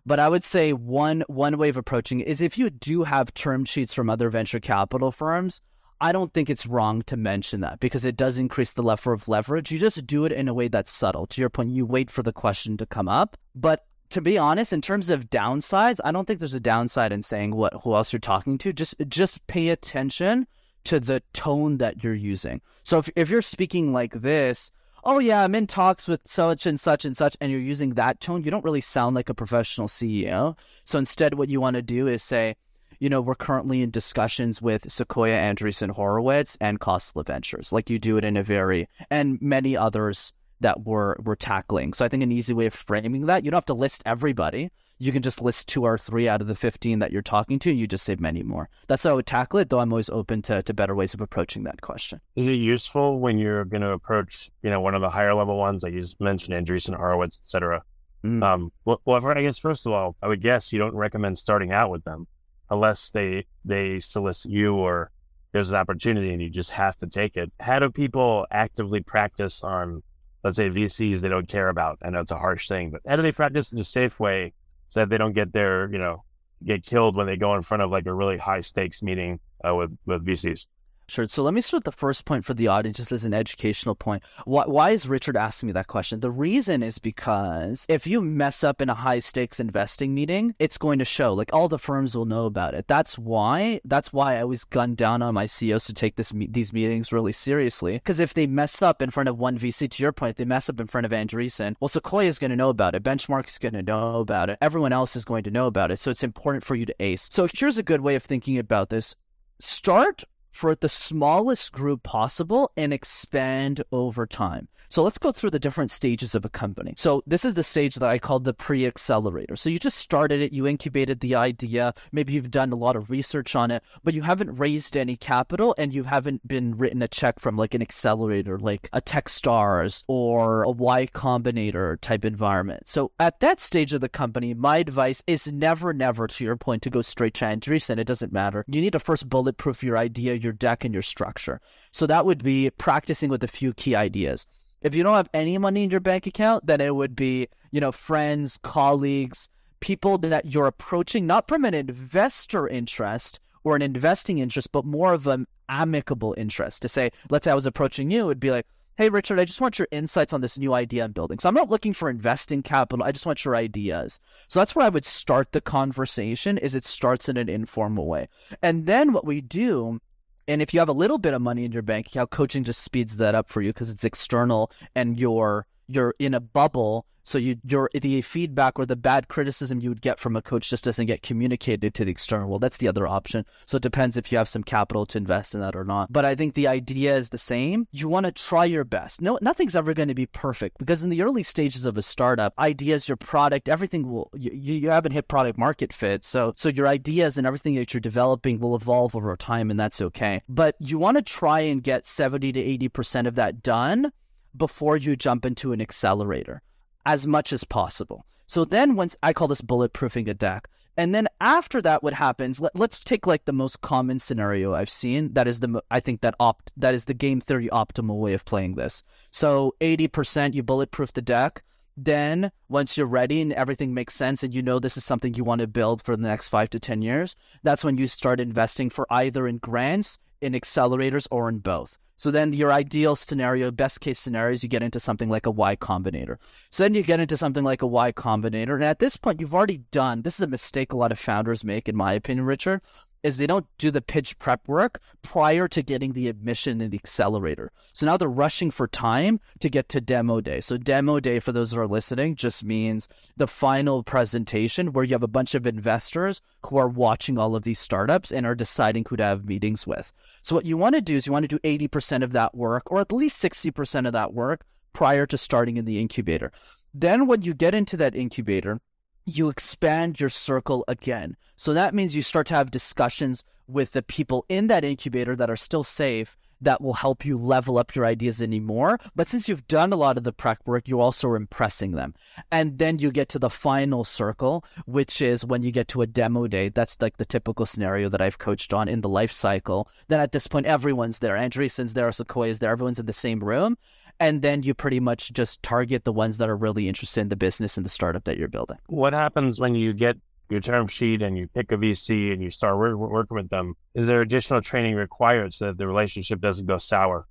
But 0.05 0.19
I 0.19 0.29
would 0.29 0.43
say 0.43 0.71
one 0.71 1.23
one 1.27 1.57
way 1.57 1.69
of 1.69 1.77
approaching 1.77 2.19
it 2.19 2.27
is 2.27 2.41
if 2.41 2.57
you 2.57 2.69
do 2.69 3.03
have 3.03 3.33
term 3.33 3.65
sheets 3.65 3.93
from 3.93 4.09
other 4.09 4.29
venture 4.29 4.59
capital 4.59 5.11
firms, 5.11 5.61
I 5.99 6.11
don't 6.11 6.33
think 6.33 6.49
it's 6.49 6.67
wrong 6.67 7.01
to 7.03 7.17
mention 7.17 7.61
that 7.61 7.79
because 7.79 8.05
it 8.05 8.15
does 8.15 8.37
increase 8.37 8.73
the 8.73 8.83
level 8.83 9.13
of 9.13 9.27
leverage. 9.27 9.71
You 9.71 9.79
just 9.79 10.05
do 10.05 10.25
it 10.25 10.31
in 10.31 10.47
a 10.47 10.53
way 10.53 10.67
that's 10.67 10.91
subtle. 10.91 11.25
To 11.27 11.41
your 11.41 11.49
point, 11.49 11.71
you 11.71 11.85
wait 11.85 12.11
for 12.11 12.21
the 12.21 12.33
question 12.33 12.77
to 12.77 12.85
come 12.85 13.07
up. 13.07 13.37
But 13.55 13.85
to 14.09 14.21
be 14.21 14.37
honest, 14.37 14.73
in 14.73 14.81
terms 14.81 15.09
of 15.09 15.29
downsides, 15.29 15.99
I 16.03 16.11
don't 16.11 16.25
think 16.25 16.39
there's 16.39 16.53
a 16.53 16.59
downside 16.59 17.11
in 17.11 17.23
saying 17.23 17.55
what 17.55 17.73
who 17.83 17.95
else 17.95 18.13
you're 18.13 18.19
talking 18.19 18.57
to. 18.59 18.73
Just 18.73 18.95
just 19.07 19.45
pay 19.47 19.69
attention 19.69 20.47
to 20.83 20.99
the 20.99 21.23
tone 21.33 21.77
that 21.77 22.03
you're 22.03 22.13
using. 22.13 22.61
So 22.83 22.99
if 22.99 23.09
if 23.15 23.29
you're 23.29 23.41
speaking 23.41 23.91
like 23.91 24.13
this, 24.13 24.71
oh 25.05 25.19
yeah, 25.19 25.43
I'm 25.43 25.55
in 25.55 25.67
talks 25.67 26.07
with 26.07 26.21
such 26.25 26.65
and 26.65 26.79
such 26.79 27.05
and 27.05 27.15
such, 27.15 27.37
and 27.39 27.51
you're 27.51 27.61
using 27.61 27.91
that 27.91 28.19
tone, 28.19 28.43
you 28.43 28.51
don't 28.51 28.65
really 28.65 28.81
sound 28.81 29.15
like 29.15 29.29
a 29.29 29.33
professional 29.33 29.87
CEO. 29.87 30.57
So 30.83 30.97
instead, 30.97 31.35
what 31.35 31.49
you 31.49 31.61
want 31.61 31.75
to 31.75 31.81
do 31.81 32.07
is 32.07 32.23
say, 32.23 32.55
you 32.99 33.09
know, 33.09 33.21
we're 33.21 33.35
currently 33.35 33.81
in 33.81 33.91
discussions 33.91 34.61
with 34.61 34.91
Sequoia, 34.91 35.37
Andreessen 35.37 35.91
Horowitz, 35.91 36.57
and 36.61 36.79
Khosla 36.79 37.25
Ventures, 37.25 37.71
like 37.71 37.89
you 37.89 37.99
do 37.99 38.17
it 38.17 38.23
in 38.23 38.37
a 38.37 38.43
very, 38.43 38.87
and 39.09 39.39
many 39.41 39.75
others 39.77 40.33
that 40.65 40.83
we're, 40.83 41.15
we're 41.23 41.35
tackling. 41.35 41.93
So 41.93 42.03
I 42.03 42.09
think 42.09 42.23
an 42.23 42.31
easy 42.31 42.51
way 42.51 42.65
of 42.65 42.73
framing 42.73 43.27
that, 43.27 43.45
you 43.45 43.51
don't 43.51 43.57
have 43.59 43.65
to 43.65 43.75
list 43.75 44.01
everybody, 44.03 44.71
you 44.97 45.11
can 45.11 45.21
just 45.21 45.39
list 45.39 45.67
two 45.67 45.83
or 45.83 45.95
three 45.95 46.27
out 46.27 46.41
of 46.41 46.47
the 46.47 46.55
15 46.55 46.97
that 46.99 47.11
you're 47.11 47.21
talking 47.21 47.59
to, 47.59 47.69
and 47.69 47.79
you 47.79 47.85
just 47.85 48.03
save 48.03 48.19
many 48.19 48.41
more. 48.41 48.67
That's 48.87 49.03
how 49.03 49.11
I 49.11 49.13
would 49.13 49.27
tackle 49.27 49.59
it, 49.59 49.69
though 49.69 49.77
I'm 49.77 49.93
always 49.93 50.09
open 50.09 50.41
to, 50.43 50.63
to 50.63 50.73
better 50.73 50.95
ways 50.95 51.13
of 51.13 51.21
approaching 51.21 51.65
that 51.65 51.81
question. 51.81 52.19
Is 52.35 52.47
it 52.47 52.53
useful 52.53 53.19
when 53.19 53.37
you're 53.37 53.63
going 53.65 53.81
to 53.81 53.91
approach, 53.91 54.49
you 54.63 54.71
know, 54.71 54.81
one 54.81 54.95
of 54.95 55.01
the 55.01 55.09
higher 55.09 55.35
level 55.35 55.57
ones, 55.57 55.83
like 55.83 55.93
you 55.93 56.01
just 56.01 56.19
mentioned, 56.19 56.55
Andreessen 56.55 56.95
Horowitz, 56.95 57.37
et 57.39 57.45
cetera? 57.45 57.83
Mm. 58.23 58.43
Um, 58.43 58.71
well, 58.85 58.99
well, 59.05 59.23
I 59.23 59.43
guess, 59.43 59.59
first 59.59 59.85
of 59.85 59.91
all, 59.91 60.15
I 60.23 60.27
would 60.27 60.41
guess 60.41 60.73
you 60.73 60.79
don't 60.79 60.95
recommend 60.95 61.37
starting 61.37 61.71
out 61.71 61.91
with 61.91 62.03
them 62.05 62.25
unless 62.71 63.11
they, 63.11 63.45
they 63.63 63.99
solicit 63.99 64.49
you 64.49 64.73
or 64.73 65.11
there's 65.51 65.69
an 65.69 65.77
opportunity 65.77 66.33
and 66.33 66.41
you 66.41 66.49
just 66.49 66.71
have 66.71 66.97
to 66.97 67.07
take 67.07 67.37
it. 67.37 67.51
How 67.59 67.77
do 67.79 67.91
people 67.91 68.47
actively 68.49 69.01
practice 69.01 69.63
on, 69.63 70.01
let's 70.45 70.57
say, 70.57 70.69
VCs 70.69 71.21
they 71.21 71.27
don't 71.27 71.47
care 71.47 71.69
about? 71.69 71.97
I 72.03 72.11
know 72.11 72.21
it's 72.21 72.29
a 72.29 72.37
harsh 72.37 72.67
thing, 72.67 72.91
but 72.91 73.01
how 73.07 73.15
do 73.15 73.23
they 73.23 73.31
practice 73.31 73.73
in 73.73 73.79
a 73.79 73.83
safe 73.83 74.19
way 74.19 74.53
so 74.91 74.99
that 74.99 75.09
they 75.09 75.17
don't 75.17 75.33
get 75.33 75.51
their, 75.51 75.91
you 75.91 75.97
know, 75.97 76.23
get 76.63 76.85
killed 76.85 77.15
when 77.15 77.25
they 77.25 77.35
go 77.35 77.55
in 77.55 77.63
front 77.63 77.81
of 77.81 77.89
like 77.89 78.05
a 78.05 78.13
really 78.13 78.37
high 78.37 78.61
stakes 78.61 79.01
meeting 79.01 79.39
uh, 79.67 79.73
with 79.73 79.97
with 80.05 80.23
VCs. 80.23 80.67
Sure. 81.07 81.27
So 81.27 81.43
let 81.43 81.53
me 81.53 81.61
start 81.61 81.83
the 81.83 81.91
first 81.91 82.25
point 82.25 82.45
for 82.45 82.53
the 82.53 82.67
audience 82.67 82.97
just 82.97 83.11
as 83.11 83.23
an 83.23 83.33
educational 83.33 83.95
point. 83.95 84.23
Why, 84.45 84.65
why 84.65 84.89
is 84.91 85.07
Richard 85.07 85.37
asking 85.37 85.67
me 85.67 85.73
that 85.73 85.87
question? 85.87 86.19
The 86.19 86.31
reason 86.31 86.81
is 86.81 86.97
because 86.97 87.85
if 87.87 88.07
you 88.07 88.21
mess 88.21 88.63
up 88.63 88.81
in 88.81 88.89
a 88.89 88.95
high 88.95 89.19
stakes 89.19 89.59
investing 89.59 90.13
meeting, 90.15 90.55
it's 90.57 90.77
going 90.77 90.99
to 90.99 91.05
show. 91.05 91.33
Like 91.33 91.51
all 91.53 91.67
the 91.67 91.77
firms 91.77 92.15
will 92.15 92.25
know 92.25 92.45
about 92.45 92.73
it. 92.73 92.87
That's 92.87 93.17
why. 93.17 93.81
That's 93.85 94.11
why 94.11 94.37
I 94.37 94.41
always 94.41 94.65
gun 94.65 94.95
down 94.95 95.21
on 95.21 95.35
my 95.35 95.45
CEOs 95.45 95.85
to 95.85 95.93
take 95.93 96.15
this 96.15 96.33
these 96.35 96.73
meetings 96.73 97.11
really 97.11 97.31
seriously. 97.33 97.93
Because 97.93 98.19
if 98.19 98.33
they 98.33 98.47
mess 98.47 98.81
up 98.81 99.01
in 99.01 99.11
front 99.11 99.29
of 99.29 99.37
one 99.37 99.57
VC, 99.57 99.89
to 99.89 100.03
your 100.03 100.11
point, 100.11 100.37
they 100.37 100.45
mess 100.45 100.69
up 100.69 100.79
in 100.79 100.87
front 100.87 101.05
of 101.05 101.11
Andreessen. 101.11 101.75
Well, 101.79 101.87
Sequoia 101.89 102.27
is 102.27 102.39
going 102.39 102.51
to 102.51 102.57
know 102.57 102.69
about 102.69 102.95
it. 102.95 103.03
Benchmark 103.03 103.47
is 103.47 103.57
going 103.57 103.73
to 103.73 103.83
know 103.83 104.19
about 104.19 104.49
it. 104.49 104.57
Everyone 104.61 104.93
else 104.93 105.15
is 105.15 105.25
going 105.25 105.43
to 105.43 105.51
know 105.51 105.67
about 105.67 105.91
it. 105.91 105.99
So 105.99 106.09
it's 106.09 106.23
important 106.23 106.63
for 106.63 106.75
you 106.75 106.85
to 106.85 106.95
ace. 106.99 107.29
So 107.31 107.47
here's 107.51 107.77
a 107.77 107.83
good 107.83 108.01
way 108.01 108.15
of 108.15 108.23
thinking 108.23 108.57
about 108.57 108.89
this 108.89 109.15
start 109.59 110.23
for 110.55 110.73
the 110.73 110.87
smallest 110.87 111.73
group 111.73 112.01
possible 112.01 112.71
and 112.77 112.93
expand 112.93 113.83
over 113.91 114.25
time. 114.25 114.69
So 114.87 115.03
let's 115.03 115.17
go 115.17 115.33
through 115.33 115.49
the 115.49 115.59
different 115.59 115.91
stages 115.91 116.35
of 116.35 116.45
a 116.45 116.49
company. 116.49 116.93
So 116.95 117.23
this 117.27 117.43
is 117.43 117.55
the 117.55 117.63
stage 117.63 117.95
that 117.95 118.09
I 118.09 118.19
call 118.19 118.39
the 118.39 118.53
pre-accelerator. 118.53 119.57
So 119.57 119.69
you 119.69 119.79
just 119.79 119.97
started 119.97 120.41
it, 120.41 120.53
you 120.53 120.67
incubated 120.67 121.19
the 121.19 121.35
idea, 121.35 121.93
maybe 122.11 122.31
you've 122.31 122.51
done 122.51 122.71
a 122.71 122.77
lot 122.77 122.95
of 122.95 123.09
research 123.09 123.55
on 123.55 123.71
it, 123.71 123.83
but 124.03 124.13
you 124.13 124.21
haven't 124.21 124.55
raised 124.55 124.95
any 124.95 125.17
capital 125.17 125.75
and 125.77 125.93
you 125.93 126.03
haven't 126.03 126.47
been 126.47 126.77
written 126.77 127.01
a 127.01 127.07
check 127.07 127.39
from 127.39 127.57
like 127.57 127.73
an 127.73 127.81
accelerator 127.81 128.57
like 128.57 128.87
a 128.93 129.01
Techstars 129.01 130.03
or 130.07 130.63
a 130.63 130.71
Y 130.71 131.07
Combinator 131.07 131.99
type 131.99 132.23
environment. 132.23 132.87
So 132.87 133.11
at 133.19 133.39
that 133.41 133.59
stage 133.59 133.91
of 133.91 134.01
the 134.01 134.07
company, 134.07 134.53
my 134.53 134.77
advice 134.77 135.21
is 135.27 135.51
never, 135.51 135.93
never 135.93 136.27
to 136.27 136.43
your 136.43 136.55
point 136.55 136.83
to 136.83 136.89
go 136.89 137.01
straight 137.01 137.33
to 137.35 137.45
Andreessen. 137.45 137.97
It 137.97 138.07
doesn't 138.07 138.31
matter. 138.31 138.63
You 138.67 138.81
need 138.81 138.93
to 138.93 138.99
first 138.99 139.27
bulletproof 139.27 139.83
your 139.83 139.97
idea, 139.97 140.35
your 140.45 140.53
deck, 140.53 140.85
and 140.85 140.93
your 140.93 141.03
structure. 141.03 141.59
So 141.91 142.07
that 142.07 142.25
would 142.25 142.43
be 142.43 142.69
practicing 142.69 143.29
with 143.29 143.43
a 143.43 143.49
few 143.49 143.73
key 143.73 143.95
ideas. 143.95 144.47
If 144.81 144.95
you 144.95 145.03
don't 145.03 145.15
have 145.15 145.29
any 145.33 145.57
money 145.57 145.83
in 145.83 145.89
your 145.89 145.99
bank 145.99 146.27
account, 146.27 146.67
then 146.67 146.79
it 146.79 146.95
would 146.95 147.15
be, 147.15 147.47
you 147.71 147.81
know, 147.81 147.91
friends, 147.91 148.57
colleagues, 148.61 149.49
people 149.79 150.17
that 150.19 150.45
you're 150.45 150.67
approaching 150.67 151.25
not 151.25 151.47
from 151.47 151.65
an 151.65 151.73
investor 151.73 152.67
interest 152.67 153.39
or 153.63 153.75
an 153.75 153.81
investing 153.81 154.37
interest, 154.37 154.71
but 154.71 154.85
more 154.85 155.13
of 155.13 155.27
an 155.27 155.47
amicable 155.69 156.35
interest. 156.37 156.81
To 156.83 156.87
say, 156.87 157.09
let's 157.29 157.45
say 157.45 157.51
I 157.51 157.55
was 157.55 157.65
approaching 157.65 158.11
you, 158.11 158.25
it'd 158.25 158.39
be 158.39 158.51
like, 158.51 158.67
hey, 158.97 159.09
Richard, 159.09 159.39
I 159.39 159.45
just 159.45 159.59
want 159.59 159.77
your 159.77 159.87
insights 159.91 160.31
on 160.31 160.41
this 160.41 160.57
new 160.57 160.73
idea 160.73 161.03
I'm 161.03 161.11
building. 161.11 161.37
So 161.39 161.49
I'm 161.49 161.55
not 161.55 161.69
looking 161.69 161.93
for 161.93 162.09
investing 162.09 162.63
capital. 162.63 163.03
I 163.03 163.11
just 163.11 163.25
want 163.25 163.43
your 163.43 163.55
ideas. 163.55 164.19
So 164.47 164.59
that's 164.59 164.75
where 164.75 164.85
I 164.85 164.89
would 164.89 165.05
start 165.05 165.51
the 165.51 165.61
conversation 165.61 166.57
is 166.57 166.75
it 166.75 166.85
starts 166.85 167.27
in 167.27 167.37
an 167.37 167.49
informal 167.49 168.07
way. 168.07 168.29
And 168.61 168.85
then 168.85 169.11
what 169.11 169.25
we 169.25 169.41
do 169.41 169.99
and 170.47 170.61
if 170.61 170.73
you 170.73 170.79
have 170.79 170.89
a 170.89 170.93
little 170.93 171.17
bit 171.17 171.33
of 171.33 171.41
money 171.41 171.65
in 171.65 171.71
your 171.71 171.81
bank 171.81 172.07
account, 172.07 172.29
coaching 172.29 172.63
just 172.63 172.81
speeds 172.81 173.17
that 173.17 173.35
up 173.35 173.49
for 173.49 173.61
you 173.61 173.71
because 173.71 173.89
it's 173.89 174.03
external 174.03 174.71
and 174.95 175.19
you're 175.19 175.65
you're 175.87 176.15
in 176.19 176.33
a 176.33 176.39
bubble 176.39 177.05
so 177.25 177.39
you 177.39 177.57
your 177.65 177.89
the 177.93 178.21
feedback 178.21 178.77
or 178.79 178.85
the 178.85 178.95
bad 178.95 179.27
criticism 179.27 179.79
you 179.79 179.89
would 179.89 180.01
get 180.01 180.19
from 180.19 180.35
a 180.35 180.41
coach 180.41 180.69
just 180.69 180.83
doesn't 180.83 181.07
get 181.07 181.23
communicated 181.23 181.93
to 181.95 182.05
the 182.05 182.11
external 182.11 182.47
world. 182.47 182.61
That's 182.61 182.77
the 182.77 182.87
other 182.87 183.07
option. 183.07 183.45
So 183.65 183.77
it 183.77 183.81
depends 183.83 184.15
if 184.15 184.31
you 184.31 184.37
have 184.37 184.47
some 184.47 184.63
capital 184.63 185.07
to 185.07 185.17
invest 185.17 185.55
in 185.55 185.61
that 185.61 185.75
or 185.75 185.83
not. 185.83 186.13
But 186.13 186.23
i 186.23 186.35
think 186.35 186.53
the 186.53 186.67
idea 186.67 187.17
is 187.17 187.29
the 187.29 187.37
same. 187.39 187.87
You 187.91 188.07
want 188.07 188.27
to 188.27 188.31
try 188.31 188.65
your 188.65 188.83
best. 188.83 189.21
No 189.21 189.39
nothing's 189.41 189.75
ever 189.75 189.93
going 189.93 190.07
to 190.07 190.15
be 190.15 190.27
perfect 190.27 190.77
because 190.77 191.03
in 191.03 191.09
the 191.09 191.23
early 191.23 191.41
stages 191.41 191.85
of 191.85 191.97
a 191.97 192.03
startup 192.03 192.53
ideas 192.59 193.09
your 193.09 193.17
product 193.17 193.67
everything 193.67 194.07
will 194.09 194.29
you, 194.35 194.51
you 194.53 194.89
haven't 194.91 195.13
hit 195.13 195.27
product 195.27 195.57
market 195.57 195.91
fit. 195.91 196.23
So 196.23 196.53
so 196.55 196.69
your 196.69 196.87
ideas 196.87 197.39
and 197.39 197.47
everything 197.47 197.73
that 197.75 197.91
you're 197.93 198.01
developing 198.01 198.59
will 198.59 198.75
evolve 198.75 199.15
over 199.15 199.35
time 199.35 199.71
and 199.71 199.79
that's 199.79 199.99
okay. 199.99 200.43
But 200.47 200.75
you 200.79 200.99
want 200.99 201.17
to 201.17 201.23
try 201.23 201.61
and 201.61 201.81
get 201.81 202.05
70 202.05 202.51
to 202.51 202.89
80% 202.89 203.25
of 203.25 203.33
that 203.35 203.63
done 203.63 204.11
before 204.57 204.97
you 204.97 205.15
jump 205.15 205.45
into 205.45 205.71
an 205.71 205.81
accelerator 205.81 206.61
as 207.05 207.27
much 207.27 207.53
as 207.53 207.63
possible. 207.63 208.25
So 208.47 208.65
then 208.65 208.95
once 208.95 209.15
I 209.23 209.33
call 209.33 209.47
this 209.47 209.61
bulletproofing 209.61 210.27
a 210.27 210.33
deck. 210.33 210.67
And 210.97 211.13
then 211.13 211.27
after 211.41 211.81
that, 211.81 212.03
what 212.03 212.13
happens? 212.13 212.61
Let, 212.61 212.79
us 212.79 213.01
take 213.01 213.27
like 213.27 213.45
the 213.45 213.51
most 213.51 213.81
common 213.81 214.17
scenario 214.17 214.73
I've 214.73 214.89
seen. 214.89 215.33
That 215.33 215.47
is 215.47 215.59
the 215.59 215.83
I 215.91 215.99
think 215.99 216.21
that 216.21 216.35
opt 216.39 216.71
that 216.77 216.93
is 216.93 217.05
the 217.05 217.13
game 217.13 217.41
theory 217.41 217.67
optimal 217.67 218.19
way 218.19 218.33
of 218.33 218.45
playing 218.45 218.75
this. 218.75 219.03
So 219.31 219.75
eighty 219.81 220.07
percent 220.07 220.53
you 220.53 220.63
bulletproof 220.63 221.11
the 221.11 221.21
deck. 221.21 221.63
Then 221.97 222.51
once 222.69 222.97
you're 222.97 223.07
ready 223.07 223.41
and 223.41 223.51
everything 223.53 223.93
makes 223.93 224.15
sense 224.15 224.43
and 224.43 224.53
you 224.53 224.61
know 224.61 224.79
this 224.79 224.97
is 224.97 225.03
something 225.03 225.33
you 225.33 225.43
want 225.43 225.61
to 225.61 225.67
build 225.67 226.01
for 226.01 226.15
the 226.15 226.27
next 226.27 226.47
five 226.47 226.69
to 226.71 226.79
ten 226.79 227.01
years, 227.01 227.35
that's 227.63 227.83
when 227.83 227.97
you 227.97 228.07
start 228.07 228.39
investing 228.39 228.89
for 228.89 229.05
either 229.09 229.47
in 229.47 229.57
grants, 229.57 230.17
in 230.41 230.53
accelerators, 230.53 231.27
or 231.29 231.49
in 231.49 231.59
both. 231.59 231.97
So 232.17 232.31
then 232.31 232.53
your 232.53 232.71
ideal 232.71 233.15
scenario, 233.15 233.71
best 233.71 233.99
case 233.99 234.19
scenario 234.19 234.53
is 234.53 234.63
you 234.63 234.69
get 234.69 234.83
into 234.83 234.99
something 234.99 235.29
like 235.29 235.45
a 235.45 235.51
Y 235.51 235.75
Combinator. 235.75 236.37
So 236.69 236.83
then 236.83 236.93
you 236.93 237.03
get 237.03 237.19
into 237.19 237.37
something 237.37 237.63
like 237.63 237.81
a 237.81 237.87
Y 237.87 238.11
Combinator. 238.11 238.75
And 238.75 238.83
at 238.83 238.99
this 238.99 239.17
point, 239.17 239.41
you've 239.41 239.53
already 239.53 239.79
done, 239.91 240.21
this 240.21 240.35
is 240.35 240.41
a 240.41 240.47
mistake 240.47 240.93
a 240.93 240.97
lot 240.97 241.11
of 241.11 241.19
founders 241.19 241.63
make, 241.63 241.89
in 241.89 241.95
my 241.95 242.13
opinion, 242.13 242.45
Richard, 242.45 242.81
is 243.25 243.37
they 243.37 243.47
don't 243.47 243.65
do 243.79 243.89
the 243.89 244.03
pitch 244.03 244.37
prep 244.37 244.67
work 244.67 244.99
prior 245.23 245.67
to 245.67 245.81
getting 245.81 246.13
the 246.13 246.27
admission 246.27 246.79
in 246.79 246.91
the 246.91 246.97
accelerator. 246.97 247.71
So 247.91 248.05
now 248.05 248.17
they're 248.17 248.29
rushing 248.29 248.69
for 248.69 248.87
time 248.87 249.39
to 249.61 249.69
get 249.69 249.89
to 249.89 249.99
demo 249.99 250.41
day. 250.41 250.61
So 250.61 250.77
demo 250.77 251.19
day 251.19 251.39
for 251.39 251.51
those 251.51 251.71
who 251.71 251.79
are 251.79 251.87
listening 251.87 252.35
just 252.35 252.63
means 252.63 253.09
the 253.35 253.47
final 253.47 254.03
presentation 254.03 254.93
where 254.93 255.03
you 255.03 255.13
have 255.13 255.23
a 255.23 255.27
bunch 255.27 255.55
of 255.55 255.65
investors 255.65 256.39
who 256.67 256.77
are 256.77 256.87
watching 256.87 257.39
all 257.39 257.55
of 257.55 257.63
these 257.63 257.79
startups 257.79 258.31
and 258.31 258.45
are 258.45 258.53
deciding 258.53 259.05
who 259.09 259.15
to 259.17 259.23
have 259.23 259.45
meetings 259.45 259.87
with. 259.87 260.13
So 260.43 260.55
what 260.55 260.67
you 260.67 260.77
want 260.77 260.93
to 260.93 261.01
do 261.01 261.15
is 261.15 261.25
you 261.25 261.33
want 261.33 261.49
to 261.49 261.59
do 261.59 261.59
80% 261.67 262.23
of 262.23 262.31
that 262.33 262.53
work 262.53 262.91
or 262.91 262.99
at 262.99 263.11
least 263.11 263.41
60% 263.41 264.05
of 264.05 264.13
that 264.13 264.35
work 264.35 264.65
prior 264.93 265.25
to 265.25 265.37
starting 265.37 265.77
in 265.77 265.85
the 265.85 265.99
incubator. 265.99 266.51
Then 266.93 267.25
when 267.25 267.41
you 267.41 267.55
get 267.55 267.73
into 267.73 267.97
that 267.97 268.13
incubator, 268.13 268.79
you 269.25 269.49
expand 269.49 270.19
your 270.19 270.29
circle 270.29 270.83
again. 270.87 271.35
So 271.57 271.73
that 271.73 271.93
means 271.93 272.15
you 272.15 272.21
start 272.21 272.47
to 272.47 272.55
have 272.55 272.71
discussions 272.71 273.43
with 273.67 273.91
the 273.91 274.03
people 274.03 274.45
in 274.49 274.67
that 274.67 274.85
incubator 274.85 275.35
that 275.35 275.49
are 275.49 275.55
still 275.55 275.83
safe 275.83 276.37
that 276.61 276.81
will 276.81 276.93
help 276.93 277.25
you 277.25 277.37
level 277.37 277.77
up 277.77 277.95
your 277.95 278.05
ideas 278.05 278.41
anymore. 278.41 278.99
But 279.15 279.27
since 279.27 279.49
you've 279.49 279.67
done 279.67 279.91
a 279.91 279.97
lot 279.97 280.17
of 280.17 280.23
the 280.23 280.31
prep 280.31 280.59
work, 280.65 280.87
you 280.87 280.99
also 280.99 281.27
are 281.29 281.35
impressing 281.35 281.91
them. 281.91 282.13
And 282.51 282.79
then 282.79 282.99
you 282.99 283.11
get 283.11 283.29
to 283.29 283.39
the 283.39 283.49
final 283.49 284.03
circle, 284.03 284.63
which 284.85 285.21
is 285.21 285.45
when 285.45 285.63
you 285.63 285.71
get 285.71 285.87
to 285.89 286.01
a 286.01 286.07
demo 286.07 286.47
day. 286.47 286.69
That's 286.69 287.01
like 287.01 287.17
the 287.17 287.25
typical 287.25 287.65
scenario 287.65 288.09
that 288.09 288.21
I've 288.21 288.39
coached 288.39 288.73
on 288.73 288.87
in 288.87 289.01
the 289.01 289.09
life 289.09 289.31
cycle. 289.31 289.89
Then 290.07 290.19
at 290.19 290.31
this 290.31 290.47
point, 290.47 290.65
everyone's 290.65 291.19
there. 291.19 291.35
Andreessen's 291.35 291.93
there, 291.93 292.11
Sequoia's 292.11 292.59
there, 292.59 292.71
everyone's 292.71 292.99
in 292.99 293.05
the 293.05 293.13
same 293.13 293.43
room 293.43 293.77
and 294.19 294.41
then 294.41 294.63
you 294.63 294.73
pretty 294.73 294.99
much 294.99 295.33
just 295.33 295.61
target 295.63 296.03
the 296.03 296.13
ones 296.13 296.37
that 296.37 296.49
are 296.49 296.55
really 296.55 296.87
interested 296.87 297.21
in 297.21 297.29
the 297.29 297.35
business 297.35 297.77
and 297.77 297.85
the 297.85 297.89
startup 297.89 298.23
that 298.25 298.37
you're 298.37 298.47
building. 298.47 298.77
What 298.87 299.13
happens 299.13 299.59
when 299.59 299.75
you 299.75 299.93
get 299.93 300.17
your 300.49 300.59
term 300.59 300.87
sheet 300.87 301.21
and 301.21 301.37
you 301.37 301.47
pick 301.47 301.71
a 301.71 301.77
VC 301.77 302.31
and 302.31 302.41
you 302.41 302.49
start 302.49 302.77
work, 302.77 302.97
working 302.97 303.35
with 303.35 303.49
them? 303.49 303.75
Is 303.93 304.07
there 304.07 304.21
additional 304.21 304.61
training 304.61 304.95
required 304.95 305.53
so 305.53 305.67
that 305.67 305.77
the 305.77 305.87
relationship 305.87 306.39
doesn't 306.39 306.65
go 306.65 306.77
sour? 306.77 307.27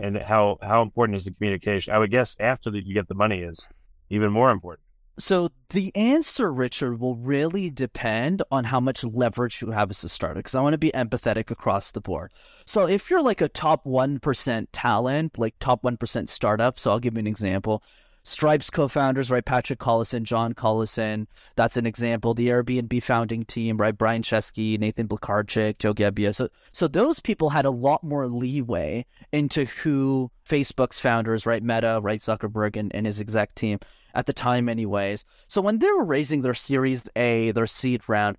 And 0.00 0.16
how 0.16 0.58
how 0.62 0.82
important 0.82 1.16
is 1.16 1.24
the 1.24 1.32
communication? 1.32 1.92
I 1.92 1.98
would 1.98 2.10
guess 2.10 2.36
after 2.38 2.70
that 2.70 2.86
you 2.86 2.94
get 2.94 3.08
the 3.08 3.14
money 3.14 3.40
is 3.40 3.68
even 4.10 4.30
more 4.30 4.50
important. 4.50 4.87
So 5.18 5.50
the 5.70 5.94
answer, 5.96 6.52
Richard, 6.52 7.00
will 7.00 7.16
really 7.16 7.70
depend 7.70 8.42
on 8.50 8.64
how 8.64 8.78
much 8.78 9.02
leverage 9.02 9.60
you 9.60 9.72
have 9.72 9.90
as 9.90 10.04
a 10.04 10.08
startup. 10.08 10.38
Because 10.38 10.54
I 10.54 10.60
want 10.60 10.74
to 10.74 10.78
be 10.78 10.92
empathetic 10.92 11.50
across 11.50 11.90
the 11.90 12.00
board. 12.00 12.32
So 12.66 12.86
if 12.86 13.10
you're 13.10 13.22
like 13.22 13.40
a 13.40 13.48
top 13.48 13.84
one 13.84 14.20
percent 14.20 14.72
talent, 14.72 15.38
like 15.38 15.54
top 15.58 15.82
one 15.82 15.96
percent 15.96 16.30
startup, 16.30 16.78
so 16.78 16.90
I'll 16.90 17.00
give 17.00 17.14
you 17.14 17.20
an 17.20 17.26
example. 17.26 17.82
Stripe's 18.24 18.68
co-founders, 18.68 19.30
right? 19.30 19.44
Patrick 19.44 19.78
Collison, 19.78 20.22
John 20.22 20.52
Collison. 20.52 21.26
That's 21.56 21.78
an 21.78 21.86
example. 21.86 22.34
The 22.34 22.48
Airbnb 22.48 23.02
founding 23.02 23.44
team, 23.44 23.78
right? 23.78 23.96
Brian 23.96 24.20
Chesky, 24.20 24.78
Nathan 24.78 25.08
Blecharczyk, 25.08 25.78
Joe 25.78 25.94
Gebbia. 25.94 26.34
So, 26.34 26.50
so 26.72 26.86
those 26.86 27.20
people 27.20 27.50
had 27.50 27.64
a 27.64 27.70
lot 27.70 28.04
more 28.04 28.28
leeway 28.28 29.06
into 29.32 29.64
who 29.64 30.30
Facebook's 30.46 30.98
founders, 30.98 31.46
right? 31.46 31.62
Meta, 31.62 32.00
right? 32.02 32.20
Zuckerberg 32.20 32.76
and, 32.76 32.94
and 32.94 33.06
his 33.06 33.18
exec 33.18 33.54
team 33.54 33.78
at 34.18 34.26
the 34.26 34.32
time, 34.32 34.68
anyways. 34.68 35.24
So 35.46 35.60
when 35.60 35.78
they 35.78 35.86
were 35.92 36.04
raising 36.04 36.42
their 36.42 36.52
Series 36.52 37.08
A, 37.14 37.52
their 37.52 37.68
seed 37.68 38.02
round, 38.08 38.36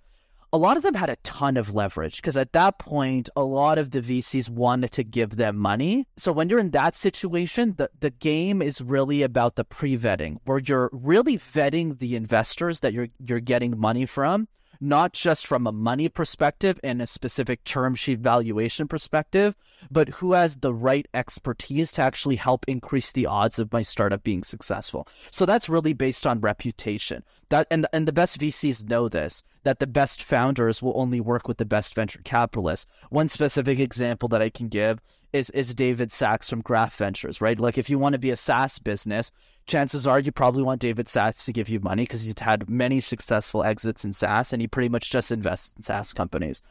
a 0.51 0.57
lot 0.57 0.75
of 0.75 0.83
them 0.83 0.95
had 0.95 1.09
a 1.09 1.15
ton 1.17 1.55
of 1.55 1.73
leverage 1.73 2.17
because 2.17 2.35
at 2.35 2.51
that 2.51 2.79
point, 2.79 3.29
a 3.33 3.43
lot 3.43 3.77
of 3.77 3.91
the 3.91 4.01
VCs 4.01 4.49
wanted 4.49 4.91
to 4.91 5.05
give 5.05 5.37
them 5.37 5.55
money. 5.55 6.05
So 6.17 6.33
when 6.33 6.49
you're 6.49 6.59
in 6.59 6.71
that 6.71 6.95
situation, 6.97 7.75
the, 7.77 7.89
the 7.97 8.09
game 8.09 8.61
is 8.61 8.81
really 8.81 9.21
about 9.21 9.55
the 9.55 9.63
pre 9.63 9.97
vetting, 9.97 10.37
where 10.43 10.59
you're 10.59 10.89
really 10.91 11.37
vetting 11.37 11.99
the 11.99 12.17
investors 12.17 12.81
that 12.81 12.91
you're 12.91 13.07
you're 13.23 13.39
getting 13.39 13.79
money 13.79 14.05
from 14.05 14.49
not 14.81 15.13
just 15.13 15.45
from 15.45 15.67
a 15.67 15.71
money 15.71 16.07
perspective 16.09 16.79
and 16.83 17.01
a 17.01 17.07
specific 17.07 17.63
term 17.63 17.95
sheet 17.95 18.19
valuation 18.19 18.87
perspective, 18.87 19.55
but 19.91 20.09
who 20.09 20.33
has 20.33 20.57
the 20.57 20.73
right 20.73 21.07
expertise 21.13 21.91
to 21.93 22.01
actually 22.01 22.37
help 22.37 22.65
increase 22.67 23.11
the 23.11 23.25
odds 23.25 23.59
of 23.59 23.73
my 23.73 23.81
startup 23.81 24.23
being 24.23 24.43
successful. 24.43 25.07
So 25.31 25.45
that's 25.45 25.69
really 25.69 25.93
based 25.93 26.25
on 26.25 26.41
reputation. 26.41 27.23
That 27.49 27.67
and 27.71 27.85
and 27.91 28.07
the 28.07 28.13
best 28.13 28.39
VCs 28.39 28.89
know 28.89 29.09
this 29.09 29.43
that 29.63 29.79
the 29.79 29.87
best 29.87 30.23
founders 30.23 30.81
will 30.81 30.93
only 30.95 31.19
work 31.19 31.47
with 31.47 31.57
the 31.57 31.65
best 31.65 31.95
venture 31.95 32.21
capitalists. 32.23 32.85
One 33.09 33.27
specific 33.27 33.79
example 33.79 34.29
that 34.29 34.41
I 34.41 34.49
can 34.49 34.67
give 34.67 34.99
is 35.33 35.49
is 35.51 35.75
David 35.75 36.11
Sacks 36.11 36.49
from 36.49 36.61
Craft 36.61 36.97
Ventures, 36.97 37.41
right? 37.41 37.59
Like 37.59 37.77
if 37.77 37.89
you 37.89 37.99
want 37.99 38.13
to 38.13 38.19
be 38.19 38.31
a 38.31 38.37
SaaS 38.37 38.79
business, 38.79 39.31
chances 39.69 40.05
are 40.05 40.19
you 40.19 40.31
probably 40.31 40.63
want 40.63 40.81
David 40.81 41.07
Sacks 41.07 41.45
to 41.45 41.53
give 41.53 41.69
you 41.69 41.79
money 41.79 42.03
because 42.03 42.21
he's 42.21 42.37
had 42.39 42.69
many 42.69 42.99
successful 42.99 43.63
exits 43.63 44.03
in 44.03 44.11
SaaS 44.11 44.51
and 44.51 44.61
he 44.61 44.67
pretty 44.67 44.89
much 44.89 45.09
just 45.09 45.31
invests 45.31 45.73
in 45.77 45.83
SaaS 45.83 46.11
companies. 46.13 46.61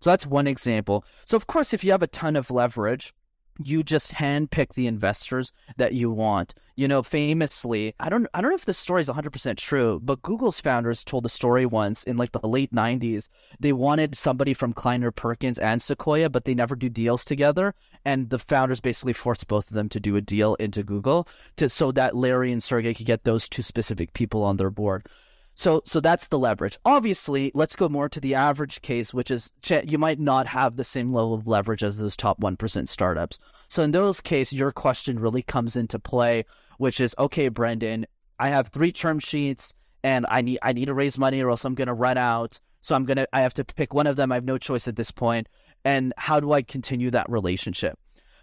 So 0.00 0.10
that's 0.10 0.26
one 0.26 0.46
example. 0.46 1.04
So 1.24 1.36
of 1.36 1.46
course, 1.46 1.72
if 1.72 1.82
you 1.82 1.90
have 1.92 2.02
a 2.02 2.08
ton 2.08 2.36
of 2.36 2.50
leverage, 2.50 3.14
you 3.62 3.82
just 3.82 4.12
handpick 4.14 4.74
the 4.74 4.86
investors 4.86 5.52
that 5.76 5.94
you 5.94 6.10
want. 6.10 6.54
You 6.74 6.88
know, 6.88 7.02
famously, 7.02 7.94
I 8.00 8.08
don't 8.08 8.26
I 8.32 8.40
don't 8.40 8.50
know 8.50 8.56
if 8.56 8.64
this 8.64 8.78
story 8.78 9.02
is 9.02 9.08
100% 9.08 9.56
true, 9.58 10.00
but 10.02 10.22
Google's 10.22 10.58
founders 10.58 11.04
told 11.04 11.26
a 11.26 11.28
story 11.28 11.66
once 11.66 12.02
in 12.04 12.16
like 12.16 12.32
the 12.32 12.46
late 12.46 12.72
90s. 12.72 13.28
They 13.60 13.72
wanted 13.72 14.16
somebody 14.16 14.54
from 14.54 14.72
Kleiner 14.72 15.10
Perkins 15.10 15.58
and 15.58 15.82
Sequoia, 15.82 16.30
but 16.30 16.44
they 16.44 16.54
never 16.54 16.74
do 16.74 16.88
deals 16.88 17.24
together, 17.24 17.74
and 18.04 18.30
the 18.30 18.38
founders 18.38 18.80
basically 18.80 19.12
forced 19.12 19.48
both 19.48 19.68
of 19.68 19.74
them 19.74 19.90
to 19.90 20.00
do 20.00 20.16
a 20.16 20.22
deal 20.22 20.54
into 20.54 20.82
Google 20.82 21.28
to 21.56 21.68
so 21.68 21.92
that 21.92 22.16
Larry 22.16 22.50
and 22.50 22.62
Sergey 22.62 22.94
could 22.94 23.06
get 23.06 23.24
those 23.24 23.48
two 23.48 23.62
specific 23.62 24.14
people 24.14 24.42
on 24.42 24.56
their 24.56 24.70
board. 24.70 25.06
So 25.54 25.82
so 25.84 26.00
that's 26.00 26.28
the 26.28 26.38
leverage. 26.38 26.78
Obviously, 26.84 27.50
let's 27.54 27.76
go 27.76 27.88
more 27.88 28.08
to 28.08 28.20
the 28.20 28.34
average 28.34 28.80
case, 28.80 29.12
which 29.12 29.30
is 29.30 29.52
you 29.84 29.98
might 29.98 30.18
not 30.18 30.46
have 30.46 30.76
the 30.76 30.84
same 30.84 31.12
level 31.12 31.34
of 31.34 31.46
leverage 31.46 31.84
as 31.84 31.98
those 31.98 32.16
top 32.16 32.40
1% 32.40 32.88
startups. 32.88 33.38
So 33.68 33.82
in 33.82 33.90
those 33.90 34.20
cases, 34.20 34.58
your 34.58 34.72
question 34.72 35.18
really 35.18 35.42
comes 35.42 35.76
into 35.76 35.98
play, 35.98 36.44
which 36.78 37.00
is 37.00 37.14
okay, 37.18 37.50
Brenden, 37.50 38.04
I 38.38 38.48
have 38.48 38.68
three 38.68 38.92
term 38.92 39.18
sheets 39.18 39.74
and 40.02 40.26
I 40.28 40.40
need 40.40 40.58
I 40.62 40.72
need 40.72 40.86
to 40.86 40.94
raise 40.94 41.18
money 41.18 41.40
or 41.40 41.50
else 41.50 41.64
I'm 41.64 41.74
going 41.74 41.88
to 41.88 41.94
run 41.94 42.18
out. 42.18 42.58
So 42.80 42.94
I'm 42.94 43.04
going 43.04 43.18
to 43.18 43.28
I 43.32 43.42
have 43.42 43.54
to 43.54 43.64
pick 43.64 43.94
one 43.94 44.06
of 44.06 44.16
them. 44.16 44.32
I 44.32 44.36
have 44.36 44.44
no 44.44 44.58
choice 44.58 44.88
at 44.88 44.96
this 44.96 45.10
point. 45.10 45.48
And 45.84 46.12
how 46.16 46.40
do 46.40 46.52
I 46.52 46.62
continue 46.62 47.10
that 47.10 47.30
relationship? 47.30 47.98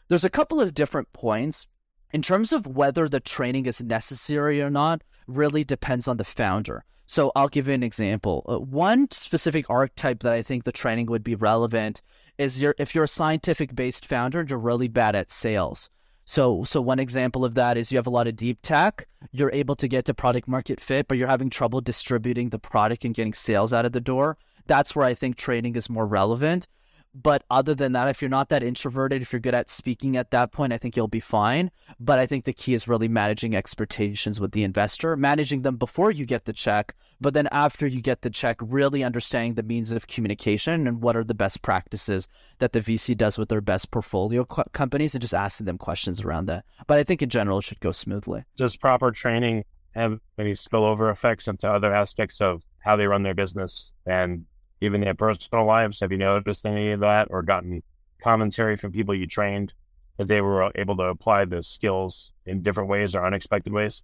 There's 0.08 0.24
a 0.24 0.30
couple 0.30 0.62
of 0.62 0.74
different 0.74 1.12
points 1.14 1.68
in 2.12 2.22
terms 2.22 2.54
of 2.54 2.66
whether 2.66 3.08
the 3.08 3.20
training 3.20 3.66
is 3.66 3.82
necessary 3.82 4.62
or 4.62 4.70
not 4.70 5.04
really 5.28 5.64
depends 5.64 6.08
on 6.08 6.18
the 6.18 6.24
founder. 6.24 6.84
So 7.10 7.32
I'll 7.36 7.48
give 7.48 7.68
you 7.68 7.74
an 7.74 7.82
example. 7.82 8.46
Uh, 8.48 8.60
one 8.60 9.10
specific 9.10 9.68
archetype 9.68 10.20
that 10.20 10.32
I 10.32 10.44
think 10.44 10.64
the 10.64 10.72
training 10.72 11.08
would 11.08 11.24
be 11.24 11.34
relevant 11.34 12.04
is 12.38 12.62
you're, 12.62 12.76
if 12.78 12.94
you're 12.94 13.06
a 13.06 13.08
scientific 13.08 13.74
based 13.74 14.06
founder, 14.06 14.42
and 14.42 14.50
you're 14.50 14.60
really 14.60 14.88
bad 14.88 15.16
at 15.16 15.32
sales. 15.32 15.90
So, 16.26 16.64
so 16.66 16.82
one 16.82 17.00
example 17.00 17.44
of 17.44 17.56
that 17.56 17.78
is 17.78 17.92
you 17.92 17.98
have 17.98 18.06
a 18.06 18.12
lot 18.12 18.28
of 18.28 18.36
deep 18.36 18.60
tech. 18.62 19.08
You're 19.32 19.52
able 19.52 19.76
to 19.78 19.88
get 19.88 20.06
to 20.06 20.14
product 20.14 20.48
market 20.48 20.80
fit, 20.80 21.08
but 21.08 21.18
you're 21.18 21.28
having 21.28 21.50
trouble 21.50 21.82
distributing 21.82 22.50
the 22.50 22.60
product 22.60 23.04
and 23.04 23.16
getting 23.16 23.34
sales 23.34 23.74
out 23.74 23.86
of 23.86 23.92
the 23.92 24.00
door. 24.00 24.38
That's 24.68 24.96
where 24.96 25.08
I 25.08 25.16
think 25.16 25.36
training 25.36 25.76
is 25.76 25.90
more 25.90 26.06
relevant. 26.06 26.68
But 27.14 27.44
other 27.50 27.74
than 27.74 27.94
that, 27.94 28.08
if 28.08 28.22
you're 28.22 28.30
not 28.30 28.50
that 28.50 28.64
introverted, 28.64 29.22
if 29.22 29.34
you're 29.34 29.40
good 29.40 29.56
at 29.56 29.70
speaking 29.70 30.16
at 30.16 30.32
that 30.32 30.52
point, 30.52 30.74
I 30.74 30.78
think 30.78 30.96
you'll 30.96 31.08
be 31.08 31.20
fine. 31.20 31.72
But 32.00 32.20
I 32.20 32.26
think 32.26 32.46
the 32.46 32.54
key 32.54 32.74
is 32.74 32.88
really 32.88 33.08
managing 33.08 33.56
expectations 33.56 34.40
with 34.40 34.52
the 34.52 34.64
investor, 34.64 35.16
managing 35.16 35.64
them 35.64 35.78
before 35.78 36.12
you 36.12 36.26
get 36.26 36.46
the 36.46 36.54
check, 36.54 36.96
but 37.22 37.34
then 37.34 37.50
after 37.52 37.86
you 37.86 38.02
get 38.02 38.22
the 38.22 38.30
check, 38.30 38.58
really 38.62 39.04
understanding 39.04 39.56
the 39.56 39.64
means 39.64 39.92
of 39.92 40.08
communication 40.08 40.88
and 40.88 41.02
what 41.02 41.18
are 41.18 41.24
the 41.24 41.34
best 41.34 41.62
practices 41.62 42.28
that 42.60 42.72
the 42.72 42.80
VC 42.80 43.18
does 43.18 43.38
with 43.38 43.50
their 43.50 43.62
best 43.62 43.92
portfolio 43.92 44.46
co- 44.46 44.64
companies 44.72 45.14
and 45.14 45.22
just 45.22 45.34
asking 45.34 45.66
them 45.66 45.78
questions 45.78 46.22
around 46.22 46.46
that. 46.46 46.64
But 46.88 47.00
I 47.00 47.04
think 47.04 47.22
in 47.22 47.30
general, 47.30 47.60
it 47.60 47.66
should 47.66 47.82
go 47.82 47.92
smoothly. 47.92 48.46
Does 48.56 48.78
proper 48.78 49.12
training 49.12 49.66
have 49.96 50.20
any 50.38 50.54
spillover 50.54 51.12
effects 51.12 51.48
into 51.48 51.70
other 51.70 51.94
aspects 51.94 52.40
of 52.40 52.64
how 52.80 52.96
they 52.96 53.08
run 53.08 53.24
their 53.24 53.34
business 53.34 53.94
and 54.06 54.46
even 54.82 55.02
their 55.02 55.14
personal 55.14 55.66
lives? 55.66 56.00
Have 56.00 56.12
you 56.12 56.18
noticed 56.18 56.66
any 56.66 56.92
of 56.92 57.02
that 57.02 57.28
or 57.30 57.42
gotten 57.42 57.84
commentary 58.22 58.76
from 58.78 58.92
people 58.92 59.16
you 59.16 59.28
trained 59.28 59.74
that 60.18 60.28
they 60.28 60.42
were 60.42 60.64
uh, 60.64 60.72
able 60.76 60.98
to 60.98 61.04
apply 61.04 61.46
the 61.46 61.64
skills 61.64 62.32
in 62.46 62.62
different 62.62 62.90
ways 62.90 63.16
or 63.16 63.26
unexpected 63.26 63.74
ways? 63.74 64.04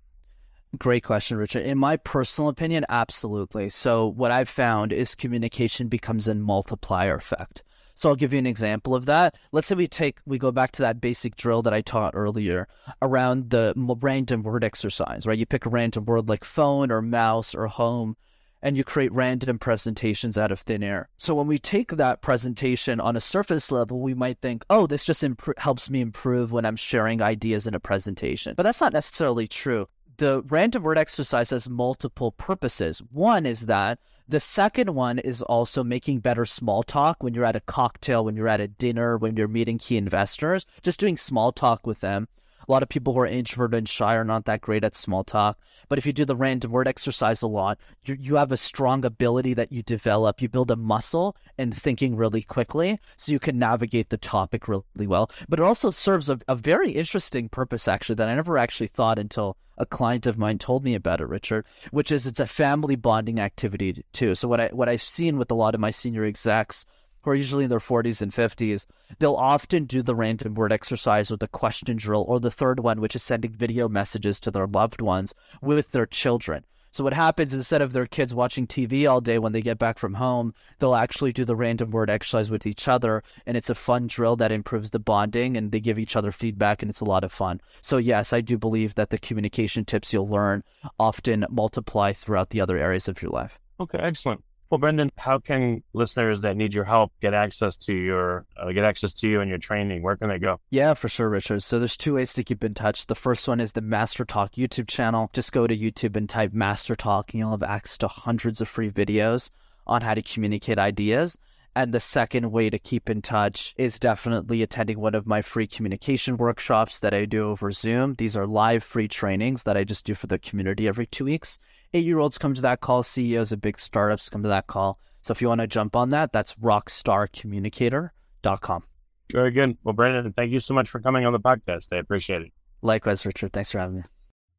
Great 0.77 1.03
question, 1.03 1.37
Richard. 1.37 1.65
In 1.65 1.77
my 1.77 1.97
personal 1.97 2.49
opinion, 2.49 2.85
absolutely. 2.89 3.69
So, 3.69 4.07
what 4.07 4.31
I've 4.31 4.49
found 4.49 4.91
is 4.91 5.15
communication 5.15 5.87
becomes 5.87 6.27
a 6.27 6.35
multiplier 6.35 7.15
effect. 7.15 7.63
So, 7.93 8.09
I'll 8.09 8.15
give 8.15 8.33
you 8.33 8.39
an 8.39 8.47
example 8.47 8.95
of 8.95 9.05
that. 9.05 9.35
Let's 9.51 9.67
say 9.67 9.75
we 9.75 9.87
take, 9.87 10.19
we 10.25 10.37
go 10.37 10.51
back 10.51 10.71
to 10.73 10.81
that 10.81 10.99
basic 10.99 11.35
drill 11.37 11.61
that 11.61 11.73
I 11.73 11.81
taught 11.81 12.15
earlier 12.15 12.67
around 13.01 13.51
the 13.51 13.73
random 13.75 14.43
word 14.43 14.63
exercise, 14.63 15.25
right? 15.25 15.37
You 15.37 15.45
pick 15.45 15.65
a 15.65 15.69
random 15.69 16.05
word 16.05 16.27
like 16.27 16.43
phone 16.43 16.91
or 16.91 17.01
mouse 17.01 17.55
or 17.55 17.67
home, 17.67 18.17
and 18.65 18.75
you 18.75 18.83
create 18.83 19.13
random 19.13 19.59
presentations 19.59 20.39
out 20.39 20.51
of 20.51 20.59
thin 20.59 20.81
air. 20.81 21.07
So 21.17 21.35
when 21.35 21.45
we 21.45 21.59
take 21.59 21.91
that 21.91 22.23
presentation 22.23 22.99
on 22.99 23.15
a 23.15 23.21
surface 23.21 23.71
level, 23.71 23.99
we 23.99 24.15
might 24.15 24.41
think, 24.41 24.65
oh, 24.71 24.87
this 24.87 25.05
just 25.05 25.23
imp- 25.23 25.59
helps 25.59 25.87
me 25.87 26.01
improve 26.01 26.51
when 26.51 26.65
I'm 26.65 26.75
sharing 26.75 27.21
ideas 27.21 27.67
in 27.67 27.75
a 27.75 27.79
presentation. 27.79 28.55
But 28.57 28.63
that's 28.63 28.81
not 28.81 28.91
necessarily 28.91 29.47
true. 29.47 29.87
The 30.17 30.41
random 30.47 30.81
word 30.81 30.97
exercise 30.97 31.51
has 31.51 31.69
multiple 31.69 32.31
purposes. 32.31 33.03
One 33.11 33.45
is 33.45 33.67
that 33.67 33.99
the 34.27 34.39
second 34.39 34.95
one 34.95 35.19
is 35.19 35.43
also 35.43 35.83
making 35.83 36.21
better 36.21 36.45
small 36.45 36.81
talk 36.81 37.21
when 37.21 37.35
you're 37.35 37.45
at 37.45 37.55
a 37.55 37.59
cocktail, 37.59 38.25
when 38.25 38.35
you're 38.35 38.47
at 38.47 38.61
a 38.61 38.67
dinner, 38.67 39.15
when 39.15 39.37
you're 39.37 39.47
meeting 39.47 39.77
key 39.77 39.95
investors, 39.95 40.65
just 40.81 40.99
doing 40.99 41.17
small 41.17 41.51
talk 41.51 41.85
with 41.85 41.99
them 41.99 42.27
a 42.67 42.71
lot 42.71 42.83
of 42.83 42.89
people 42.89 43.13
who 43.13 43.19
are 43.19 43.25
introverted 43.25 43.77
and 43.77 43.89
shy 43.89 44.15
are 44.15 44.23
not 44.23 44.45
that 44.45 44.61
great 44.61 44.83
at 44.83 44.95
small 44.95 45.23
talk. 45.23 45.59
But 45.87 45.97
if 45.97 46.05
you 46.05 46.13
do 46.13 46.25
the 46.25 46.35
random 46.35 46.71
word 46.71 46.87
exercise 46.87 47.41
a 47.41 47.47
lot, 47.47 47.77
you, 48.03 48.15
you 48.19 48.35
have 48.35 48.51
a 48.51 48.57
strong 48.57 49.05
ability 49.05 49.53
that 49.53 49.71
you 49.71 49.83
develop. 49.83 50.41
You 50.41 50.49
build 50.49 50.71
a 50.71 50.75
muscle 50.75 51.35
in 51.57 51.71
thinking 51.71 52.15
really 52.15 52.41
quickly 52.41 52.99
so 53.17 53.31
you 53.31 53.39
can 53.39 53.59
navigate 53.59 54.09
the 54.09 54.17
topic 54.17 54.67
really 54.67 55.07
well. 55.07 55.29
But 55.47 55.59
it 55.59 55.63
also 55.63 55.91
serves 55.91 56.29
a, 56.29 56.39
a 56.47 56.55
very 56.55 56.91
interesting 56.91 57.49
purpose, 57.49 57.87
actually, 57.87 58.15
that 58.15 58.29
I 58.29 58.35
never 58.35 58.57
actually 58.57 58.87
thought 58.87 59.19
until 59.19 59.57
a 59.77 59.85
client 59.85 60.25
of 60.25 60.37
mine 60.37 60.57
told 60.57 60.83
me 60.83 60.95
about 60.95 61.21
it, 61.21 61.27
Richard, 61.27 61.65
which 61.91 62.11
is 62.11 62.25
it's 62.25 62.39
a 62.39 62.47
family 62.47 62.95
bonding 62.95 63.39
activity 63.39 64.03
too. 64.13 64.35
So 64.35 64.47
what 64.47 64.61
I 64.61 64.67
what 64.67 64.89
I've 64.89 65.01
seen 65.01 65.37
with 65.37 65.51
a 65.51 65.55
lot 65.55 65.75
of 65.75 65.81
my 65.81 65.91
senior 65.91 66.23
execs 66.23 66.85
who 67.25 67.31
are 67.31 67.35
usually 67.35 67.63
in 67.63 67.71
their 67.71 67.79
40s 67.79 68.21
and 68.21 68.31
50s, 68.31 68.85
they'll 69.17 69.33
often 69.33 69.85
do 69.85 70.03
the 70.03 70.15
random 70.15 70.53
word 70.53 70.71
exercise 70.71 71.31
or 71.31 71.37
the 71.37 71.47
question 71.47 71.97
drill 71.97 72.23
or 72.27 72.39
the 72.39 72.51
third 72.51 72.79
one, 72.79 73.01
which 73.01 73.15
is 73.15 73.23
sending 73.23 73.51
video 73.51 73.89
messages 73.89 74.39
to 74.39 74.51
their 74.51 74.67
loved 74.67 75.01
ones 75.01 75.33
with 75.59 75.91
their 75.91 76.05
children. 76.05 76.63
So 76.91 77.03
what 77.03 77.13
happens 77.13 77.53
instead 77.53 77.81
of 77.81 77.93
their 77.93 78.05
kids 78.05 78.33
watching 78.33 78.67
TV 78.67 79.09
all 79.09 79.19
day 79.19 79.39
when 79.39 79.53
they 79.53 79.61
get 79.61 79.79
back 79.79 79.97
from 79.97 80.13
home, 80.13 80.53
they'll 80.79 80.95
actually 80.95 81.33
do 81.33 81.43
the 81.43 81.55
random 81.55 81.89
word 81.89 82.11
exercise 82.11 82.51
with 82.51 82.67
each 82.67 82.87
other 82.87 83.23
and 83.45 83.57
it's 83.57 83.71
a 83.71 83.75
fun 83.75 84.05
drill 84.07 84.35
that 84.37 84.51
improves 84.51 84.91
the 84.91 84.99
bonding 84.99 85.57
and 85.57 85.71
they 85.71 85.81
give 85.81 85.99
each 85.99 86.15
other 86.15 86.31
feedback 86.31 86.81
and 86.81 86.89
it's 86.89 87.01
a 87.01 87.05
lot 87.05 87.23
of 87.23 87.33
fun. 87.33 87.59
So 87.81 87.97
yes, 87.97 88.31
I 88.33 88.39
do 88.39 88.57
believe 88.57 88.95
that 88.95 89.09
the 89.09 89.17
communication 89.17 89.83
tips 89.83 90.13
you'll 90.13 90.29
learn 90.29 90.63
often 90.99 91.45
multiply 91.49 92.13
throughout 92.13 92.51
the 92.51 92.61
other 92.61 92.77
areas 92.77 93.09
of 93.09 93.21
your 93.21 93.31
life. 93.31 93.59
Okay, 93.79 93.97
excellent. 93.97 94.43
Well, 94.69 94.79
Brenden, 94.79 95.11
how 95.17 95.37
can 95.37 95.83
listeners 95.93 96.41
that 96.41 96.57
need 96.57 96.73
your 96.73 96.85
help 96.85 97.11
get 97.21 97.35
access 97.35 97.77
to 97.77 97.93
your 97.93 98.45
uh, 98.57 98.71
get 98.71 98.83
access 98.83 99.13
to 99.15 99.29
you 99.29 99.39
and 99.41 99.49
your 99.49 99.59
training? 99.59 100.01
Where 100.01 100.15
can 100.15 100.29
they 100.29 100.39
go? 100.39 100.59
Yeah, 100.71 100.95
for 100.95 101.07
sure, 101.07 101.29
Richard. 101.29 101.61
So 101.61 101.77
there's 101.77 101.95
two 101.95 102.15
ways 102.15 102.33
to 102.33 102.43
keep 102.43 102.63
in 102.63 102.73
touch. 102.73 103.05
The 103.05 103.15
first 103.15 103.47
one 103.47 103.59
is 103.59 103.73
the 103.73 103.81
MasterTalk 103.81 104.53
YouTube 104.53 104.87
channel. 104.87 105.29
Just 105.33 105.51
go 105.51 105.67
to 105.67 105.77
YouTube 105.77 106.15
and 106.15 106.27
type 106.27 106.51
MasterTalk, 106.51 107.31
and 107.31 107.39
you'll 107.39 107.51
have 107.51 107.63
access 107.63 107.99
to 107.99 108.07
hundreds 108.07 108.59
of 108.59 108.67
free 108.67 108.89
videos 108.89 109.51
on 109.85 110.01
how 110.01 110.15
to 110.15 110.21
communicate 110.23 110.79
ideas. 110.79 111.37
And 111.77 111.93
the 111.93 111.99
second 111.99 112.51
way 112.51 112.69
to 112.69 112.79
keep 112.79 113.09
in 113.09 113.21
touch 113.21 113.75
is 113.77 113.99
definitely 113.99 114.63
attending 114.63 114.99
one 114.99 115.13
of 115.13 115.27
my 115.27 115.41
free 115.41 115.67
communication 115.67 116.37
workshops 116.37 117.01
that 117.01 117.13
I 117.13 117.25
do 117.25 117.49
over 117.49 117.69
Zoom. 117.71 118.13
These 118.13 118.37
are 118.37 118.47
live 118.47 118.81
free 118.81 119.09
trainings 119.09 119.63
that 119.63 119.75
I 119.75 119.83
just 119.83 120.05
do 120.05 120.15
for 120.15 120.27
the 120.27 120.39
community 120.39 120.87
every 120.87 121.05
two 121.05 121.25
weeks 121.25 121.59
eight 121.95 122.05
year 122.05 122.19
olds 122.19 122.37
come 122.37 122.53
to 122.53 122.61
that 122.61 122.81
call, 122.81 123.01
CEOs 123.01 123.51
of 123.53 123.61
big 123.61 123.79
startups 123.79 124.29
come 124.29 124.43
to 124.43 124.49
that 124.49 124.67
call. 124.67 124.99
So 125.21 125.31
if 125.31 125.41
you 125.41 125.47
want 125.47 125.61
to 125.61 125.67
jump 125.67 125.95
on 125.95 126.09
that, 126.09 126.33
that's 126.33 126.53
rockstarcommunicator.com. 126.55 128.83
Very 129.31 129.51
good. 129.51 129.77
Well, 129.83 129.93
Brandon, 129.93 130.33
thank 130.33 130.51
you 130.51 130.59
so 130.59 130.75
much 130.75 130.89
for 130.89 130.99
coming 130.99 131.25
on 131.25 131.33
the 131.33 131.39
podcast. 131.39 131.87
I 131.91 131.97
appreciate 131.97 132.43
it. 132.43 132.51
Likewise, 132.83 133.25
Richard. 133.25 133.51
Thanks 133.53 133.71
for 133.71 133.79
having 133.79 133.95
me. 133.95 134.03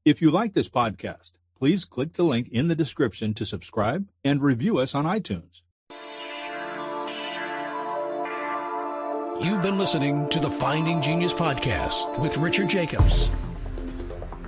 If 0.05 0.21
you 0.21 0.33
like 0.33 0.55
this 0.55 0.69
podcast, 0.69 1.35
please 1.57 1.85
click 1.85 2.15
the 2.15 2.25
link 2.25 2.49
in 2.49 2.67
the 2.67 2.75
description 2.75 3.33
to 3.35 3.47
subscribe 3.47 4.09
and 4.25 4.43
review 4.43 4.79
us 4.79 4.93
on 4.95 5.05
iTunes. 5.05 5.61
You've 9.41 9.63
been 9.63 9.79
listening 9.79 10.29
to 10.31 10.41
the 10.41 10.51
Finding 10.51 11.01
Genius 11.03 11.35
podcast 11.35 12.19
with 12.19 12.39
Richard 12.39 12.69
Jacobs. 12.69 13.29